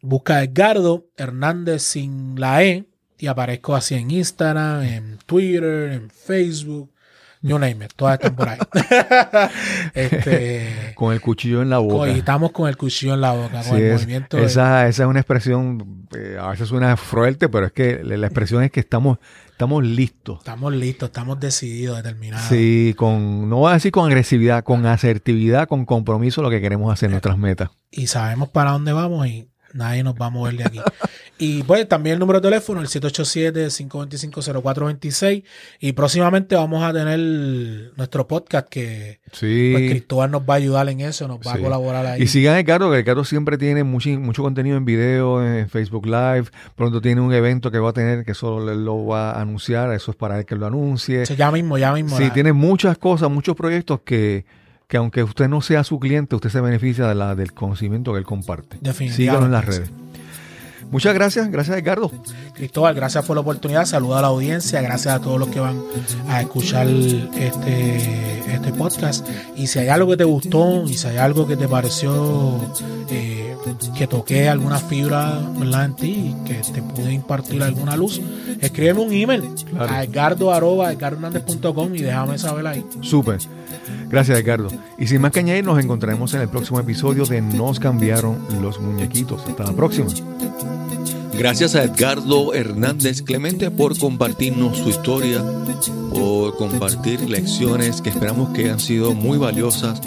Busca 0.00 0.42
Edgardo 0.42 1.06
Hernández 1.16 1.82
sin 1.82 2.38
la 2.40 2.62
E 2.64 2.86
y 3.18 3.26
aparezco 3.26 3.74
así 3.74 3.94
en 3.96 4.10
Instagram, 4.10 4.82
en 4.82 5.18
Twitter, 5.26 5.92
en 5.92 6.10
Facebook, 6.10 6.90
you 7.42 7.58
name 7.58 7.84
it, 7.84 7.92
todas 7.96 8.14
están 8.14 8.34
por 8.36 8.48
ahí. 8.48 8.58
este, 9.94 10.92
Con 10.94 11.12
el 11.12 11.20
cuchillo 11.20 11.62
en 11.62 11.70
la 11.70 11.78
boca. 11.78 12.10
y 12.10 12.18
estamos 12.18 12.52
con 12.52 12.68
el 12.68 12.76
cuchillo 12.76 13.14
en 13.14 13.20
la 13.20 13.32
boca, 13.32 13.62
Sí, 13.62 13.70
con 13.70 13.78
el 13.78 13.84
es- 13.86 14.00
movimiento. 14.00 14.36
de- 14.36 14.44
esa, 14.44 14.86
esa 14.88 15.02
es 15.04 15.08
una 15.08 15.20
expresión, 15.20 16.06
eh, 16.16 16.36
a 16.40 16.48
veces 16.50 16.68
suena 16.68 16.96
fuerte, 16.96 17.48
pero 17.48 17.66
es 17.66 17.72
que 17.72 18.02
la 18.04 18.26
expresión 18.26 18.62
es 18.62 18.70
que 18.70 18.80
estamos, 18.80 19.18
estamos 19.50 19.84
listos. 19.84 20.38
estamos 20.38 20.72
listos, 20.74 21.08
estamos 21.08 21.38
decididos, 21.40 21.96
determinados. 21.96 22.46
Sí, 22.48 22.94
con, 22.96 23.48
no 23.48 23.56
voy 23.58 23.70
a 23.70 23.74
decir 23.74 23.92
con 23.92 24.06
agresividad, 24.06 24.64
con 24.64 24.86
asertividad, 24.86 25.68
con 25.68 25.84
compromiso, 25.84 26.42
lo 26.42 26.50
que 26.50 26.60
queremos 26.60 26.92
hacer, 26.92 27.10
nuestras 27.10 27.38
metas. 27.38 27.70
y 27.90 28.06
sabemos 28.06 28.48
para 28.50 28.72
dónde 28.72 28.92
vamos 28.92 29.26
y 29.26 29.48
nadie 29.72 30.02
nos 30.02 30.14
va 30.14 30.26
a 30.26 30.30
mover 30.30 30.56
de 30.56 30.64
aquí. 30.64 30.80
y 31.38 31.62
pues 31.62 31.86
también 31.88 32.14
el 32.14 32.20
número 32.20 32.40
de 32.40 32.48
teléfono, 32.48 32.80
el 32.80 32.88
787-525-0426. 32.88 35.44
Y 35.80 35.92
próximamente 35.92 36.56
vamos 36.56 36.82
a 36.82 36.92
tener 36.92 37.18
nuestro 37.96 38.26
podcast 38.26 38.68
que 38.68 39.20
Sí. 39.32 39.70
pues, 39.72 39.90
Cristóbal 39.90 40.30
nos 40.30 40.42
va 40.42 40.54
a 40.54 40.56
ayudar 40.56 40.88
en 40.88 41.00
eso, 41.00 41.28
nos 41.28 41.38
va 41.38 41.52
Sí. 41.52 41.58
a 41.58 41.62
colaborar 41.62 42.06
ahí. 42.06 42.22
Y 42.22 42.26
sigan 42.26 42.54
a 42.54 42.58
Ricardo, 42.58 42.90
que 42.90 42.98
Ricardo 42.98 43.24
siempre 43.24 43.58
tiene 43.58 43.84
mucho, 43.84 44.08
mucho 44.10 44.42
contenido 44.42 44.76
en 44.76 44.84
video, 44.84 45.44
en 45.44 45.68
Facebook 45.68 46.06
Live. 46.06 46.46
Pronto 46.76 47.00
tiene 47.00 47.20
un 47.20 47.32
evento 47.32 47.70
que 47.70 47.78
va 47.78 47.90
a 47.90 47.92
tener, 47.92 48.24
que 48.24 48.34
solo 48.34 48.74
lo 48.74 49.06
va 49.06 49.32
a 49.32 49.40
anunciar. 49.40 49.92
Eso 49.92 50.10
es 50.10 50.16
para 50.16 50.38
él 50.38 50.44
que 50.46 50.56
lo 50.56 50.66
anuncie. 50.66 51.26
Sí, 51.26 51.36
ya 51.36 51.50
mismo, 51.50 51.78
ya 51.78 51.92
mismo. 51.92 52.16
Sí, 52.16 52.24
la- 52.24 52.32
tiene 52.32 52.52
muchas 52.52 52.98
cosas, 52.98 53.30
muchos 53.30 53.56
proyectos 53.56 54.00
que, 54.04 54.44
que 54.86 54.96
aunque 54.96 55.22
usted 55.22 55.48
no 55.48 55.60
sea 55.60 55.84
su 55.84 55.98
cliente, 56.00 56.34
usted 56.34 56.50
se 56.50 56.60
beneficia 56.60 57.06
de 57.06 57.14
la, 57.14 57.34
del 57.34 57.52
conocimiento 57.52 58.12
que 58.12 58.18
él 58.18 58.24
comparte. 58.24 58.78
Definitivamente, 58.80 59.16
Síganlo 59.16 59.46
en 59.46 59.52
las 59.52 59.64
sí. 59.64 59.70
redes. 59.70 59.90
Muchas 60.90 61.12
gracias, 61.14 61.50
gracias 61.50 61.76
Ricardo. 61.76 62.10
Cristóbal, 62.54 62.94
gracias 62.94 63.24
por 63.24 63.36
la 63.36 63.42
oportunidad. 63.42 63.84
Saluda 63.84 64.18
a 64.20 64.22
la 64.22 64.28
audiencia. 64.28 64.80
Gracias 64.80 65.14
a 65.14 65.20
todos 65.20 65.38
los 65.38 65.48
que 65.48 65.60
van 65.60 65.80
a 66.28 66.40
escuchar 66.40 66.86
este, 66.88 67.96
este 68.54 68.72
podcast. 68.72 69.26
Y 69.56 69.66
si 69.66 69.78
hay 69.80 69.88
algo 69.88 70.10
que 70.10 70.16
te 70.16 70.24
gustó 70.24 70.84
y 70.84 70.94
si 70.94 71.06
hay 71.08 71.18
algo 71.18 71.46
que 71.46 71.56
te 71.56 71.68
pareció 71.68 72.58
eh, 73.10 73.54
que 73.96 74.06
toqué 74.06 74.48
alguna 74.48 74.78
fibra 74.78 75.38
¿verdad? 75.58 75.84
en 75.86 75.96
ti 75.96 76.34
que 76.46 76.54
te 76.54 76.80
pude 76.80 77.12
impartir 77.12 77.62
alguna 77.62 77.96
luz, 77.96 78.20
escríbeme 78.60 79.00
un 79.00 79.12
email 79.12 79.44
Claro. 79.70 79.92
a 79.92 80.02
edgardo 80.04 80.52
arroba 80.52 80.90
edgardohernandez.com 80.92 81.94
y 81.94 82.02
déjame 82.02 82.38
saber 82.38 82.66
ahí. 82.66 82.84
Súper. 83.02 83.38
Gracias, 84.08 84.38
Ricardo. 84.38 84.68
Y 84.96 85.06
sin 85.06 85.20
más 85.20 85.32
que 85.32 85.40
añadir, 85.40 85.64
nos 85.64 85.78
encontraremos 85.82 86.32
en 86.32 86.40
el 86.40 86.48
próximo 86.48 86.80
episodio 86.80 87.24
de 87.26 87.42
Nos 87.42 87.78
cambiaron 87.78 88.38
los 88.62 88.80
muñequitos. 88.80 89.42
Hasta 89.46 89.64
la 89.64 89.72
próxima. 89.72 90.08
Gracias 91.38 91.76
a 91.76 91.84
Edgardo 91.84 92.52
Hernández 92.52 93.22
Clemente 93.22 93.70
por 93.70 93.96
compartirnos 93.96 94.76
su 94.76 94.88
historia, 94.88 95.40
por 96.10 96.56
compartir 96.56 97.20
lecciones 97.30 98.02
que 98.02 98.10
esperamos 98.10 98.50
que 98.50 98.64
hayan 98.64 98.80
sido 98.80 99.14
muy 99.14 99.38
valiosas 99.38 100.00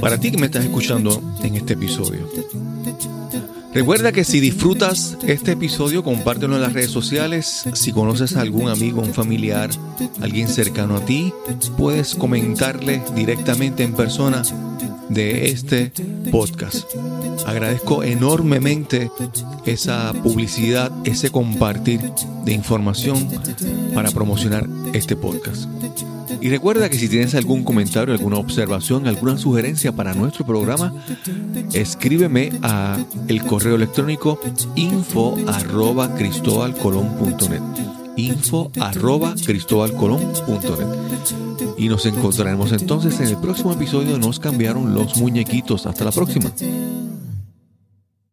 para 0.00 0.20
ti 0.20 0.30
que 0.30 0.38
me 0.38 0.46
estás 0.46 0.64
escuchando 0.64 1.20
en 1.42 1.56
este 1.56 1.72
episodio. 1.72 2.28
Recuerda 3.74 4.12
que 4.12 4.22
si 4.22 4.38
disfrutas 4.38 5.18
este 5.26 5.52
episodio, 5.52 6.04
compártelo 6.04 6.54
en 6.54 6.62
las 6.62 6.72
redes 6.72 6.92
sociales. 6.92 7.64
Si 7.74 7.92
conoces 7.92 8.36
a 8.36 8.40
algún 8.40 8.68
amigo, 8.68 9.02
un 9.02 9.12
familiar, 9.12 9.70
alguien 10.20 10.46
cercano 10.46 10.96
a 10.96 11.04
ti, 11.04 11.32
puedes 11.76 12.14
comentarle 12.14 13.02
directamente 13.16 13.82
en 13.82 13.94
persona 13.94 14.42
de 15.08 15.50
este 15.50 15.92
podcast. 16.30 16.84
Agradezco 17.46 18.02
enormemente 18.02 19.10
esa 19.66 20.12
publicidad, 20.22 20.92
ese 21.04 21.30
compartir 21.30 22.00
de 22.44 22.52
información 22.52 23.28
para 23.94 24.10
promocionar 24.10 24.66
este 24.92 25.16
podcast. 25.16 25.68
Y 26.40 26.50
recuerda 26.50 26.88
que 26.88 26.98
si 26.98 27.08
tienes 27.08 27.34
algún 27.34 27.64
comentario, 27.64 28.14
alguna 28.14 28.36
observación, 28.36 29.08
alguna 29.08 29.38
sugerencia 29.38 29.92
para 29.92 30.14
nuestro 30.14 30.46
programa, 30.46 30.92
escríbeme 31.72 32.52
a 32.62 32.98
el 33.26 33.42
correo 33.42 33.74
electrónico 33.74 34.38
info 34.76 35.36
arroba 35.48 36.14
info 38.18 38.70
arroba 38.80 39.34
cristobalcolón.net 39.46 41.76
y 41.76 41.88
nos 41.88 42.04
encontraremos 42.06 42.72
entonces 42.72 43.20
en 43.20 43.28
el 43.28 43.36
próximo 43.36 43.72
episodio 43.72 44.18
Nos 44.18 44.40
cambiaron 44.40 44.94
los 44.94 45.16
muñequitos. 45.16 45.86
Hasta 45.86 46.04
la 46.04 46.10
próxima. 46.10 46.50